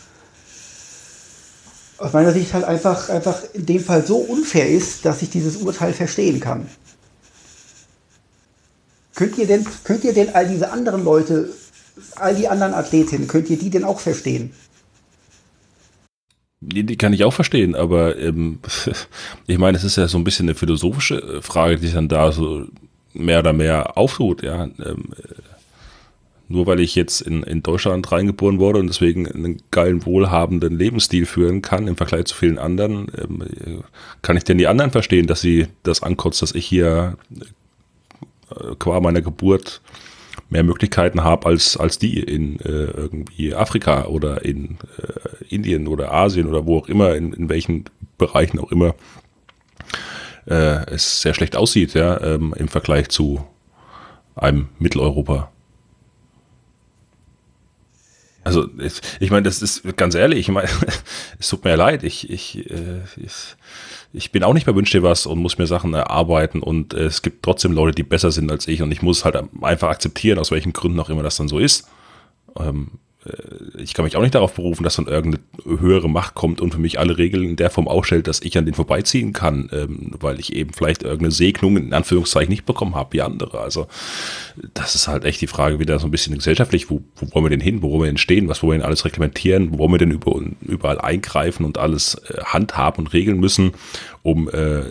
aus 1.98 2.14
meiner 2.14 2.32
Sicht 2.32 2.54
halt 2.54 2.64
einfach, 2.64 3.10
einfach 3.10 3.42
in 3.52 3.66
dem 3.66 3.84
Fall 3.84 4.06
so 4.06 4.16
unfair 4.16 4.70
ist, 4.70 5.04
dass 5.04 5.20
ich 5.20 5.28
dieses 5.28 5.58
Urteil 5.58 5.92
verstehen 5.92 6.40
kann. 6.40 6.66
Könnt 9.18 9.36
ihr 9.36 9.48
denn, 9.48 9.66
könnt 9.82 10.04
ihr 10.04 10.12
denn 10.12 10.28
all 10.32 10.46
diese 10.46 10.70
anderen 10.70 11.02
Leute, 11.02 11.48
all 12.14 12.36
die 12.36 12.46
anderen 12.46 12.72
Athletinnen, 12.72 13.26
könnt 13.26 13.50
ihr 13.50 13.58
die 13.58 13.68
denn 13.68 13.82
auch 13.82 13.98
verstehen? 13.98 14.52
Die, 16.60 16.84
die 16.84 16.96
kann 16.96 17.12
ich 17.12 17.24
auch 17.24 17.32
verstehen, 17.32 17.74
aber 17.74 18.16
ähm, 18.16 18.60
ich 19.48 19.58
meine, 19.58 19.76
es 19.76 19.82
ist 19.82 19.96
ja 19.96 20.06
so 20.06 20.18
ein 20.18 20.22
bisschen 20.22 20.46
eine 20.46 20.54
philosophische 20.54 21.42
Frage, 21.42 21.78
die 21.78 21.86
sich 21.86 21.96
dann 21.96 22.06
da 22.06 22.30
so 22.30 22.66
mehr 23.12 23.40
oder 23.40 23.52
mehr 23.52 23.98
auftut, 23.98 24.44
ja. 24.44 24.66
Ähm, 24.84 25.06
nur 26.46 26.68
weil 26.68 26.78
ich 26.78 26.94
jetzt 26.94 27.20
in, 27.20 27.42
in 27.42 27.64
Deutschland 27.64 28.12
reingeboren 28.12 28.60
wurde 28.60 28.78
und 28.78 28.86
deswegen 28.86 29.26
einen 29.26 29.60
geilen, 29.72 30.06
wohlhabenden 30.06 30.78
Lebensstil 30.78 31.26
führen 31.26 31.60
kann 31.60 31.88
im 31.88 31.96
Vergleich 31.96 32.26
zu 32.26 32.36
vielen 32.36 32.58
anderen, 32.58 33.08
ähm, 33.20 33.82
kann 34.22 34.36
ich 34.36 34.44
denn 34.44 34.58
die 34.58 34.68
anderen 34.68 34.92
verstehen, 34.92 35.26
dass 35.26 35.40
sie 35.40 35.66
das 35.82 36.04
ankotzt, 36.04 36.40
dass 36.40 36.54
ich 36.54 36.64
hier 36.64 37.16
äh, 37.34 37.44
qua 38.78 39.00
meiner 39.00 39.22
Geburt 39.22 39.80
mehr 40.50 40.62
Möglichkeiten 40.62 41.24
habe 41.24 41.46
als, 41.46 41.76
als 41.76 41.98
die 41.98 42.20
in 42.20 42.58
äh, 42.60 42.68
irgendwie 42.68 43.54
Afrika 43.54 44.06
oder 44.06 44.44
in 44.44 44.78
äh, 44.98 45.44
Indien 45.54 45.88
oder 45.88 46.12
Asien 46.12 46.46
oder 46.46 46.66
wo 46.66 46.78
auch 46.78 46.88
immer, 46.88 47.14
in, 47.14 47.32
in 47.32 47.48
welchen 47.48 47.84
Bereichen 48.16 48.58
auch 48.58 48.72
immer 48.72 48.94
äh, 50.46 50.90
es 50.90 51.20
sehr 51.20 51.34
schlecht 51.34 51.56
aussieht, 51.56 51.94
ja, 51.94 52.20
ähm, 52.20 52.54
im 52.56 52.68
Vergleich 52.68 53.08
zu 53.10 53.44
einem 54.34 54.68
Mitteleuropa. 54.78 55.50
Also 58.44 58.66
ich, 58.78 59.02
ich 59.20 59.30
meine, 59.30 59.42
das 59.42 59.60
ist 59.60 59.96
ganz 59.96 60.14
ehrlich, 60.14 60.40
ich 60.40 60.48
meine, 60.48 60.68
es 61.38 61.48
tut 61.48 61.64
mir 61.64 61.76
leid, 61.76 62.02
ich, 62.02 62.30
ich, 62.30 62.70
äh, 62.70 63.02
ich, 63.16 63.56
ich 64.12 64.32
bin 64.32 64.42
auch 64.42 64.54
nicht 64.54 64.66
bei 64.66 64.74
Wünsch 64.74 64.90
dir 64.90 65.02
was 65.02 65.26
und 65.26 65.38
muss 65.38 65.58
mir 65.58 65.66
Sachen 65.66 65.94
erarbeiten 65.94 66.60
und 66.60 66.94
äh, 66.94 67.04
es 67.04 67.22
gibt 67.22 67.42
trotzdem 67.42 67.72
Leute, 67.72 67.94
die 67.94 68.02
besser 68.02 68.30
sind 68.30 68.50
als 68.50 68.66
ich 68.68 68.82
und 68.82 68.90
ich 68.92 69.02
muss 69.02 69.24
halt 69.24 69.36
einfach 69.62 69.88
akzeptieren, 69.88 70.38
aus 70.38 70.50
welchen 70.50 70.72
Gründen 70.72 70.98
auch 71.00 71.10
immer 71.10 71.22
das 71.22 71.36
dann 71.36 71.48
so 71.48 71.58
ist. 71.58 71.88
Ähm, 72.58 72.92
äh, 72.92 73.07
ich 73.76 73.94
kann 73.94 74.04
mich 74.04 74.16
auch 74.16 74.22
nicht 74.22 74.34
darauf 74.34 74.54
berufen, 74.54 74.84
dass 74.84 74.96
dann 74.96 75.06
irgendeine 75.06 75.42
höhere 75.64 76.08
Macht 76.08 76.34
kommt 76.34 76.60
und 76.60 76.72
für 76.72 76.80
mich 76.80 76.98
alle 76.98 77.18
Regeln 77.18 77.44
in 77.44 77.56
der 77.56 77.68
Form 77.68 77.88
ausstellt, 77.88 78.28
dass 78.28 78.40
ich 78.40 78.56
an 78.56 78.64
den 78.64 78.74
vorbeiziehen 78.74 79.32
kann, 79.32 79.68
ähm, 79.72 80.12
weil 80.20 80.38
ich 80.38 80.54
eben 80.54 80.72
vielleicht 80.72 81.02
irgendeine 81.02 81.32
Segnung 81.32 81.76
in 81.76 81.92
Anführungszeichen 81.92 82.50
nicht 82.50 82.64
bekommen 82.64 82.94
habe 82.94 83.12
wie 83.14 83.22
andere. 83.22 83.60
Also 83.60 83.88
das 84.72 84.94
ist 84.94 85.08
halt 85.08 85.24
echt 85.24 85.40
die 85.40 85.46
Frage 85.46 85.78
wieder 85.78 85.98
so 85.98 86.06
ein 86.06 86.10
bisschen 86.10 86.36
gesellschaftlich, 86.36 86.90
wo, 86.90 87.02
wo 87.16 87.34
wollen 87.34 87.44
wir 87.46 87.50
denn 87.50 87.60
hin, 87.60 87.82
wo 87.82 87.90
wollen 87.90 88.02
wir 88.02 88.06
denn 88.06 88.18
stehen, 88.18 88.48
was 88.48 88.62
wollen 88.62 88.70
wir 88.70 88.78
denn 88.78 88.86
alles 88.86 89.04
reglementieren, 89.04 89.72
wo 89.72 89.78
wollen 89.78 89.92
wir 89.92 89.98
denn 89.98 90.12
über, 90.12 90.40
überall 90.62 91.00
eingreifen 91.00 91.66
und 91.66 91.76
alles 91.76 92.14
äh, 92.14 92.42
handhaben 92.44 93.04
und 93.04 93.12
regeln 93.12 93.40
müssen, 93.40 93.72
um 94.22 94.48
äh, 94.48 94.82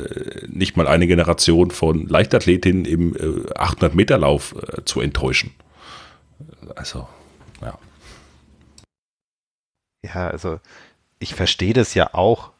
nicht 0.48 0.76
mal 0.76 0.88
eine 0.88 1.08
Generation 1.08 1.72
von 1.72 2.08
Leichtathletinnen 2.08 2.86
im 2.86 3.16
äh, 3.16 3.54
800 3.56 3.96
Meter 3.96 4.18
Lauf 4.18 4.54
äh, 4.56 4.84
zu 4.84 5.02
enttäuschen. 5.02 5.52
Also 6.76 7.08
ja, 10.14 10.30
also 10.30 10.60
ich 11.20 11.36
verstehe 11.36 11.74
das 11.74 11.94
ja 11.94 12.14
auch. 12.14 12.52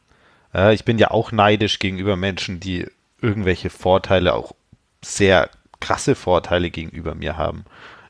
Äh, 0.54 0.74
ich 0.74 0.84
bin 0.84 0.98
ja 0.98 1.10
auch 1.10 1.32
neidisch 1.32 1.78
gegenüber 1.78 2.16
Menschen, 2.16 2.60
die 2.60 2.86
irgendwelche 3.20 3.70
Vorteile, 3.70 4.34
auch 4.34 4.54
sehr 5.02 5.50
krasse 5.80 6.14
Vorteile 6.14 6.70
gegenüber 6.70 7.14
mir 7.14 7.36
haben. 7.36 7.64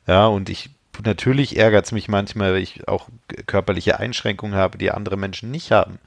Ja, 0.07 0.27
und 0.27 0.49
ich 0.49 0.71
natürlich 1.03 1.57
ärgert 1.57 1.85
es 1.85 1.91
mich 1.91 2.07
manchmal, 2.09 2.53
weil 2.53 2.61
ich 2.61 2.87
auch 2.87 3.07
körperliche 3.45 3.99
Einschränkungen 3.99 4.55
habe, 4.55 4.77
die 4.77 4.91
andere 4.91 5.17
Menschen 5.17 5.51
nicht 5.51 5.71
haben. 5.71 5.99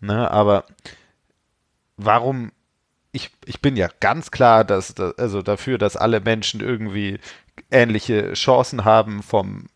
Ne, 0.00 0.30
aber 0.30 0.64
warum 1.96 2.52
ich, 3.12 3.30
ich 3.44 3.60
bin 3.60 3.76
ja 3.76 3.88
ganz 4.00 4.30
klar, 4.30 4.64
dass, 4.64 4.94
also 5.18 5.42
dafür, 5.42 5.78
dass 5.78 5.96
alle 5.96 6.20
Menschen 6.20 6.60
irgendwie 6.60 7.18
ähnliche 7.70 8.34
Chancen 8.34 8.84
haben 8.84 9.22
vom 9.22 9.66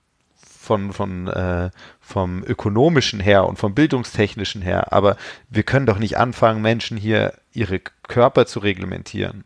von, 0.63 0.93
von, 0.93 1.27
äh, 1.27 1.71
vom 2.13 2.45
ökonomischen 2.45 3.21
her 3.21 3.47
und 3.47 3.59
vom 3.59 3.75
bildungstechnischen 3.75 4.61
her, 4.61 4.93
aber 4.93 5.17
wir 5.49 5.63
können 5.63 5.87
doch 5.87 5.99
nicht 5.99 6.19
anfangen, 6.19 6.61
Menschen 6.61 6.99
hier 6.99 7.33
ihre 7.53 7.81
Körper 7.81 8.45
zu 8.45 8.59
reglementieren. 8.61 9.45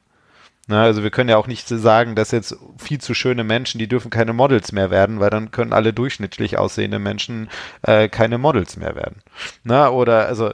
Na, 0.66 0.82
also 0.82 1.04
wir 1.04 1.10
können 1.10 1.30
ja 1.30 1.36
auch 1.36 1.46
nicht 1.46 1.68
sagen, 1.68 2.16
dass 2.16 2.32
jetzt 2.32 2.56
viel 2.76 3.00
zu 3.00 3.14
schöne 3.14 3.44
Menschen, 3.44 3.78
die 3.78 3.86
dürfen 3.86 4.10
keine 4.10 4.32
Models 4.32 4.72
mehr 4.72 4.90
werden, 4.90 5.20
weil 5.20 5.30
dann 5.30 5.52
können 5.52 5.72
alle 5.72 5.92
durchschnittlich 5.92 6.58
aussehende 6.58 6.98
Menschen 6.98 7.48
äh, 7.82 8.08
keine 8.08 8.36
Models 8.36 8.76
mehr 8.76 8.96
werden. 8.96 9.22
Na, 9.62 9.88
oder 9.90 10.26
also 10.26 10.52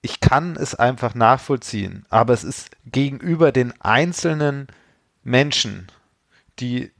ich 0.00 0.18
kann 0.18 0.56
es 0.56 0.74
einfach 0.74 1.14
nachvollziehen, 1.14 2.04
aber 2.10 2.34
es 2.34 2.42
ist 2.42 2.70
gegenüber 2.84 3.52
den 3.52 3.72
einzelnen 3.80 4.66
Menschen, 5.22 5.86
die 6.58 6.90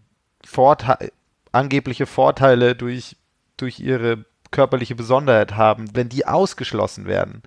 Vorteile, 0.44 1.10
angebliche 1.50 2.06
Vorteile 2.06 2.76
durch, 2.76 3.16
durch 3.62 3.80
ihre 3.80 4.24
körperliche 4.50 4.94
Besonderheit 4.94 5.56
haben, 5.56 5.94
wenn 5.94 6.08
die 6.08 6.26
ausgeschlossen 6.26 7.06
werden, 7.06 7.42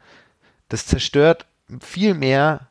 das 0.70 0.88
zerstört 0.88 1.46
viel 1.80 2.14
mehr, 2.14 2.68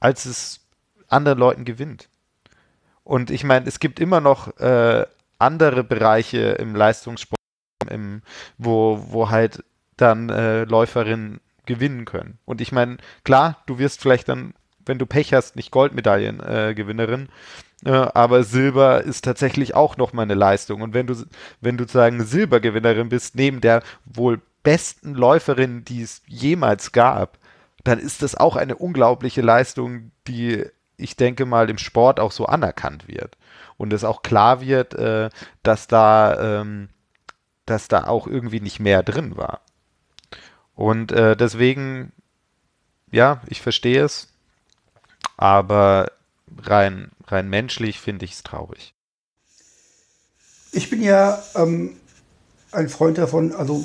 als 0.00 0.26
es 0.26 0.60
anderen 1.08 1.38
Leuten 1.38 1.64
gewinnt. 1.64 2.08
Und 3.04 3.30
ich 3.30 3.44
meine, 3.44 3.66
es 3.66 3.80
gibt 3.80 4.00
immer 4.00 4.20
noch 4.20 4.56
äh, 4.58 5.06
andere 5.38 5.84
Bereiche 5.84 6.38
im 6.52 6.74
Leistungssport, 6.74 7.38
im, 7.88 8.22
wo, 8.58 9.04
wo 9.08 9.30
halt 9.30 9.64
dann 9.96 10.28
äh, 10.28 10.64
Läuferinnen 10.64 11.40
gewinnen 11.66 12.04
können. 12.04 12.38
Und 12.44 12.60
ich 12.60 12.72
meine, 12.72 12.98
klar, 13.24 13.62
du 13.66 13.78
wirst 13.78 14.00
vielleicht 14.00 14.28
dann, 14.28 14.54
wenn 14.84 14.98
du 14.98 15.06
Pech 15.06 15.32
hast, 15.32 15.56
nicht 15.56 15.70
Goldmedaillengewinnerin, 15.70 17.26
äh, 17.26 17.28
aber 17.90 18.44
Silber 18.44 19.02
ist 19.02 19.24
tatsächlich 19.24 19.74
auch 19.74 19.96
nochmal 19.96 20.24
eine 20.24 20.34
Leistung. 20.34 20.82
Und 20.82 20.94
wenn 20.94 21.06
du, 21.06 21.14
wenn 21.60 21.76
du 21.76 21.84
sozusagen 21.84 22.24
Silbergewinnerin 22.24 23.08
bist, 23.08 23.34
neben 23.34 23.60
der 23.60 23.82
wohl 24.04 24.40
besten 24.62 25.14
Läuferin, 25.14 25.84
die 25.84 26.02
es 26.02 26.22
jemals 26.26 26.92
gab, 26.92 27.38
dann 27.84 27.98
ist 27.98 28.22
das 28.22 28.36
auch 28.36 28.54
eine 28.56 28.76
unglaubliche 28.76 29.40
Leistung, 29.40 30.12
die 30.28 30.64
ich 30.96 31.16
denke 31.16 31.46
mal 31.46 31.68
im 31.68 31.78
Sport 31.78 32.20
auch 32.20 32.32
so 32.32 32.46
anerkannt 32.46 33.08
wird. 33.08 33.36
Und 33.76 33.92
es 33.92 34.04
auch 34.04 34.22
klar 34.22 34.60
wird, 34.60 34.94
äh, 34.94 35.30
dass 35.62 35.88
da, 35.88 36.60
ähm, 36.60 36.88
dass 37.66 37.88
da 37.88 38.06
auch 38.06 38.26
irgendwie 38.26 38.60
nicht 38.60 38.78
mehr 38.78 39.02
drin 39.02 39.36
war. 39.36 39.62
Und 40.74 41.12
äh, 41.12 41.36
deswegen, 41.36 42.12
ja, 43.10 43.42
ich 43.48 43.60
verstehe 43.60 44.04
es, 44.04 44.28
aber 45.36 46.12
rein, 46.58 47.10
rein 47.26 47.48
menschlich 47.48 47.98
finde 47.98 48.24
ich 48.24 48.32
es 48.32 48.42
traurig. 48.42 48.94
Ich 50.72 50.88
bin 50.88 51.02
ja 51.02 51.42
ähm, 51.54 51.96
ein 52.72 52.88
Freund 52.88 53.18
davon, 53.18 53.54
also 53.54 53.84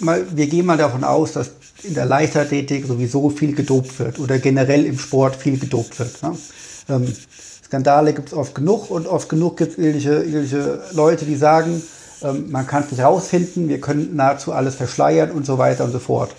mal, 0.00 0.26
wir 0.36 0.46
gehen 0.48 0.66
mal 0.66 0.76
davon 0.76 1.04
aus, 1.04 1.32
dass 1.32 1.52
in 1.82 1.94
der 1.94 2.06
Leichtathletik 2.06 2.86
sowieso 2.86 3.30
viel 3.30 3.54
gedopt 3.54 3.98
wird 3.98 4.18
oder 4.18 4.38
generell 4.38 4.84
im 4.84 4.98
Sport 4.98 5.36
viel 5.36 5.58
gedopt 5.58 5.98
wird. 5.98 6.22
Ne? 6.22 6.36
Ähm, 6.88 7.16
Skandale 7.64 8.12
gibt 8.12 8.28
es 8.28 8.34
oft 8.34 8.54
genug 8.54 8.90
und 8.90 9.06
oft 9.06 9.28
genug 9.28 9.56
gibt 9.56 9.72
es 9.72 9.78
irgendwelche, 9.78 10.22
irgendwelche 10.22 10.82
Leute, 10.92 11.24
die 11.24 11.36
sagen, 11.36 11.82
ähm, 12.22 12.50
man 12.50 12.66
kann 12.66 12.84
es 12.84 12.90
nicht 12.90 13.02
rausfinden, 13.02 13.68
wir 13.68 13.80
können 13.80 14.14
nahezu 14.14 14.52
alles 14.52 14.74
verschleiern 14.74 15.30
und 15.30 15.46
so 15.46 15.58
weiter 15.58 15.84
und 15.84 15.92
so 15.92 15.98
fort. 15.98 16.34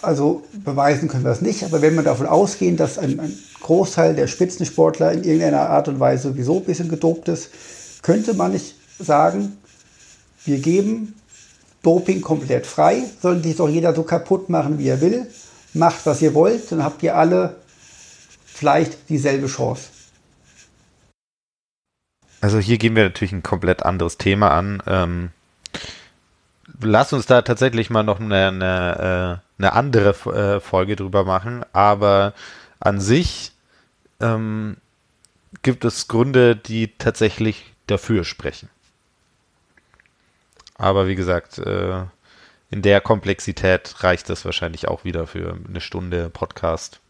Also 0.00 0.44
beweisen 0.52 1.08
können 1.08 1.24
wir 1.24 1.32
es 1.32 1.40
nicht, 1.40 1.64
aber 1.64 1.82
wenn 1.82 1.94
wir 1.96 2.02
davon 2.02 2.26
ausgehen, 2.26 2.76
dass 2.76 2.98
ein, 2.98 3.18
ein 3.18 3.36
Großteil 3.60 4.14
der 4.14 4.28
Spitzensportler 4.28 5.12
in 5.12 5.24
irgendeiner 5.24 5.68
Art 5.68 5.88
und 5.88 5.98
Weise 5.98 6.28
sowieso 6.28 6.58
ein 6.58 6.64
bisschen 6.64 6.88
gedopt 6.88 7.28
ist, 7.28 7.50
könnte 8.02 8.34
man 8.34 8.52
nicht 8.52 8.76
sagen, 8.98 9.58
wir 10.44 10.58
geben 10.58 11.14
Doping 11.82 12.20
komplett 12.20 12.66
frei, 12.66 13.02
soll 13.20 13.42
sich 13.42 13.56
doch 13.56 13.68
jeder 13.68 13.94
so 13.94 14.02
kaputt 14.02 14.48
machen, 14.48 14.78
wie 14.78 14.88
er 14.88 15.00
will, 15.00 15.26
macht, 15.74 16.06
was 16.06 16.22
ihr 16.22 16.34
wollt, 16.34 16.70
dann 16.70 16.84
habt 16.84 17.02
ihr 17.02 17.16
alle 17.16 17.56
vielleicht 18.46 19.08
dieselbe 19.08 19.46
Chance. 19.46 19.90
Also 22.40 22.58
hier 22.58 22.78
gehen 22.78 22.94
wir 22.94 23.04
natürlich 23.04 23.32
ein 23.32 23.42
komplett 23.42 23.82
anderes 23.84 24.16
Thema 24.16 24.50
an. 24.52 24.82
Ähm, 24.86 25.30
lass 26.80 27.12
uns 27.12 27.26
da 27.26 27.42
tatsächlich 27.42 27.90
mal 27.90 28.04
noch 28.04 28.20
eine, 28.20 28.48
eine, 28.48 29.40
äh, 29.42 29.47
eine 29.58 29.72
andere 29.72 30.10
äh, 30.30 30.60
Folge 30.60 30.96
drüber 30.96 31.24
machen, 31.24 31.64
aber 31.72 32.34
an 32.80 33.00
sich 33.00 33.52
ähm, 34.20 34.76
gibt 35.62 35.84
es 35.84 36.08
Gründe, 36.08 36.56
die 36.56 36.96
tatsächlich 36.96 37.74
dafür 37.86 38.24
sprechen. 38.24 38.68
Aber 40.76 41.08
wie 41.08 41.16
gesagt, 41.16 41.58
äh, 41.58 42.04
in 42.70 42.82
der 42.82 43.00
Komplexität 43.00 44.04
reicht 44.04 44.28
das 44.30 44.44
wahrscheinlich 44.44 44.88
auch 44.88 45.04
wieder 45.04 45.26
für 45.26 45.58
eine 45.68 45.80
Stunde 45.80 46.30
Podcast. 46.30 47.00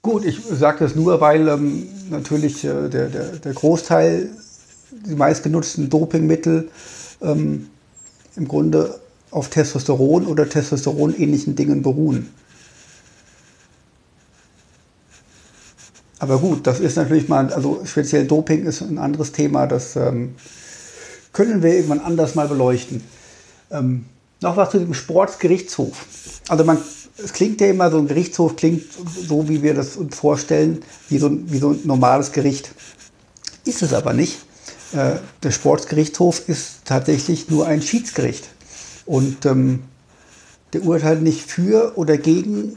Gut, 0.00 0.24
ich 0.24 0.40
sage 0.40 0.80
das 0.80 0.96
nur, 0.96 1.20
weil 1.20 1.46
ähm, 1.48 1.88
natürlich 2.10 2.64
äh, 2.64 2.88
der, 2.88 3.08
der, 3.08 3.36
der, 3.36 3.52
Großteil, 3.52 4.30
die 4.90 5.14
meistgenutzten 5.14 5.90
Dopingmittel 5.90 6.70
ähm, 7.20 7.68
im 8.34 8.48
Grunde 8.48 9.01
auf 9.32 9.48
Testosteron 9.48 10.26
oder 10.26 10.48
Testosteron-ähnlichen 10.48 11.56
Dingen 11.56 11.82
beruhen. 11.82 12.32
Aber 16.20 16.38
gut, 16.38 16.68
das 16.68 16.78
ist 16.78 16.96
natürlich 16.96 17.28
mal, 17.28 17.52
also 17.52 17.82
speziell 17.84 18.26
Doping 18.28 18.64
ist 18.64 18.80
ein 18.80 18.98
anderes 18.98 19.32
Thema, 19.32 19.66
das 19.66 19.96
ähm, 19.96 20.36
können 21.32 21.64
wir 21.64 21.74
irgendwann 21.74 21.98
anders 21.98 22.36
mal 22.36 22.46
beleuchten. 22.46 23.02
Ähm, 23.72 24.04
noch 24.40 24.56
was 24.56 24.70
zu 24.70 24.78
dem 24.78 24.94
Sportsgerichtshof. 24.94 26.06
Also 26.48 26.62
man, 26.62 26.78
es 27.16 27.32
klingt 27.32 27.60
ja 27.60 27.68
immer, 27.68 27.90
so 27.90 27.98
ein 27.98 28.06
Gerichtshof 28.06 28.54
klingt 28.54 28.84
so, 28.92 29.48
wie 29.48 29.62
wir 29.62 29.74
das 29.74 29.96
uns 29.96 30.14
vorstellen, 30.14 30.82
wie 31.08 31.18
so, 31.18 31.30
wie 31.32 31.58
so 31.58 31.70
ein 31.70 31.80
normales 31.84 32.30
Gericht. 32.30 32.70
Ist 33.64 33.82
es 33.82 33.92
aber 33.92 34.12
nicht. 34.12 34.38
Äh, 34.92 35.16
der 35.42 35.50
Sportsgerichtshof 35.50 36.48
ist 36.48 36.84
tatsächlich 36.84 37.48
nur 37.48 37.66
ein 37.66 37.82
Schiedsgericht. 37.82 38.51
Und 39.06 39.46
ähm, 39.46 39.84
der 40.72 40.84
urteilt 40.84 41.22
nicht 41.22 41.50
für 41.50 41.96
oder 41.96 42.16
gegen 42.16 42.76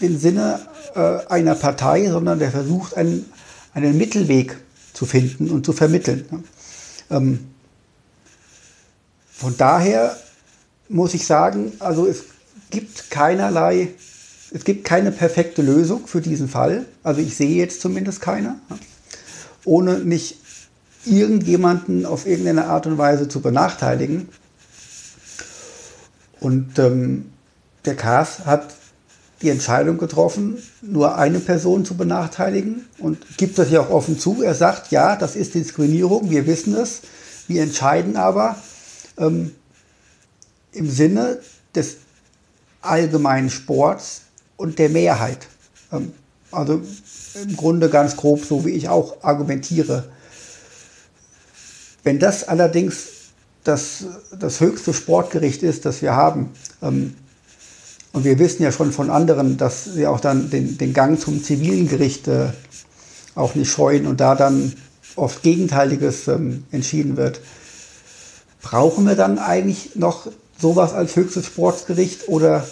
den 0.00 0.18
Sinne 0.18 0.60
äh, 0.94 1.18
einer 1.28 1.54
Partei, 1.54 2.08
sondern 2.08 2.38
der 2.38 2.50
versucht, 2.50 2.96
einen, 2.96 3.26
einen 3.72 3.96
Mittelweg 3.96 4.56
zu 4.92 5.06
finden 5.06 5.50
und 5.50 5.64
zu 5.64 5.72
vermitteln. 5.72 6.44
Ähm, 7.10 7.46
von 9.32 9.56
daher 9.56 10.16
muss 10.88 11.14
ich 11.14 11.26
sagen, 11.26 11.72
also 11.80 12.06
es 12.06 12.24
gibt 12.70 13.10
keinerlei, 13.10 13.88
es 14.52 14.64
gibt 14.64 14.84
keine 14.84 15.12
perfekte 15.12 15.62
Lösung 15.62 16.06
für 16.06 16.20
diesen 16.20 16.48
Fall. 16.48 16.86
Also 17.02 17.20
ich 17.20 17.36
sehe 17.36 17.56
jetzt 17.56 17.80
zumindest 17.80 18.20
keine, 18.20 18.56
ohne 19.64 19.98
nicht 19.98 20.38
irgendjemanden 21.04 22.06
auf 22.06 22.26
irgendeine 22.26 22.66
Art 22.66 22.86
und 22.86 22.96
Weise 22.98 23.28
zu 23.28 23.40
benachteiligen. 23.40 24.28
Und 26.44 26.78
ähm, 26.78 27.32
der 27.86 27.96
Kars 27.96 28.40
hat 28.44 28.74
die 29.40 29.48
Entscheidung 29.48 29.96
getroffen, 29.96 30.62
nur 30.82 31.16
eine 31.16 31.40
Person 31.40 31.86
zu 31.86 31.96
benachteiligen 31.96 32.84
und 32.98 33.38
gibt 33.38 33.56
das 33.56 33.70
ja 33.70 33.80
auch 33.80 33.88
offen 33.88 34.18
zu. 34.18 34.42
Er 34.42 34.54
sagt, 34.54 34.90
ja, 34.90 35.16
das 35.16 35.36
ist 35.36 35.54
Diskriminierung, 35.54 36.28
wir 36.28 36.46
wissen 36.46 36.74
es, 36.74 37.00
wir 37.48 37.62
entscheiden 37.62 38.16
aber 38.16 38.56
ähm, 39.16 39.52
im 40.72 40.90
Sinne 40.90 41.38
des 41.74 41.96
allgemeinen 42.82 43.48
Sports 43.48 44.24
und 44.58 44.78
der 44.78 44.90
Mehrheit. 44.90 45.48
Ähm, 45.92 46.12
also 46.52 46.82
im 47.42 47.56
Grunde 47.56 47.88
ganz 47.88 48.16
grob, 48.16 48.44
so 48.44 48.66
wie 48.66 48.72
ich 48.72 48.90
auch 48.90 49.24
argumentiere. 49.24 50.10
Wenn 52.02 52.18
das 52.18 52.46
allerdings 52.46 53.13
das, 53.64 54.04
das 54.38 54.60
höchste 54.60 54.94
Sportgericht 54.94 55.62
ist, 55.62 55.84
das 55.84 56.02
wir 56.02 56.14
haben, 56.14 56.50
ähm, 56.82 57.14
und 58.14 58.24
wir 58.24 58.38
wissen 58.38 58.62
ja 58.62 58.70
schon 58.70 58.92
von 58.92 59.10
anderen, 59.10 59.56
dass 59.56 59.84
sie 59.84 60.06
auch 60.06 60.20
dann 60.20 60.48
den, 60.48 60.78
den 60.78 60.92
Gang 60.92 61.20
zum 61.20 61.42
zivilen 61.42 61.88
Gericht 61.88 62.28
äh, 62.28 62.50
auch 63.34 63.56
nicht 63.56 63.68
scheuen 63.68 64.06
und 64.06 64.20
da 64.20 64.36
dann 64.36 64.72
oft 65.16 65.42
Gegenteiliges 65.42 66.28
ähm, 66.28 66.62
entschieden 66.70 67.16
wird. 67.16 67.40
Brauchen 68.62 69.04
wir 69.04 69.16
dann 69.16 69.40
eigentlich 69.40 69.96
noch 69.96 70.28
sowas 70.60 70.92
als 70.92 71.16
höchstes 71.16 71.46
Sportsgericht 71.46 72.28
oder 72.28 72.64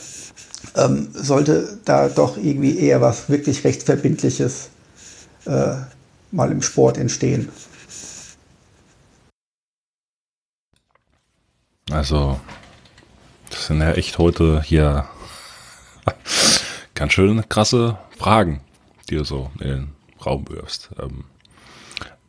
ähm, 0.76 1.09
sollte 1.12 1.76
da 1.84 2.09
doch 2.09 2.36
irgendwie 2.36 2.78
eher 2.78 3.01
was 3.01 3.28
wirklich 3.28 3.64
rechtsverbindliches 3.64 4.68
äh, 5.47 5.74
mal 6.30 6.53
im 6.53 6.62
Sport 6.62 6.99
entstehen? 6.99 7.49
Also, 11.93 12.40
das 13.51 13.66
sind 13.66 13.80
ja 13.80 13.93
echt 13.93 14.18
heute 14.18 14.62
hier 14.62 15.09
Ganz 16.95 17.12
schön 17.12 17.49
krasse 17.49 17.99
Fragen, 18.16 18.61
die 19.09 19.16
du 19.16 19.24
so 19.24 19.51
in 19.61 19.68
den 19.68 19.88
Raum 20.24 20.49
wirfst. 20.49 20.90
Ähm, 21.01 21.24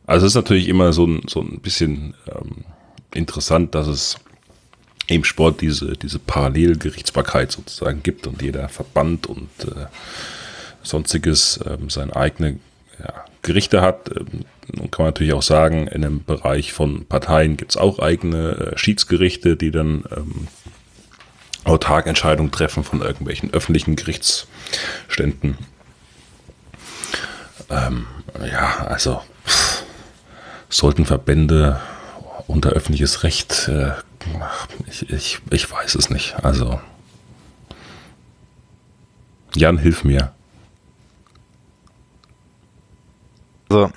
also 0.06 0.26
es 0.26 0.32
ist 0.32 0.36
natürlich 0.36 0.68
immer 0.68 0.92
so 0.92 1.06
ein, 1.06 1.22
so 1.28 1.40
ein 1.40 1.60
bisschen 1.60 2.14
ähm, 2.28 2.64
interessant, 3.12 3.74
dass 3.74 3.86
es 3.86 4.16
im 5.06 5.24
Sport 5.24 5.60
diese, 5.60 5.92
diese 5.92 6.18
Parallelgerichtsbarkeit 6.18 7.52
sozusagen 7.52 8.02
gibt 8.02 8.26
und 8.26 8.42
jeder 8.42 8.68
Verband 8.68 9.26
und 9.26 9.50
äh, 9.64 9.86
sonstiges 10.82 11.60
ähm, 11.66 11.90
seine 11.90 12.16
eigene 12.16 12.58
ja, 12.98 13.24
Gerichte 13.42 13.82
hat. 13.82 14.10
Ähm, 14.10 14.44
nun 14.72 14.90
kann 14.90 15.04
man 15.04 15.08
natürlich 15.08 15.32
auch 15.32 15.42
sagen, 15.42 15.86
in 15.88 16.02
dem 16.02 16.24
Bereich 16.24 16.72
von 16.72 17.06
Parteien 17.06 17.56
gibt 17.56 17.72
es 17.72 17.76
auch 17.76 17.98
eigene 17.98 18.72
äh, 18.72 18.78
Schiedsgerichte, 18.78 19.56
die 19.56 19.70
dann 19.70 20.04
ähm, 20.16 20.48
autark 21.64 22.06
Entscheidungen 22.06 22.50
treffen 22.50 22.84
von 22.84 23.02
irgendwelchen 23.02 23.52
öffentlichen 23.52 23.96
Gerichtsständen. 23.96 25.58
Ähm, 27.70 28.06
ja, 28.46 28.86
also 28.86 29.20
sollten 30.68 31.06
Verbände 31.06 31.80
unter 32.46 32.70
öffentliches 32.70 33.22
Recht, 33.22 33.68
äh, 33.68 33.92
ich, 34.86 35.10
ich, 35.10 35.38
ich 35.50 35.70
weiß 35.70 35.94
es 35.94 36.10
nicht. 36.10 36.36
Also 36.42 36.80
Jan, 39.56 39.78
hilf 39.78 40.04
mir. 40.04 40.32
So. 43.68 43.90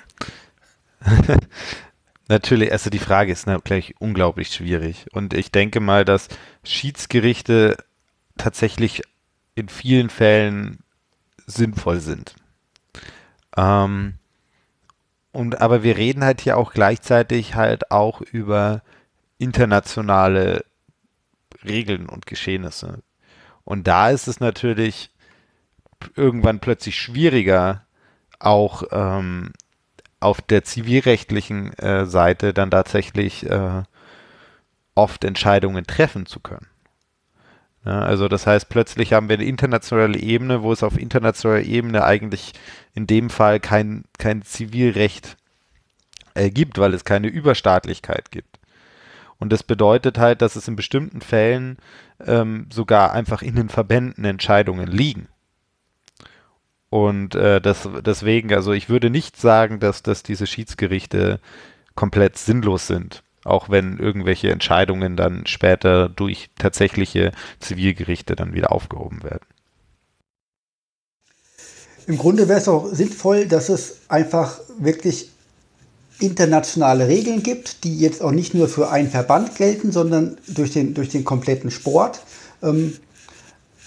Natürlich, 2.28 2.72
also 2.72 2.90
die 2.90 2.98
Frage 2.98 3.32
ist 3.32 3.46
natürlich 3.46 3.94
unglaublich 4.00 4.48
schwierig. 4.48 5.06
Und 5.12 5.32
ich 5.32 5.50
denke 5.50 5.80
mal, 5.80 6.04
dass 6.04 6.28
Schiedsgerichte 6.62 7.78
tatsächlich 8.36 9.02
in 9.54 9.70
vielen 9.70 10.10
Fällen 10.10 10.80
sinnvoll 11.46 12.00
sind. 12.00 12.34
Ähm, 13.56 14.14
und 15.32 15.60
aber 15.60 15.82
wir 15.82 15.96
reden 15.96 16.22
halt 16.22 16.42
hier 16.42 16.58
auch 16.58 16.72
gleichzeitig 16.72 17.54
halt 17.54 17.90
auch 17.90 18.20
über 18.20 18.82
internationale 19.38 20.64
Regeln 21.64 22.08
und 22.08 22.26
Geschehnisse. 22.26 23.02
Und 23.64 23.86
da 23.86 24.10
ist 24.10 24.28
es 24.28 24.38
natürlich 24.38 25.10
irgendwann 26.14 26.60
plötzlich 26.60 26.96
schwieriger, 26.96 27.86
auch 28.38 28.82
ähm, 28.92 29.52
auf 30.20 30.40
der 30.40 30.64
zivilrechtlichen 30.64 31.72
äh, 31.78 32.06
Seite 32.06 32.52
dann 32.52 32.70
tatsächlich 32.70 33.48
äh, 33.48 33.82
oft 34.94 35.24
Entscheidungen 35.24 35.86
treffen 35.86 36.26
zu 36.26 36.40
können. 36.40 36.66
Ja, 37.84 38.00
also 38.00 38.28
das 38.28 38.46
heißt, 38.46 38.68
plötzlich 38.68 39.12
haben 39.12 39.28
wir 39.28 39.34
eine 39.34 39.44
internationale 39.44 40.18
Ebene, 40.18 40.62
wo 40.62 40.72
es 40.72 40.82
auf 40.82 40.98
internationaler 40.98 41.62
Ebene 41.62 42.04
eigentlich 42.04 42.52
in 42.94 43.06
dem 43.06 43.30
Fall 43.30 43.60
kein, 43.60 44.04
kein 44.18 44.42
Zivilrecht 44.42 45.36
äh, 46.34 46.50
gibt, 46.50 46.78
weil 46.78 46.94
es 46.94 47.04
keine 47.04 47.28
Überstaatlichkeit 47.28 48.30
gibt. 48.30 48.58
Und 49.38 49.52
das 49.52 49.62
bedeutet 49.62 50.18
halt, 50.18 50.42
dass 50.42 50.56
es 50.56 50.66
in 50.66 50.74
bestimmten 50.74 51.20
Fällen 51.20 51.78
ähm, 52.26 52.66
sogar 52.72 53.12
einfach 53.12 53.40
in 53.40 53.54
den 53.54 53.68
Verbänden 53.68 54.24
Entscheidungen 54.24 54.88
liegen. 54.88 55.28
Und 56.90 57.34
äh, 57.34 57.60
das, 57.60 57.88
deswegen, 58.04 58.52
also 58.54 58.72
ich 58.72 58.88
würde 58.88 59.10
nicht 59.10 59.36
sagen, 59.36 59.78
dass, 59.78 60.02
dass 60.02 60.22
diese 60.22 60.46
Schiedsgerichte 60.46 61.40
komplett 61.94 62.38
sinnlos 62.38 62.86
sind, 62.86 63.22
auch 63.44 63.68
wenn 63.68 63.98
irgendwelche 63.98 64.50
Entscheidungen 64.50 65.16
dann 65.16 65.46
später 65.46 66.08
durch 66.08 66.48
tatsächliche 66.58 67.32
Zivilgerichte 67.60 68.36
dann 68.36 68.54
wieder 68.54 68.72
aufgehoben 68.72 69.22
werden. 69.22 69.44
Im 72.06 72.16
Grunde 72.16 72.48
wäre 72.48 72.58
es 72.58 72.68
auch 72.68 72.86
sinnvoll, 72.86 73.46
dass 73.46 73.68
es 73.68 73.98
einfach 74.08 74.58
wirklich 74.78 75.28
internationale 76.20 77.06
Regeln 77.06 77.42
gibt, 77.42 77.84
die 77.84 77.98
jetzt 77.98 78.22
auch 78.22 78.32
nicht 78.32 78.54
nur 78.54 78.68
für 78.68 78.90
einen 78.90 79.10
Verband 79.10 79.56
gelten, 79.56 79.92
sondern 79.92 80.38
durch 80.48 80.72
den, 80.72 80.94
durch 80.94 81.10
den 81.10 81.24
kompletten 81.24 81.70
Sport. 81.70 82.22
Ähm, 82.62 82.96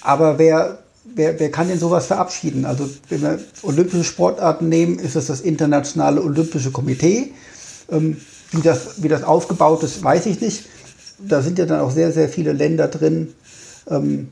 aber 0.02 0.38
wer 0.38 0.84
wer, 1.04 1.40
wer 1.40 1.52
kann 1.52 1.68
denn 1.68 1.80
sowas 1.80 2.08
verabschieden? 2.08 2.66
Also 2.66 2.90
wenn 3.10 3.22
wir 3.22 3.40
olympische 3.64 4.04
Sportarten 4.04 4.70
nehmen, 4.70 5.00
ist 5.00 5.16
es 5.16 5.28
das 5.28 5.42
Internationale 5.42 6.22
Olympische 6.22 6.72
Komitee. 6.72 7.34
Ähm, 7.90 8.18
wie, 8.52 8.62
das, 8.62 9.02
wie 9.02 9.08
das 9.08 9.24
aufgebaut 9.24 9.84
ist, 9.84 10.04
weiß 10.04 10.26
ich 10.26 10.42
nicht. 10.42 10.66
Da 11.20 11.42
sind 11.42 11.60
ja 11.60 11.66
dann 11.66 11.82
auch 11.82 11.92
sehr, 11.92 12.12
sehr 12.12 12.30
viele 12.30 12.52
Länder 12.52 12.88
drin, 12.88 13.34
ähm, 13.88 14.30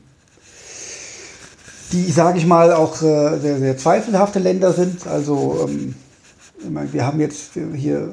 die, 1.92 2.10
sage 2.10 2.38
ich 2.38 2.46
mal, 2.46 2.72
auch 2.72 3.02
äh, 3.02 3.38
sehr, 3.38 3.58
sehr 3.58 3.76
zweifelhafte 3.76 4.38
Länder 4.38 4.72
sind. 4.72 5.06
Also 5.06 5.68
ähm, 5.68 5.94
wir 6.92 7.06
haben 7.06 7.20
jetzt 7.20 7.52
hier 7.74 8.12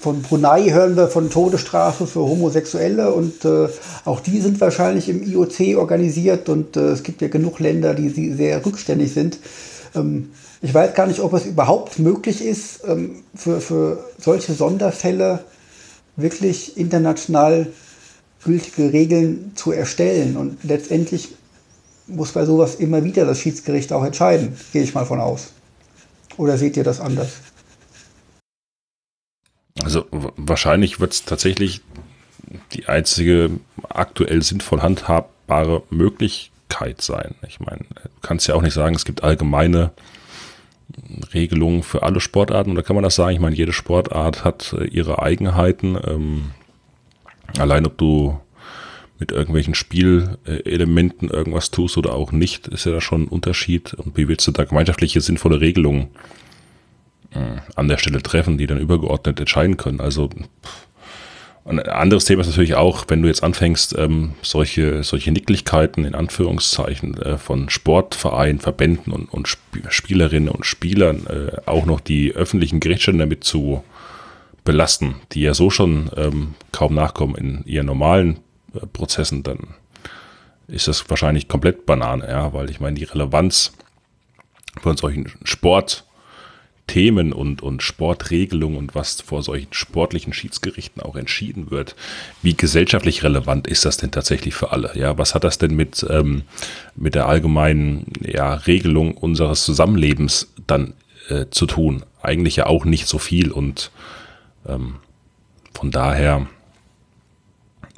von 0.00 0.22
Brunei 0.22 0.70
hören 0.70 0.96
wir 0.96 1.08
von 1.08 1.30
Todesstrafe 1.30 2.06
für 2.06 2.20
Homosexuelle 2.20 3.12
und 3.12 3.44
äh, 3.44 3.68
auch 4.04 4.20
die 4.20 4.40
sind 4.40 4.60
wahrscheinlich 4.60 5.08
im 5.08 5.22
IOC 5.22 5.76
organisiert 5.76 6.48
und 6.48 6.76
äh, 6.76 6.88
es 6.88 7.02
gibt 7.02 7.22
ja 7.22 7.28
genug 7.28 7.60
Länder, 7.60 7.94
die 7.94 8.32
sehr 8.32 8.64
rückständig 8.64 9.12
sind. 9.12 9.38
Ähm, 9.94 10.30
ich 10.62 10.74
weiß 10.74 10.94
gar 10.94 11.06
nicht, 11.06 11.20
ob 11.20 11.32
es 11.32 11.46
überhaupt 11.46 11.98
möglich 11.98 12.44
ist, 12.44 12.80
ähm, 12.86 13.22
für, 13.34 13.60
für 13.60 14.04
solche 14.18 14.52
Sonderfälle 14.52 15.44
wirklich 16.16 16.76
international 16.76 17.66
gültige 18.44 18.92
Regeln 18.92 19.52
zu 19.54 19.72
erstellen. 19.72 20.36
Und 20.36 20.64
letztendlich 20.64 21.34
muss 22.06 22.32
bei 22.32 22.44
sowas 22.44 22.74
immer 22.74 23.04
wieder 23.04 23.24
das 23.24 23.40
Schiedsgericht 23.40 23.92
auch 23.92 24.04
entscheiden, 24.04 24.56
gehe 24.72 24.82
ich 24.82 24.94
mal 24.94 25.06
von 25.06 25.20
aus. 25.20 25.48
Oder 26.36 26.58
seht 26.58 26.76
ihr 26.76 26.84
das 26.84 27.00
anders? 27.00 27.28
Also 29.82 30.06
wahrscheinlich 30.10 31.00
wird 31.00 31.12
es 31.12 31.24
tatsächlich 31.24 31.80
die 32.72 32.86
einzige 32.86 33.50
aktuell 33.88 34.42
sinnvoll 34.42 34.82
handhabbare 34.82 35.82
Möglichkeit 35.90 37.00
sein. 37.00 37.34
Ich 37.46 37.60
meine, 37.60 37.80
du 37.80 38.20
kannst 38.22 38.48
ja 38.48 38.54
auch 38.54 38.62
nicht 38.62 38.74
sagen, 38.74 38.94
es 38.94 39.04
gibt 39.04 39.22
allgemeine 39.22 39.92
Regelungen 41.32 41.82
für 41.82 42.02
alle 42.02 42.20
Sportarten. 42.20 42.72
Oder 42.72 42.82
kann 42.82 42.96
man 42.96 43.02
das 43.02 43.14
sagen? 43.14 43.34
Ich 43.34 43.40
meine, 43.40 43.56
jede 43.56 43.72
Sportart 43.72 44.44
hat 44.44 44.72
äh, 44.72 44.84
ihre 44.84 45.22
Eigenheiten. 45.22 45.96
Ähm, 46.06 46.50
allein 47.58 47.86
ob 47.86 47.96
du 47.98 48.40
mit 49.18 49.32
irgendwelchen 49.32 49.74
Spielelementen 49.74 51.28
irgendwas 51.28 51.70
tust 51.70 51.98
oder 51.98 52.14
auch 52.14 52.32
nicht, 52.32 52.68
ist 52.68 52.86
ja 52.86 52.92
da 52.92 53.00
schon 53.00 53.24
ein 53.24 53.28
Unterschied. 53.28 53.94
Und 53.94 54.16
wie 54.16 54.28
willst 54.28 54.46
du 54.46 54.52
da 54.52 54.64
gemeinschaftliche, 54.64 55.20
sinnvolle 55.20 55.60
Regelungen 55.60 56.08
an 57.76 57.88
der 57.88 57.98
Stelle 57.98 58.22
treffen, 58.22 58.58
die 58.58 58.66
dann 58.66 58.78
übergeordnet 58.78 59.38
entscheiden 59.40 59.76
können? 59.76 60.00
Also 60.00 60.30
ein 61.64 61.78
anderes 61.78 62.24
Thema 62.24 62.40
ist 62.40 62.48
natürlich 62.48 62.74
auch, 62.74 63.04
wenn 63.08 63.22
du 63.22 63.28
jetzt 63.28 63.44
anfängst, 63.44 63.96
ähm, 63.98 64.32
solche, 64.42 65.02
solche 65.04 65.30
Nicklichkeiten 65.30 66.04
in 66.04 66.14
Anführungszeichen 66.14 67.20
äh, 67.20 67.38
von 67.38 67.68
Sportvereinen, 67.68 68.60
Verbänden 68.60 69.12
und, 69.12 69.26
und 69.32 69.46
Sp 69.46 69.60
Spielerinnen 69.88 70.48
und 70.48 70.66
Spielern 70.66 71.26
äh, 71.26 71.60
auch 71.66 71.86
noch 71.86 72.00
die 72.00 72.32
öffentlichen 72.32 72.80
Gerichtsstände 72.80 73.20
damit 73.24 73.44
zu 73.44 73.84
belasten, 74.64 75.16
die 75.32 75.42
ja 75.42 75.54
so 75.54 75.70
schon 75.70 76.10
ähm, 76.16 76.54
kaum 76.72 76.94
nachkommen 76.94 77.34
in 77.36 77.64
ihren 77.66 77.86
normalen 77.86 78.40
äh, 78.74 78.86
Prozessen, 78.86 79.42
dann 79.42 79.74
ist 80.66 80.88
das 80.88 81.08
wahrscheinlich 81.10 81.48
komplett 81.48 81.86
Banane, 81.86 82.28
ja, 82.28 82.52
weil 82.52 82.70
ich 82.70 82.80
meine, 82.80 82.96
die 82.98 83.04
Relevanz 83.04 83.72
von 84.80 84.96
solchen 84.96 85.32
Sportthemen 86.90 87.32
und, 87.32 87.62
und 87.62 87.84
Sportregelungen 87.84 88.76
und 88.76 88.94
was 88.96 89.20
vor 89.20 89.44
solchen 89.44 89.72
sportlichen 89.72 90.32
Schiedsgerichten 90.32 91.00
auch 91.00 91.14
entschieden 91.14 91.70
wird, 91.70 91.94
wie 92.42 92.54
gesellschaftlich 92.54 93.22
relevant 93.22 93.68
ist 93.68 93.84
das 93.84 93.96
denn 93.96 94.10
tatsächlich 94.10 94.54
für 94.54 94.72
alle? 94.72 94.90
Ja, 94.94 95.16
was 95.16 95.36
hat 95.36 95.44
das 95.44 95.58
denn 95.58 95.76
mit, 95.76 96.04
ähm, 96.10 96.42
mit 96.96 97.14
der 97.14 97.26
allgemeinen 97.26 98.06
ja, 98.20 98.54
Regelung 98.54 99.16
unseres 99.16 99.64
Zusammenlebens 99.64 100.52
dann 100.66 100.94
äh, 101.28 101.46
zu 101.50 101.66
tun? 101.66 102.04
Eigentlich 102.22 102.56
ja 102.56 102.66
auch 102.66 102.84
nicht 102.84 103.06
so 103.06 103.18
viel 103.18 103.52
und 103.52 103.92
ähm, 104.66 104.96
von 105.72 105.92
daher 105.92 106.48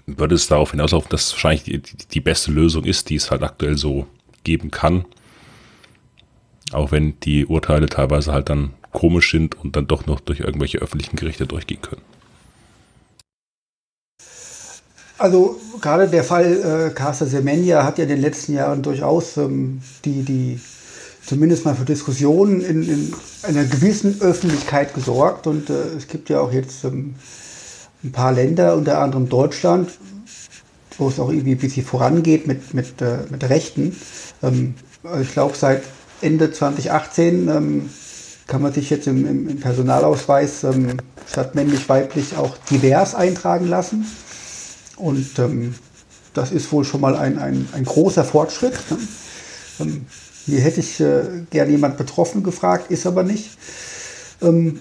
würde 0.06 0.34
es 0.34 0.48
darauf 0.48 0.72
hinauslaufen, 0.72 1.08
dass 1.08 1.32
wahrscheinlich 1.32 1.62
die, 1.62 1.80
die 1.80 2.20
beste 2.20 2.50
Lösung 2.50 2.84
ist, 2.84 3.08
die 3.08 3.16
es 3.16 3.30
halt 3.30 3.42
aktuell 3.42 3.78
so 3.78 4.06
geben 4.44 4.70
kann. 4.70 5.06
Auch 6.72 6.92
wenn 6.92 7.18
die 7.20 7.46
Urteile 7.46 7.86
teilweise 7.86 8.32
halt 8.32 8.50
dann 8.50 8.74
komisch 8.92 9.30
sind 9.30 9.58
und 9.58 9.76
dann 9.76 9.86
doch 9.86 10.06
noch 10.06 10.20
durch 10.20 10.40
irgendwelche 10.40 10.78
öffentlichen 10.78 11.16
Gerichte 11.16 11.46
durchgehen 11.46 11.82
können. 11.82 12.02
Also 15.18 15.60
gerade 15.80 16.08
der 16.08 16.24
Fall 16.24 16.90
äh, 16.90 16.94
Casa 16.94 17.26
Semenya 17.26 17.84
hat 17.84 17.98
ja 17.98 18.04
in 18.04 18.10
den 18.10 18.20
letzten 18.20 18.54
Jahren 18.54 18.82
durchaus 18.82 19.36
ähm, 19.36 19.80
die, 20.04 20.22
die 20.22 20.60
zumindest 21.24 21.64
mal 21.64 21.76
für 21.76 21.84
Diskussionen 21.84 22.60
in, 22.60 22.82
in 22.82 23.14
einer 23.42 23.64
gewissen 23.64 24.20
Öffentlichkeit 24.20 24.94
gesorgt. 24.94 25.46
Und 25.46 25.70
äh, 25.70 25.96
es 25.96 26.08
gibt 26.08 26.28
ja 26.28 26.40
auch 26.40 26.52
jetzt 26.52 26.84
ähm, 26.84 27.14
ein 28.02 28.12
paar 28.12 28.32
Länder, 28.32 28.76
unter 28.76 28.98
anderem 28.98 29.28
Deutschland, 29.28 29.90
wo 30.98 31.08
es 31.08 31.20
auch 31.20 31.30
irgendwie 31.30 31.52
ein 31.52 31.58
bisschen 31.58 31.86
vorangeht 31.86 32.46
mit, 32.46 32.74
mit, 32.74 33.00
äh, 33.00 33.18
mit 33.30 33.48
Rechten. 33.48 33.96
Ähm, 34.42 34.74
ich 35.20 35.32
glaube, 35.32 35.56
seit 35.56 35.84
Ende 36.20 36.52
2018 36.52 37.48
ähm, 37.48 37.90
kann 38.46 38.62
man 38.62 38.72
sich 38.72 38.90
jetzt 38.90 39.06
im, 39.06 39.48
im, 39.48 39.60
Personalausweis 39.60 40.64
ähm, 40.64 40.98
statt 41.26 41.54
männlich-weiblich 41.54 42.36
auch 42.36 42.56
divers 42.70 43.14
eintragen 43.14 43.68
lassen. 43.68 44.06
Und 44.96 45.38
ähm, 45.38 45.74
das 46.34 46.52
ist 46.52 46.72
wohl 46.72 46.84
schon 46.84 47.00
mal 47.00 47.16
ein, 47.16 47.38
ein, 47.38 47.68
ein 47.72 47.84
großer 47.84 48.24
Fortschritt. 48.24 48.74
Ne? 48.90 48.98
Ähm, 49.80 50.06
hier 50.46 50.60
hätte 50.60 50.80
ich 50.80 51.00
äh, 51.00 51.44
gerne 51.50 51.70
jemand 51.70 51.96
betroffen 51.96 52.42
gefragt, 52.42 52.90
ist 52.90 53.06
aber 53.06 53.22
nicht. 53.22 53.50
Ähm, 54.40 54.80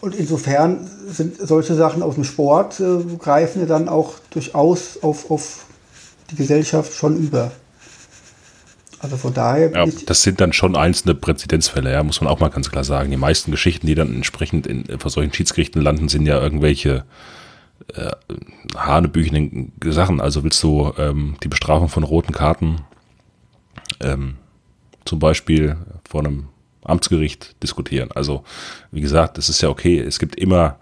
und 0.00 0.14
insofern 0.14 0.88
sind 1.08 1.36
solche 1.38 1.74
Sachen 1.74 2.02
aus 2.02 2.14
dem 2.14 2.24
Sport, 2.24 2.80
äh, 2.80 3.02
greifen 3.18 3.60
ja 3.60 3.66
dann 3.66 3.88
auch 3.88 4.14
durchaus 4.30 5.02
auf, 5.02 5.30
auf 5.30 5.64
die 6.30 6.36
Gesellschaft 6.36 6.92
schon 6.92 7.16
über. 7.16 7.50
Also 9.00 9.16
von 9.16 9.32
daher. 9.32 9.70
Ja, 9.72 9.86
das 10.06 10.22
sind 10.22 10.40
dann 10.40 10.52
schon 10.52 10.76
einzelne 10.76 11.14
Präzedenzfälle, 11.14 11.92
ja, 11.92 12.02
muss 12.02 12.20
man 12.20 12.28
auch 12.28 12.40
mal 12.40 12.48
ganz 12.48 12.70
klar 12.70 12.84
sagen. 12.84 13.10
Die 13.10 13.16
meisten 13.16 13.50
Geschichten, 13.50 13.86
die 13.86 13.94
dann 13.94 14.14
entsprechend 14.14 14.66
in, 14.66 14.84
vor 14.98 15.10
solchen 15.10 15.32
Schiedsgerichten 15.32 15.80
landen, 15.80 16.08
sind 16.08 16.26
ja 16.26 16.40
irgendwelche 16.40 17.04
äh, 17.94 18.10
hanebüchenden 18.76 19.72
Sachen. 19.84 20.20
Also 20.20 20.42
willst 20.42 20.62
du 20.62 20.92
ähm, 20.98 21.36
die 21.42 21.48
Bestrafung 21.48 21.88
von 21.88 22.02
roten 22.02 22.32
Karten 22.32 22.82
ähm, 24.00 24.36
zum 25.04 25.18
Beispiel 25.18 25.76
vor 26.08 26.20
einem 26.20 26.48
Amtsgericht 26.82 27.62
diskutieren. 27.62 28.10
Also, 28.12 28.44
wie 28.90 29.00
gesagt, 29.00 29.38
es 29.38 29.48
ist 29.48 29.62
ja 29.62 29.68
okay. 29.68 29.98
Es 29.98 30.18
gibt 30.18 30.36
immer 30.36 30.78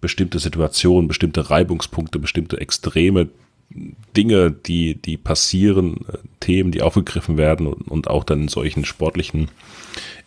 bestimmte 0.00 0.38
Situationen, 0.38 1.08
bestimmte 1.08 1.50
Reibungspunkte, 1.50 2.18
bestimmte 2.18 2.60
extreme 2.60 3.28
Dinge, 4.16 4.50
die, 4.50 4.94
die 4.94 5.16
passieren, 5.16 6.04
äh, 6.12 6.18
Themen, 6.40 6.72
die 6.72 6.82
aufgegriffen 6.82 7.36
werden 7.36 7.66
und, 7.66 7.88
und 7.88 8.08
auch 8.08 8.24
dann 8.24 8.42
in 8.42 8.48
solchen 8.48 8.84
sportlichen 8.84 9.48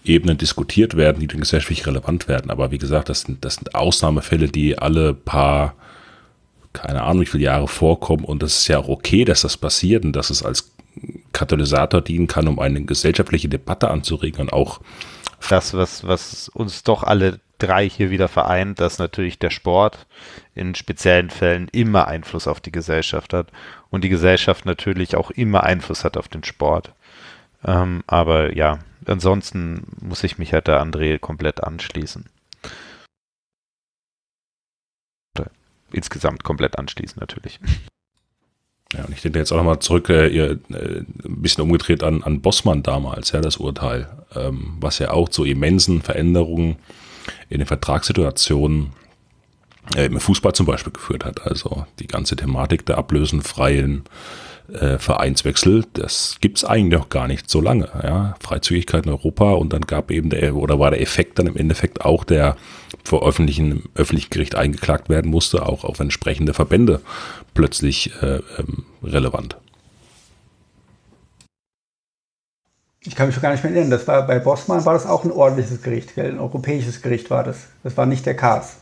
Ebenen 0.04 0.38
diskutiert 0.38 0.96
werden, 0.96 1.20
die 1.20 1.28
dann 1.28 1.40
gesellschaftlich 1.40 1.86
relevant 1.88 2.28
werden. 2.28 2.52
Aber 2.52 2.72
wie 2.72 2.78
gesagt, 2.78 3.10
das 3.10 3.22
sind, 3.22 3.44
das 3.44 3.56
sind 3.56 3.76
Ausnahmefälle, 3.76 4.48
die 4.48 4.78
alle 4.78 5.14
paar, 5.14 5.76
keine 6.74 7.04
Ahnung, 7.04 7.22
wie 7.22 7.28
viele 7.28 7.46
Jahre 7.46 7.68
vorkommen. 7.68 8.24
Und 8.24 8.44
das 8.44 8.60
ist 8.60 8.68
ja 8.68 8.80
auch 8.80 8.88
okay, 8.88 9.26
dass 9.26 9.42
das 9.42 9.58
passiert 9.58 10.06
und 10.06 10.14
dass 10.14 10.30
es 10.30 10.44
als 10.44 10.72
Katalysator 11.34 12.02
dienen 12.02 12.28
kann, 12.28 12.48
um 12.48 12.60
eine 12.60 12.84
gesellschaftliche 12.84 13.50
Debatte 13.50 13.90
anzuregen 13.90 14.42
und 14.42 14.54
auch 14.54 14.80
das, 15.50 15.74
was, 15.74 16.08
was 16.08 16.50
uns 16.50 16.84
doch 16.84 17.04
alle 17.04 17.40
drei 17.58 17.88
hier 17.90 18.10
wieder 18.10 18.28
vereint, 18.28 18.80
dass 18.80 19.00
natürlich 19.00 19.40
der 19.40 19.50
Sport 19.50 20.08
in 20.54 20.76
speziellen 20.76 21.30
Fällen 21.30 21.68
immer 21.70 22.08
Einfluss 22.08 22.48
auf 22.48 22.60
die 22.60 22.72
Gesellschaft 22.72 23.34
hat 23.34 23.48
und 23.90 24.04
die 24.04 24.10
Gesellschaft 24.10 24.66
natürlich 24.66 25.16
auch 25.16 25.32
immer 25.32 25.64
Einfluss 25.64 26.04
hat 26.04 26.18
auf 26.18 26.28
den 26.28 26.44
Sport. 26.44 26.94
Ähm, 27.64 28.04
aber 28.08 28.56
ja, 28.56 28.80
ansonsten 29.06 29.88
muss 30.02 30.24
ich 30.24 30.38
mich 30.38 30.54
halt 30.54 30.68
der 30.68 30.82
André 30.82 31.20
komplett 31.20 31.64
anschließen. 31.64 32.26
Insgesamt 35.92 36.44
komplett 36.44 36.78
anschließen 36.78 37.20
natürlich. 37.20 37.60
Ja, 38.94 39.06
und 39.06 39.14
ich 39.14 39.22
denke 39.22 39.40
jetzt 39.40 39.52
auch 39.52 39.58
nochmal 39.58 39.80
zurück, 39.80 40.10
äh, 40.10 40.28
ihr, 40.28 40.60
äh, 40.70 41.00
ein 41.00 41.42
bisschen 41.42 41.64
umgedreht 41.64 42.04
an, 42.04 42.22
an 42.24 42.42
Bossmann 42.42 42.84
damals, 42.84 43.32
ja, 43.32 43.42
das 43.42 43.58
Urteil, 43.58 44.10
ähm, 44.36 44.78
was 44.80 45.00
ja 45.00 45.12
auch 45.12 45.30
zu 45.30 45.44
immensen 45.44 46.02
Veränderungen 46.02 46.78
in 47.50 47.60
den 47.60 47.68
Vertragssituationen 47.68 48.94
äh, 49.96 50.06
im 50.06 50.20
Fußball 50.20 50.54
zum 50.54 50.66
Beispiel 50.66 50.94
geführt 50.94 51.26
hat. 51.26 51.42
Also 51.46 51.86
die 52.00 52.08
ganze 52.08 52.36
Thematik 52.36 52.86
der 52.86 52.98
ablösenfreien 52.98 54.04
äh, 54.74 54.98
Vereinswechsel, 54.98 55.86
das 55.94 56.38
gibt's 56.42 56.66
eigentlich 56.66 57.00
noch 57.00 57.10
gar 57.10 57.28
nicht 57.28 57.50
so 57.50 57.62
lange. 57.62 57.90
Ja? 58.04 58.36
Freizügigkeit 58.40 59.06
in 59.06 59.12
Europa 59.12 59.52
und 59.52 59.74
dann 59.74 59.82
gab 59.82 60.12
eben 60.12 60.30
der, 60.30 60.56
oder 60.56 60.80
war 60.80 60.92
der 60.92 61.02
Effekt 61.02 61.38
dann 61.38 61.48
im 61.48 61.56
Endeffekt 61.56 62.04
auch, 62.04 62.24
der 62.24 62.56
vor 63.04 63.28
öffentlichen, 63.28 63.84
öffentlichen 63.94 64.32
Gericht 64.32 64.56
eingeklagt 64.56 65.10
werden 65.10 65.30
musste, 65.30 65.66
auch 65.66 65.84
auf 65.84 66.00
entsprechende 66.00 66.54
Verbände 66.54 67.02
plötzlich 67.54 68.12
äh, 68.22 68.40
ähm, 68.58 68.86
relevant. 69.04 69.58
Ich 73.06 73.16
kann 73.16 73.28
mich 73.28 73.36
schon 73.36 73.44
gar 73.44 73.52
nicht 73.52 73.64
mehr 73.64 73.72
erinnern. 73.72 73.92
Das 73.92 74.08
war 74.08 74.26
bei 74.26 74.40
Bossmann 74.40 74.84
war 74.86 74.94
das 74.94 75.06
auch 75.06 75.24
ein 75.24 75.32
ordentliches 75.32 75.82
Gericht, 75.82 76.16
gell? 76.16 76.32
ein 76.32 76.40
europäisches 76.40 77.02
Gericht 77.02 77.30
war 77.30 77.44
das. 77.44 77.68
Das 77.84 77.96
war 77.98 78.06
nicht 78.06 78.26
der 78.26 78.36
KAS. 78.36 78.78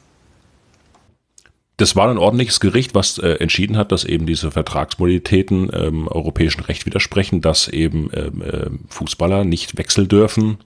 Das 1.77 1.95
war 1.95 2.09
ein 2.09 2.17
ordentliches 2.17 2.59
Gericht, 2.59 2.93
was 2.93 3.17
äh, 3.17 3.33
entschieden 3.33 3.77
hat, 3.77 3.91
dass 3.91 4.05
eben 4.05 4.25
diese 4.25 4.51
Vertragsmodalitäten 4.51 5.71
ähm, 5.73 6.07
europäischen 6.07 6.61
Recht 6.61 6.85
widersprechen, 6.85 7.41
dass 7.41 7.67
eben 7.67 8.09
ähm, 8.13 8.41
äh, 8.41 8.69
Fußballer 8.89 9.43
nicht 9.43 9.77
wechseln 9.77 10.07
dürfen 10.07 10.59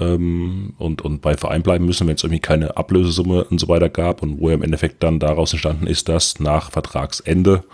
ähm, 0.00 0.74
und, 0.78 1.02
und 1.02 1.20
bei 1.20 1.36
Verein 1.36 1.62
bleiben 1.62 1.84
müssen, 1.84 2.08
wenn 2.08 2.16
es 2.16 2.24
irgendwie 2.24 2.40
keine 2.40 2.76
Ablösesumme 2.78 3.44
und 3.44 3.58
so 3.60 3.68
weiter 3.68 3.90
gab 3.90 4.22
und 4.22 4.40
wo 4.40 4.48
ja 4.48 4.54
im 4.54 4.62
Endeffekt 4.62 5.02
dann 5.02 5.20
daraus 5.20 5.52
entstanden 5.52 5.86
ist, 5.86 6.08
dass 6.08 6.40
nach 6.40 6.70
Vertragsende 6.70 7.64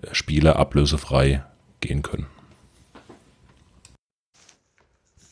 äh, 0.00 0.08
Spieler 0.12 0.56
ablösefrei 0.56 1.44
gehen 1.80 2.02
können. 2.02 2.26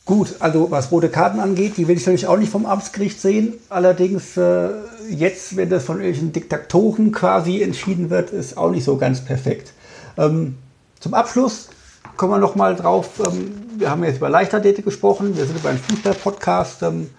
Gut, 0.08 0.36
also 0.38 0.70
was 0.70 0.90
rote 0.90 1.10
Karten 1.10 1.38
angeht, 1.38 1.76
die 1.76 1.86
will 1.86 1.98
ich 1.98 2.06
natürlich 2.06 2.26
auch 2.26 2.38
nicht 2.38 2.50
vom 2.50 2.64
Amtsgericht 2.64 3.20
sehen. 3.20 3.52
Allerdings 3.68 4.38
äh, 4.38 4.70
jetzt, 5.10 5.54
wenn 5.54 5.68
das 5.68 5.84
von 5.84 5.96
irgendwelchen 5.96 6.32
Diktatoren 6.32 7.12
quasi 7.12 7.60
entschieden 7.60 8.08
wird, 8.08 8.30
ist 8.30 8.56
auch 8.56 8.70
nicht 8.70 8.84
so 8.84 8.96
ganz 8.96 9.20
perfekt. 9.20 9.74
Ähm, 10.16 10.56
zum 10.98 11.12
Abschluss 11.12 11.68
kommen 12.16 12.32
wir 12.32 12.38
nochmal 12.38 12.74
drauf. 12.74 13.20
Ähm, 13.26 13.52
wir 13.76 13.90
haben 13.90 14.02
jetzt 14.02 14.16
über 14.16 14.30
Leichtathletik 14.30 14.86
gesprochen, 14.86 15.36
wir 15.36 15.44
sind 15.44 15.58
über 15.58 15.68
einen 15.68 15.78
Fußball-Podcast. 15.78 16.84
Ähm, 16.84 17.10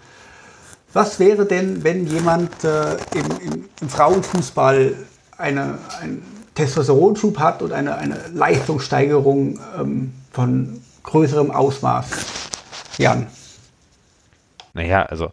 was 0.91 1.19
wäre 1.19 1.45
denn, 1.45 1.83
wenn 1.83 2.07
jemand 2.07 2.63
äh, 2.63 2.93
im, 3.13 3.53
im, 3.53 3.65
im, 3.81 3.89
Frauenfußball 3.89 4.95
eine, 5.37 5.77
einen 6.01 6.23
Testosteronschub 6.55 7.37
hat 7.37 7.61
und 7.61 7.71
eine, 7.71 7.97
eine 7.97 8.17
Leistungssteigerung 8.33 9.59
ähm, 9.79 10.11
von 10.31 10.81
größerem 11.03 11.51
Ausmaß? 11.51 12.48
Jan. 12.99 13.27
Naja, 14.73 15.03
also 15.03 15.31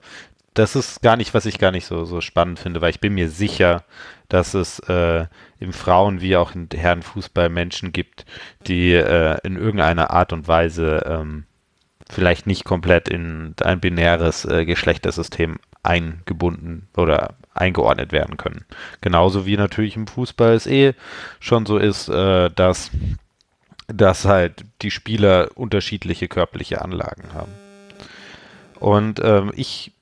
das 0.54 0.74
ist 0.74 1.02
gar 1.02 1.16
nicht, 1.16 1.34
was 1.34 1.44
ich 1.44 1.58
gar 1.58 1.72
nicht 1.72 1.84
so, 1.84 2.06
so 2.06 2.22
spannend 2.22 2.58
finde, 2.58 2.80
weil 2.80 2.90
ich 2.90 3.00
bin 3.00 3.12
mir 3.12 3.28
sicher, 3.28 3.84
dass 4.28 4.54
es 4.54 4.78
äh, 4.88 5.26
im 5.60 5.72
Frauen- 5.72 6.22
wie 6.22 6.36
auch 6.36 6.54
im 6.54 6.68
Herrenfußball 6.72 7.50
Menschen 7.50 7.92
gibt, 7.92 8.24
die 8.66 8.92
äh, 8.92 9.36
in 9.44 9.56
irgendeiner 9.56 10.10
Art 10.10 10.32
und 10.32 10.48
Weise 10.48 11.04
ähm, 11.06 11.44
vielleicht 12.08 12.46
nicht 12.46 12.64
komplett 12.64 13.08
in 13.08 13.54
ein 13.62 13.80
binäres 13.80 14.44
äh, 14.44 14.64
Geschlechtersystem 14.64 15.58
eingebunden 15.82 16.88
oder 16.96 17.34
eingeordnet 17.54 18.12
werden 18.12 18.36
können. 18.36 18.64
Genauso 19.00 19.44
wie 19.44 19.56
natürlich 19.56 19.96
im 19.96 20.06
Fußball 20.06 20.54
es 20.54 20.66
eh 20.66 20.94
schon 21.40 21.66
so 21.66 21.78
ist, 21.78 22.08
äh, 22.08 22.50
dass 22.50 22.90
dass 23.88 24.24
halt 24.24 24.64
die 24.82 24.90
Spieler 24.90 25.50
unterschiedliche 25.54 26.28
körperliche 26.28 26.82
Anlagen 26.82 27.32
haben. 27.32 27.52
Und 28.80 29.20
ähm, 29.22 29.52
ich, 29.54 29.92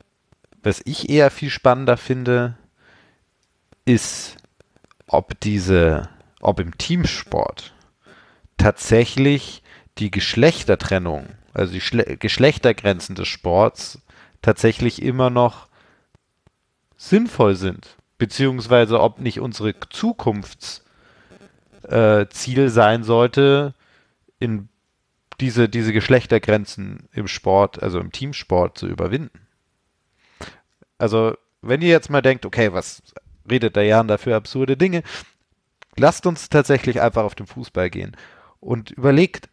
was 0.63 0.81
ich 0.85 1.09
eher 1.11 1.31
viel 1.31 1.51
spannender 1.51 1.97
finde, 1.97 2.57
ist, 3.85 4.37
ob 5.07 5.39
diese, 5.41 6.09
ob 6.41 6.61
im 6.61 6.77
Teamsport 6.79 7.73
tatsächlich 8.57 9.63
die 9.99 10.11
Geschlechtertrennung, 10.11 11.29
also 11.53 11.73
die 11.73 11.81
Schle 11.81 12.17
Geschlechtergrenzen 12.17 13.15
des 13.15 13.29
Sports 13.29 14.01
tatsächlich 14.43 15.03
immer 15.03 15.31
noch 15.31 15.69
sinnvoll 16.97 17.55
sind, 17.55 17.97
beziehungsweise 18.19 19.01
ob 19.01 19.21
nicht 19.21 19.41
unsere 19.41 19.75
Zukunfts 19.91 20.84
äh, 21.89 22.29
Ziel 22.31 22.69
sein 22.69 23.05
sollte, 23.05 23.75
in 24.39 24.69
diese, 25.41 25.69
diese 25.69 25.93
Geschlechtergrenzen 25.93 27.09
im 27.13 27.29
Sport, 27.29 27.83
also 27.83 27.99
im 27.99 28.13
Teamsport 28.13 28.79
zu 28.79 28.87
überwinden. 28.87 29.47
Also, 30.99 31.37
wenn 31.61 31.83
ihr 31.83 31.89
jetzt 31.89 32.11
mal 32.11 32.23
denkt, 32.23 32.47
okay, 32.47 32.73
was 32.73 33.03
redet 33.51 33.77
der 33.77 33.85
Jan 33.85 34.09
da 34.09 34.17
für 34.19 34.37
absurde 34.37 34.77
Dinge, 34.77 35.03
lasst 35.97 36.27
uns 36.27 36.49
tatsächlich 36.49 37.01
einfach 37.01 37.25
auf 37.25 37.35
den 37.35 37.47
Fußball 37.47 37.91
gehen 37.91 38.17
und 38.61 38.91
überlegt, 38.91 39.49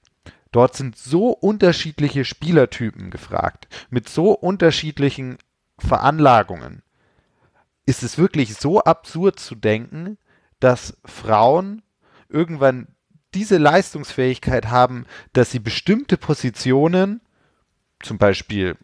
dort 0.52 0.76
sind 0.76 0.98
so 0.98 1.30
unterschiedliche 1.30 2.26
Spielertypen 2.26 3.10
gefragt, 3.10 3.68
mit 3.90 4.08
so 4.10 4.32
unterschiedlichen 4.32 5.38
Veranlagungen. 5.78 6.84
Ist 7.86 8.04
es 8.04 8.18
wirklich 8.18 8.56
so 8.56 8.82
absurd 8.84 9.40
zu 9.40 9.56
denken, 9.56 10.18
dass 10.60 10.98
Frauen 11.04 11.82
irgendwann 12.32 12.88
diese 13.34 13.58
Leistungsfähigkeit 13.58 14.70
haben, 14.70 15.06
dass 15.34 15.52
sie 15.52 15.60
bestimmte 15.60 16.18
Positionen, 16.18 17.22
zum 18.02 18.18
Beispiel 18.18 18.78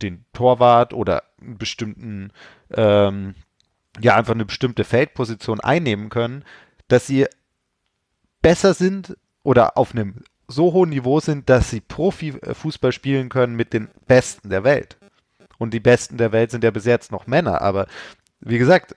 den 0.00 0.24
Torwart 0.32 0.94
oder 0.94 1.24
einen 1.40 1.58
bestimmten, 1.58 2.32
ähm, 2.72 3.34
ja, 4.00 4.16
einfach 4.16 4.34
eine 4.34 4.46
bestimmte 4.46 4.84
Feldposition 4.84 5.60
einnehmen 5.60 6.08
können, 6.08 6.44
dass 6.88 7.06
sie 7.06 7.26
besser 8.40 8.74
sind 8.74 9.16
oder 9.42 9.76
auf 9.76 9.92
einem 9.92 10.22
so 10.48 10.72
hohen 10.72 10.90
Niveau 10.90 11.20
sind, 11.20 11.48
dass 11.48 11.70
sie 11.70 11.80
Profifußball 11.80 12.92
spielen 12.92 13.28
können 13.28 13.54
mit 13.54 13.72
den 13.72 13.88
Besten 14.06 14.50
der 14.50 14.64
Welt. 14.64 14.98
Und 15.58 15.74
die 15.74 15.80
Besten 15.80 16.16
der 16.16 16.32
Welt 16.32 16.50
sind 16.50 16.64
ja 16.64 16.70
bis 16.70 16.86
jetzt 16.86 17.12
noch 17.12 17.26
Männer. 17.26 17.60
Aber 17.60 17.86
wie 18.40 18.58
gesagt, 18.58 18.96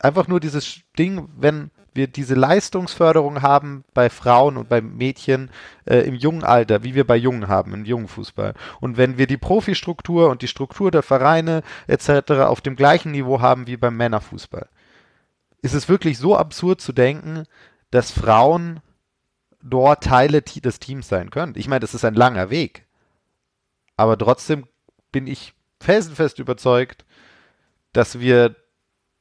einfach 0.00 0.28
nur 0.28 0.40
dieses 0.40 0.80
Ding, 0.98 1.28
wenn 1.36 1.70
wir 1.94 2.08
diese 2.08 2.34
Leistungsförderung 2.34 3.42
haben 3.42 3.84
bei 3.94 4.10
Frauen 4.10 4.56
und 4.56 4.68
bei 4.68 4.80
Mädchen 4.80 5.50
äh, 5.86 6.00
im 6.00 6.14
jungen 6.14 6.44
Alter, 6.44 6.82
wie 6.82 6.94
wir 6.94 7.06
bei 7.06 7.16
Jungen 7.16 7.48
haben, 7.48 7.72
im 7.72 7.84
jungen 7.84 8.08
Fußball. 8.08 8.54
Und 8.80 8.96
wenn 8.96 9.16
wir 9.16 9.26
die 9.26 9.36
Profistruktur 9.36 10.28
und 10.28 10.42
die 10.42 10.48
Struktur 10.48 10.90
der 10.90 11.02
Vereine 11.02 11.62
etc. 11.86 12.32
auf 12.32 12.60
dem 12.60 12.76
gleichen 12.76 13.12
Niveau 13.12 13.40
haben 13.40 13.66
wie 13.66 13.76
beim 13.76 13.96
Männerfußball, 13.96 14.68
ist 15.62 15.74
es 15.74 15.88
wirklich 15.88 16.18
so 16.18 16.36
absurd 16.36 16.80
zu 16.80 16.92
denken, 16.92 17.44
dass 17.90 18.10
Frauen 18.10 18.80
dort 19.62 20.04
Teile 20.04 20.42
des 20.42 20.78
Teams 20.78 21.08
sein 21.08 21.30
können. 21.30 21.54
Ich 21.56 21.68
meine, 21.68 21.80
das 21.80 21.94
ist 21.94 22.04
ein 22.04 22.14
langer 22.14 22.50
Weg. 22.50 22.86
Aber 23.96 24.18
trotzdem 24.18 24.66
bin 25.12 25.26
ich 25.26 25.54
felsenfest 25.80 26.38
überzeugt, 26.38 27.04
dass 27.92 28.18
wir 28.18 28.56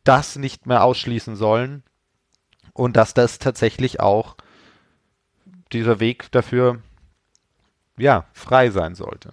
das 0.03 0.35
nicht 0.35 0.65
mehr 0.65 0.83
ausschließen 0.83 1.35
sollen 1.35 1.83
und 2.73 2.97
dass 2.97 3.13
das 3.13 3.39
tatsächlich 3.39 3.99
auch 3.99 4.35
dieser 5.71 5.99
Weg 5.99 6.31
dafür 6.31 6.79
ja 7.97 8.25
frei 8.33 8.69
sein 8.69 8.95
sollte. 8.95 9.31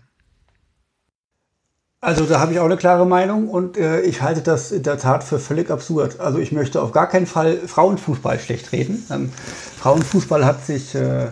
Also 2.03 2.25
da 2.25 2.41
habe 2.41 2.53
ich 2.53 2.59
auch 2.59 2.65
eine 2.65 2.79
klare 2.79 3.07
Meinung 3.07 3.49
und 3.49 3.77
äh, 3.77 4.01
ich 4.01 4.23
halte 4.23 4.41
das 4.41 4.73
in 4.73 4.83
der 4.83 4.97
Tat 4.97 5.23
für 5.23 5.39
völlig 5.39 5.71
absurd. 5.71 6.19
Also 6.19 6.39
ich 6.39 6.51
möchte 6.51 6.81
auf 6.81 6.93
gar 6.93 7.07
keinen 7.07 7.27
Fall 7.27 7.59
Frauenfußball 7.59 8.39
schlecht 8.39 8.73
reden. 8.73 9.05
Ähm, 9.11 9.31
Frauenfußball 9.79 10.47
hat 10.47 10.65
sich 10.65 10.95
äh, 10.95 11.29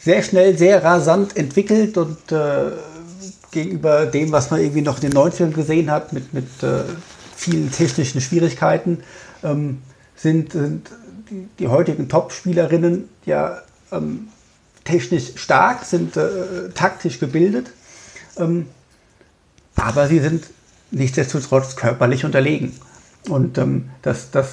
sehr 0.00 0.22
schnell, 0.22 0.58
sehr 0.58 0.84
rasant 0.84 1.34
entwickelt 1.38 1.96
und 1.96 2.30
äh, 2.30 2.72
gegenüber 3.52 4.04
dem, 4.04 4.32
was 4.32 4.50
man 4.50 4.60
irgendwie 4.60 4.82
noch 4.82 5.02
in 5.02 5.10
den 5.10 5.18
90ern 5.18 5.52
gesehen 5.52 5.90
hat, 5.90 6.12
mit, 6.12 6.34
mit 6.34 6.62
äh, 6.62 6.82
vielen 7.34 7.70
technischen 7.70 8.20
Schwierigkeiten, 8.20 9.04
ähm, 9.42 9.78
sind, 10.14 10.52
sind 10.52 10.90
die, 11.32 11.48
die 11.58 11.68
heutigen 11.68 12.08
Top-Spielerinnen 12.08 13.08
ja 13.24 13.62
ähm, 13.90 14.28
technisch 14.84 15.32
stark, 15.36 15.84
sind 15.84 16.16
äh, 16.16 16.68
taktisch 16.74 17.18
gebildet, 17.18 17.70
ähm, 18.36 18.66
aber 19.76 20.06
sie 20.08 20.20
sind 20.20 20.44
nichtsdestotrotz 20.90 21.76
körperlich 21.76 22.24
unterlegen. 22.24 22.74
Und 23.28 23.56
ähm, 23.58 23.90
das, 24.02 24.30
das, 24.30 24.48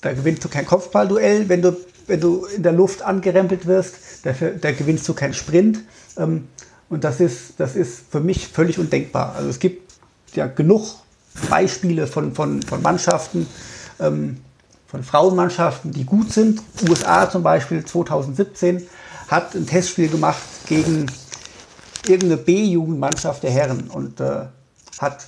da 0.00 0.12
gewinnst 0.12 0.44
du 0.44 0.48
kein 0.48 0.66
Kopfballduell, 0.66 1.48
wenn 1.48 1.62
du, 1.62 1.76
wenn 2.06 2.20
du 2.20 2.46
in 2.46 2.62
der 2.62 2.72
Luft 2.72 3.02
angerempelt 3.02 3.66
wirst, 3.66 3.96
dafür, 4.24 4.50
da 4.50 4.72
gewinnst 4.72 5.08
du 5.08 5.14
keinen 5.14 5.34
Sprint. 5.34 5.80
Ähm, 6.16 6.48
und 6.88 7.04
das 7.04 7.20
ist, 7.20 7.54
das 7.58 7.76
ist 7.76 8.02
für 8.10 8.20
mich 8.20 8.48
völlig 8.48 8.78
undenkbar. 8.78 9.34
Also 9.36 9.48
es 9.48 9.58
gibt 9.58 9.92
ja 10.34 10.46
genug 10.46 10.96
Beispiele 11.48 12.06
von, 12.06 12.34
von, 12.34 12.62
von 12.62 12.82
Mannschaften, 12.82 13.46
ähm, 14.00 14.38
von 14.92 15.02
Frauenmannschaften, 15.02 15.90
die 15.90 16.04
gut 16.04 16.32
sind. 16.32 16.60
USA 16.88 17.28
zum 17.28 17.42
Beispiel 17.42 17.82
2017 17.82 18.86
hat 19.26 19.54
ein 19.54 19.66
Testspiel 19.66 20.08
gemacht 20.08 20.42
gegen 20.66 21.06
irgendeine 22.06 22.36
B-Jugendmannschaft 22.36 23.42
der 23.42 23.52
Herren 23.52 23.88
und 23.88 24.20
äh, 24.20 24.44
hat 24.98 25.26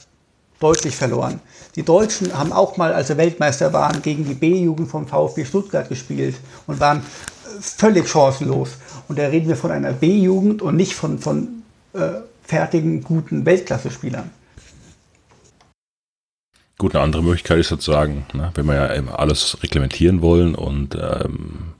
deutlich 0.60 0.94
verloren. 0.94 1.40
Die 1.76 1.82
Deutschen 1.82 2.36
haben 2.36 2.52
auch 2.52 2.76
mal, 2.76 2.92
als 2.92 3.08
sie 3.08 3.16
Weltmeister 3.16 3.72
waren, 3.72 4.02
gegen 4.02 4.26
die 4.26 4.34
B-Jugend 4.34 4.90
vom 4.90 5.06
VfB 5.06 5.46
Stuttgart 5.46 5.88
gespielt 5.88 6.36
und 6.66 6.78
waren 6.78 6.98
äh, 6.98 7.02
völlig 7.60 8.06
chancenlos. 8.06 8.72
Und 9.08 9.18
da 9.18 9.26
reden 9.28 9.48
wir 9.48 9.56
von 9.56 9.70
einer 9.70 9.92
B-Jugend 9.94 10.60
und 10.60 10.76
nicht 10.76 10.92
von, 10.92 11.18
von 11.18 11.62
äh, 11.94 12.20
fertigen, 12.42 13.02
guten 13.02 13.46
Weltklasse-Spielern. 13.46 14.30
Gut, 16.84 16.94
eine 16.94 17.02
andere 17.04 17.22
Möglichkeit 17.22 17.60
ist 17.60 17.68
sozusagen, 17.68 18.26
ne, 18.34 18.50
wenn 18.56 18.66
wir 18.66 18.74
ja 18.74 19.14
alles 19.14 19.56
reglementieren 19.62 20.20
wollen 20.20 20.54
und 20.54 20.94
ähm, 20.94 21.72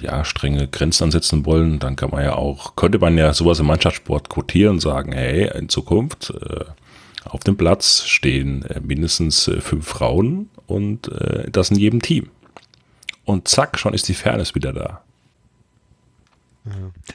ja, 0.00 0.24
strenge 0.24 0.68
Grenzen 0.68 1.02
ansetzen 1.02 1.44
wollen, 1.46 1.80
dann 1.80 1.96
kann 1.96 2.10
man 2.10 2.22
ja 2.22 2.36
auch, 2.36 2.76
könnte 2.76 3.00
man 3.00 3.18
ja 3.18 3.34
sowas 3.34 3.58
im 3.58 3.66
Mannschaftssport 3.66 4.28
quotieren 4.28 4.74
und 4.74 4.80
sagen, 4.80 5.10
hey, 5.10 5.50
in 5.58 5.68
Zukunft 5.68 6.30
äh, 6.30 6.64
auf 7.24 7.40
dem 7.40 7.56
Platz 7.56 8.04
stehen 8.04 8.64
äh, 8.66 8.78
mindestens 8.78 9.48
äh, 9.48 9.60
fünf 9.60 9.88
Frauen 9.88 10.48
und 10.68 11.08
äh, 11.08 11.50
das 11.50 11.72
in 11.72 11.76
jedem 11.76 12.02
Team. 12.02 12.30
Und 13.24 13.48
zack, 13.48 13.80
schon 13.80 13.94
ist 13.94 14.06
die 14.06 14.14
Fairness 14.14 14.54
wieder 14.54 14.72
da. 14.72 15.02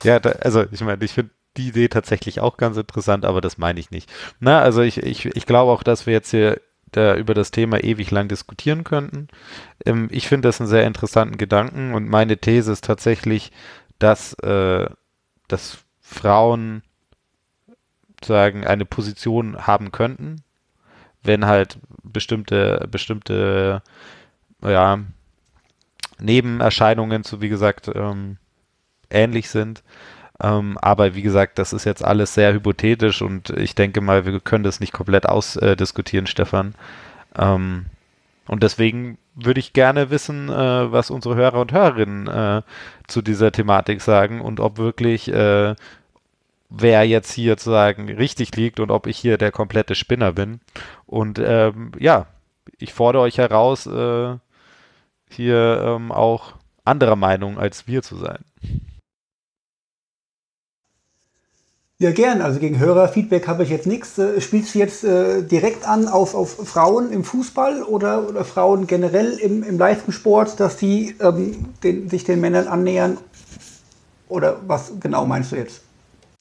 Ja, 0.04 0.20
da, 0.20 0.32
also 0.32 0.66
ich 0.70 0.82
meine, 0.82 1.02
ich 1.06 1.14
finde 1.14 1.32
die 1.58 1.70
Idee 1.70 1.88
tatsächlich 1.88 2.40
auch 2.40 2.58
ganz 2.58 2.78
interessant, 2.78 3.26
aber 3.26 3.42
das 3.42 3.58
meine 3.58 3.80
ich 3.80 3.92
nicht. 3.92 4.10
Na, 4.40 4.62
also 4.62 4.82
ich, 4.82 4.98
ich, 5.04 5.26
ich 5.26 5.46
glaube 5.46 5.72
auch, 5.72 5.84
dass 5.84 6.06
wir 6.06 6.14
jetzt 6.14 6.32
hier 6.32 6.62
da 6.92 7.16
über 7.16 7.34
das 7.34 7.52
Thema 7.52 7.84
ewig 7.84 8.12
lang 8.12 8.28
diskutieren 8.28 8.84
könnten. 8.84 9.28
Ähm, 9.86 10.08
ich 10.12 10.28
finde 10.28 10.48
das 10.48 10.62
einen 10.62 10.70
sehr 10.70 10.86
interessanten 10.86 11.38
Gedanken 11.38 11.94
und 11.94 12.08
meine 12.08 12.38
These 12.38 12.72
ist 12.72 12.86
tatsächlich, 12.86 13.52
dass, 14.00 14.34
äh, 14.36 14.88
dass 15.48 15.80
Frauen 16.00 16.84
sagen 18.24 18.66
eine 18.66 18.86
Position 18.86 19.68
haben 19.68 19.92
könnten, 19.92 20.44
wenn 21.24 21.46
halt 21.46 21.78
bestimmte 22.04 22.88
bestimmte 22.90 23.82
ja 24.64 25.00
Nebenerscheinungen 26.20 27.24
zu 27.24 27.42
wie 27.42 27.50
gesagt 27.50 27.92
ähm, 27.94 28.38
ähnlich 29.10 29.50
sind. 29.50 29.84
Ähm, 30.42 30.78
aber 30.80 31.16
wie 31.16 31.22
gesagt, 31.24 31.58
das 31.58 31.74
ist 31.74 31.86
jetzt 31.86 32.04
alles 32.04 32.34
sehr 32.34 32.54
hypothetisch 32.54 33.22
und 33.22 33.50
ich 33.52 33.76
denke 33.76 34.02
mal, 34.02 34.26
wir 34.26 34.40
können 34.40 34.64
das 34.64 34.80
nicht 34.80 34.94
komplett 34.94 35.28
ausdiskutieren, 35.28 36.26
äh, 36.26 36.30
Stefan. 36.30 36.76
Ähm, 37.36 37.88
und 38.48 38.64
deswegen 38.64 39.18
würde 39.36 39.60
ich 39.60 39.74
gerne 39.74 40.10
wissen, 40.10 40.50
äh, 40.50 40.92
was 40.92 41.10
unsere 41.10 41.36
Hörer 41.36 41.60
und 41.60 41.72
Hörerinnen 41.72 42.28
äh, 42.28 42.62
zu 43.08 43.22
dieser 43.22 43.52
Thematik 43.52 44.02
sagen 44.02 44.42
und 44.42 44.60
ob 44.60 44.78
wirklich 44.78 45.32
äh, 45.32 45.76
wer 46.70 47.04
jetzt 47.06 47.32
hier 47.32 47.58
zu 47.58 47.72
sagen 47.72 48.10
richtig 48.10 48.56
liegt 48.56 48.80
und 48.80 48.92
ob 48.92 49.08
ich 49.08 49.18
hier 49.18 49.38
der 49.38 49.52
komplette 49.52 49.96
Spinner 49.96 50.34
bin. 50.34 50.60
Und 51.06 51.40
ähm, 51.40 51.92
ja, 52.00 52.28
ich 52.78 52.94
fordere 52.94 53.24
euch 53.24 53.38
heraus, 53.38 53.88
äh, 53.88 54.38
hier 55.30 55.82
ähm, 55.84 56.12
auch 56.12 56.54
anderer 56.86 57.16
Meinung 57.16 57.60
als 57.60 57.88
wir 57.88 58.02
zu 58.02 58.16
sein. 58.18 58.44
Ja, 62.00 62.12
gern. 62.12 62.42
Also 62.42 62.60
gegen 62.60 62.78
Hörerfeedback 62.78 63.48
habe 63.48 63.64
ich 63.64 63.70
jetzt 63.70 63.88
nichts. 63.88 64.20
Äh, 64.20 64.40
spielst 64.40 64.76
du 64.76 64.80
jetzt 64.80 65.04
äh, 65.04 65.42
direkt 65.42 65.88
an 65.88 66.08
auf, 66.08 66.36
auf 66.36 66.68
Frauen 66.68 67.12
im 67.12 67.24
Fußball 67.24 67.82
oder, 67.82 68.30
oder 68.30 68.46
Frauen 68.46 68.86
generell 68.86 69.34
im, 69.34 69.64
im 69.64 69.80
Leistungssport, 69.80 70.60
dass 70.60 70.78
die 70.78 71.16
ähm, 71.20 71.74
den, 71.82 72.08
sich 72.08 72.24
den 72.24 72.40
Männern 72.40 72.68
annähern? 72.68 73.18
Oder 74.30 74.60
was 74.68 74.94
genau 75.00 75.26
meinst 75.26 75.52
du 75.52 75.56
jetzt? 75.56 75.82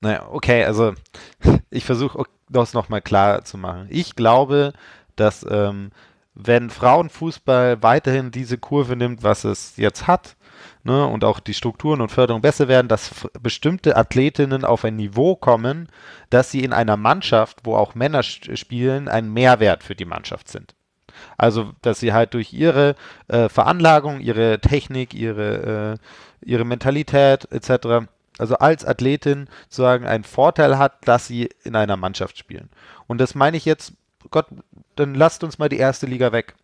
Naja, 0.03 0.29
okay, 0.31 0.65
also 0.65 0.93
ich 1.71 1.87
versuche 1.87 2.25
das 2.51 2.75
nochmal 2.75 3.01
klar 3.01 3.43
zu 3.45 3.57
machen. 3.57 3.87
Ich 3.89 4.15
glaube, 4.15 4.75
dass 5.17 5.47
ähm, 5.49 5.91
wenn 6.35 6.69
Frauenfußball 6.69 7.83
weiterhin 7.83 8.31
diese 8.31 8.59
Kurve 8.59 8.95
nimmt, 8.95 9.23
was 9.23 9.45
es 9.45 9.79
jetzt 9.79 10.07
hat, 10.07 10.37
ne, 10.87 11.07
und 11.07 11.25
auch 11.25 11.41
die 11.41 11.55
Strukturen 11.55 12.01
und 12.01 12.11
Förderung 12.11 12.41
besser 12.41 12.69
werden, 12.69 12.89
dass 12.89 13.29
bestimmte 13.43 13.97
Athletinnen 13.97 14.65
auf 14.65 14.85
ein 14.85 14.97
Niveau 14.97 15.37
kommen, 15.37 15.89
dass 16.31 16.51
sie 16.51 16.65
in 16.65 16.73
einer 16.73 16.97
Mannschaft, 16.97 17.61
wo 17.65 17.77
auch 17.77 17.95
Männer 17.95 18.23
spielen, 18.23 19.09
ein 19.09 19.31
Mehrwert 19.31 19.83
für 19.83 19.95
die 19.95 20.05
Mannschaft 20.05 20.49
sind. 20.49 20.75
Also, 21.37 21.73
dass 21.83 22.01
sie 22.01 22.13
halt 22.13 22.35
durch 22.35 22.53
ihre 22.53 22.95
äh, 23.29 23.49
Veranlagung, 23.49 24.21
ihre 24.21 24.61
Technik, 24.61 25.13
ihre, 25.13 25.99
äh, 26.43 26.49
ihre 26.49 26.65
Mentalität 26.65 27.49
etc., 27.51 28.07
also 28.39 28.57
als 28.57 28.85
Athletin 28.85 29.49
sozusagen 29.69 30.07
einen 30.07 30.25
Vorteil 30.25 30.79
hat, 30.79 31.09
dass 31.09 31.27
sie 31.27 31.49
in 31.65 31.75
einer 31.75 31.97
Mannschaft 31.97 32.37
spielen. 32.37 32.69
Und 33.07 33.19
das 33.19 33.35
meine 33.35 33.57
ich 33.57 33.65
jetzt, 33.65 33.95
Gott, 34.31 34.47
dann 34.95 35.15
lasst 35.15 35.43
uns 35.43 35.59
mal 35.59 35.71
die 35.71 35.79
erste 35.79 36.07
Liga 36.07 36.33
weg 36.33 36.55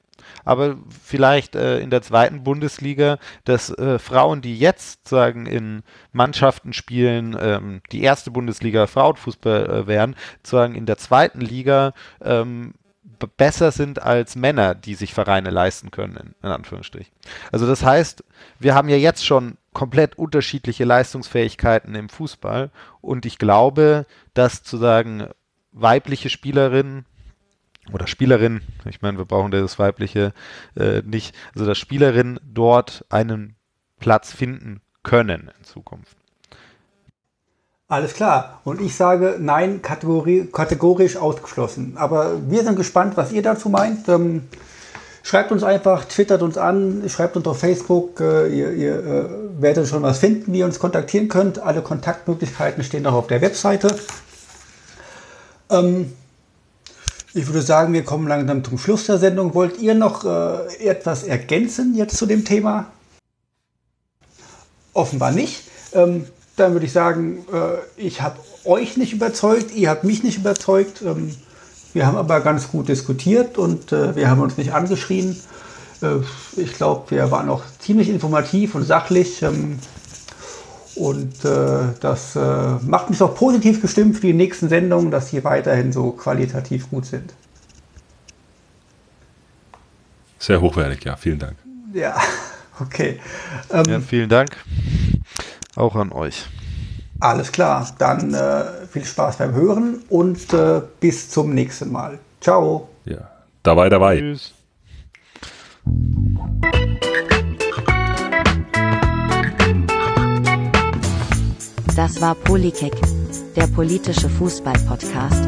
aber 0.45 0.77
vielleicht 1.03 1.55
äh, 1.55 1.81
in 1.81 1.91
der 1.91 2.03
zweiten 2.03 2.45
Bundesliga, 2.45 3.19
dass 3.45 3.71
äh, 3.71 3.99
Frauen, 3.99 4.43
die 4.43 4.59
jetzt 4.59 5.09
sagen 5.09 5.47
in 5.47 5.83
Mannschaften 6.13 6.73
spielen, 6.73 7.37
ähm, 7.39 7.83
die 7.93 8.03
erste 8.03 8.31
Bundesliga 8.31 8.87
Frauenfußball 8.87 9.71
äh, 9.71 9.87
wären, 9.87 10.17
sagen 10.43 10.75
in 10.75 10.87
der 10.87 10.99
zweiten 10.99 11.41
Liga 11.41 11.93
ähm, 12.23 12.75
besser 13.27 13.71
sind 13.71 14.03
als 14.03 14.37
Männer, 14.37 14.75
die 14.75 14.95
sich 14.95 15.15
Vereine 15.15 15.51
leisten 15.51 15.91
können, 15.91 16.17
in, 16.17 16.35
in 16.43 16.49
Anführungsstrichen. 16.49 17.13
Also 17.51 17.67
das 17.67 17.85
heißt, 17.85 18.25
wir 18.59 18.75
haben 18.75 18.89
ja 18.89 18.97
jetzt 18.97 19.25
schon 19.25 19.57
komplett 19.73 20.19
unterschiedliche 20.19 20.85
Leistungsfähigkeiten 20.85 21.95
im 21.95 22.09
Fußball 22.09 22.71
und 23.01 23.25
ich 23.27 23.39
glaube, 23.39 24.07
dass 24.35 24.63
zu 24.63 24.77
sagen 24.77 25.29
weibliche 25.73 26.29
Spielerinnen 26.29 27.07
oder 27.93 28.07
Spielerin, 28.07 28.61
ich 28.85 29.03
meine, 29.03 29.19
wir 29.19 29.25
brauchen 29.25 29.51
das 29.51 29.79
weibliche 29.79 30.33
äh, 30.77 31.03
nicht, 31.03 31.35
also 31.55 31.67
dass 31.67 31.79
Spielerinnen 31.79 32.39
dort 32.45 33.05
einen 33.09 33.57
Platz 33.99 34.33
finden 34.33 34.81
können 35.03 35.51
in 35.59 35.65
Zukunft. 35.65 36.17
Alles 37.89 38.15
klar. 38.15 38.61
Und 38.65 38.81
ich 38.81 38.97
sage 38.97 39.37
nein, 39.39 39.83
kategorisch 39.83 41.17
ausgeschlossen. 41.17 41.95
Aber 41.97 42.41
wir 42.49 42.63
sind 42.63 42.77
gespannt, 42.77 43.19
was 43.19 43.33
ihr 43.33 43.43
dazu 43.43 43.69
meint. 43.69 44.09
Ähm, 44.09 44.49
schreibt 45.23 45.53
uns 45.53 45.63
einfach, 45.63 46.07
twittert 46.07 46.41
uns 46.41 46.57
an, 46.57 47.03
schreibt 47.09 47.37
uns 47.37 47.47
auf 47.47 47.59
Facebook. 47.59 48.19
Äh, 48.21 48.49
ihr, 48.49 48.73
ihr 48.73 48.99
äh, 48.99 49.61
werdet 49.61 49.89
schon 49.89 50.03
was 50.03 50.21
finden, 50.21 50.55
wie 50.55 50.61
ihr 50.61 50.65
uns 50.65 50.79
kontaktieren 50.79 51.29
könnt. 51.29 51.59
Alle 51.59 51.83
Kontaktmöglichkeiten 51.83 52.83
stehen 52.83 53.07
auch 53.07 53.13
auf 53.13 53.27
der 53.27 53.43
Webseite. 53.43 53.95
Ähm, 55.69 56.15
ich 57.35 57.47
würde 57.47 57.63
sagen, 57.63 57.93
wir 57.93 58.05
kommen 58.05 58.29
langsam 58.29 58.63
zum 58.63 58.79
Schluss 58.79 59.07
der 59.07 59.19
Sendung. 59.19 59.55
Wollt 59.55 59.79
ihr 59.81 59.95
noch 59.95 60.25
äh, 60.25 60.87
etwas 60.87 61.23
ergänzen 61.23 61.95
jetzt 61.95 62.17
zu 62.17 62.27
dem 62.27 62.45
Thema? 62.45 62.87
Offenbar 64.93 65.33
nicht. 65.33 65.63
Ähm, 65.95 66.27
dann 66.57 66.73
würde 66.73 66.85
ich 66.85 66.93
sagen, 66.93 67.47
äh, 67.53 68.01
ich 68.01 68.21
habe 68.21 68.39
euch 68.65 68.97
nicht 68.97 69.15
überzeugt, 69.15 69.75
ihr 69.75 69.89
habt 69.89 70.05
mich 70.05 70.23
nicht 70.23 70.39
überzeugt. 70.39 71.01
Ähm, 71.03 71.35
wir 71.95 72.07
haben 72.07 72.17
aber 72.17 72.41
ganz 72.41 72.71
gut 72.71 72.89
diskutiert 72.89 73.57
und 73.57 73.93
äh, 73.93 74.15
wir 74.15 74.29
haben 74.29 74.41
uns 74.41 74.59
nicht 74.59 74.75
angeschrien. 74.75 75.41
Äh, 76.03 76.17
ich 76.57 76.75
glaube, 76.75 77.11
wir 77.11 77.31
waren 77.31 77.49
auch 77.49 77.63
ziemlich 77.79 78.11
informativ 78.11 78.75
und 78.75 78.85
sachlich. 78.85 79.43
Ähm, 79.43 79.79
und 80.97 81.45
äh, 81.45 81.95
das 82.01 82.37
äh, 82.37 82.41
macht 82.87 83.11
mich 83.11 83.21
auch 83.23 83.35
positiv 83.35 83.81
gestimmt 83.81 84.17
für 84.17 84.27
die 84.27 84.33
nächsten 84.33 84.69
Sendungen, 84.69 85.11
dass 85.11 85.31
sie 85.31 85.43
weiterhin 85.45 85.93
so 85.93 86.13
qualitativ 86.13 86.91
gut 86.91 87.07
sind. 87.07 87.33
Sehr 90.39 90.61
hochwertig, 90.61 91.05
ja. 91.05 91.17
Vielen 91.17 91.39
Dank. 91.39 91.57
Ja, 91.93 92.17
okay. 92.81 93.21
Ähm, 93.71 93.85
ja, 93.89 94.01
vielen 94.01 94.29
Dank. 94.29 94.57
Auch 95.77 95.95
an 95.95 96.13
euch. 96.13 96.47
Alles 97.21 97.53
klar. 97.53 97.89
Dann 97.99 98.35
äh, 98.35 98.87
viel 98.91 99.05
Spaß 99.05 99.39
beim 99.39 99.55
Hören 99.55 100.03
und 100.09 100.53
äh, 100.53 100.83
bis 100.99 101.31
zum 101.31 101.55
nächsten 101.55 101.93
Mal. 101.93 102.19
Ciao. 102.41 102.89
Ja, 103.05 103.31
dabei, 103.63 103.89
dabei. 103.89 104.19
Tschüss. 104.19 104.53
Das 111.95 112.23
war 112.23 112.35
Polykick, 112.35 112.95
der 113.55 113.67
politische 113.67 114.29
Fußball-Podcast. 114.29 115.43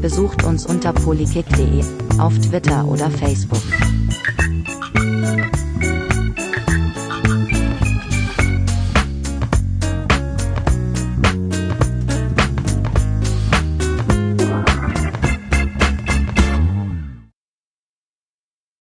Besucht 0.00 0.42
uns 0.44 0.64
unter 0.64 0.94
polykick.de, 0.94 1.84
auf 2.18 2.32
Twitter 2.38 2.86
oder 2.86 3.10
Facebook. 3.10 3.60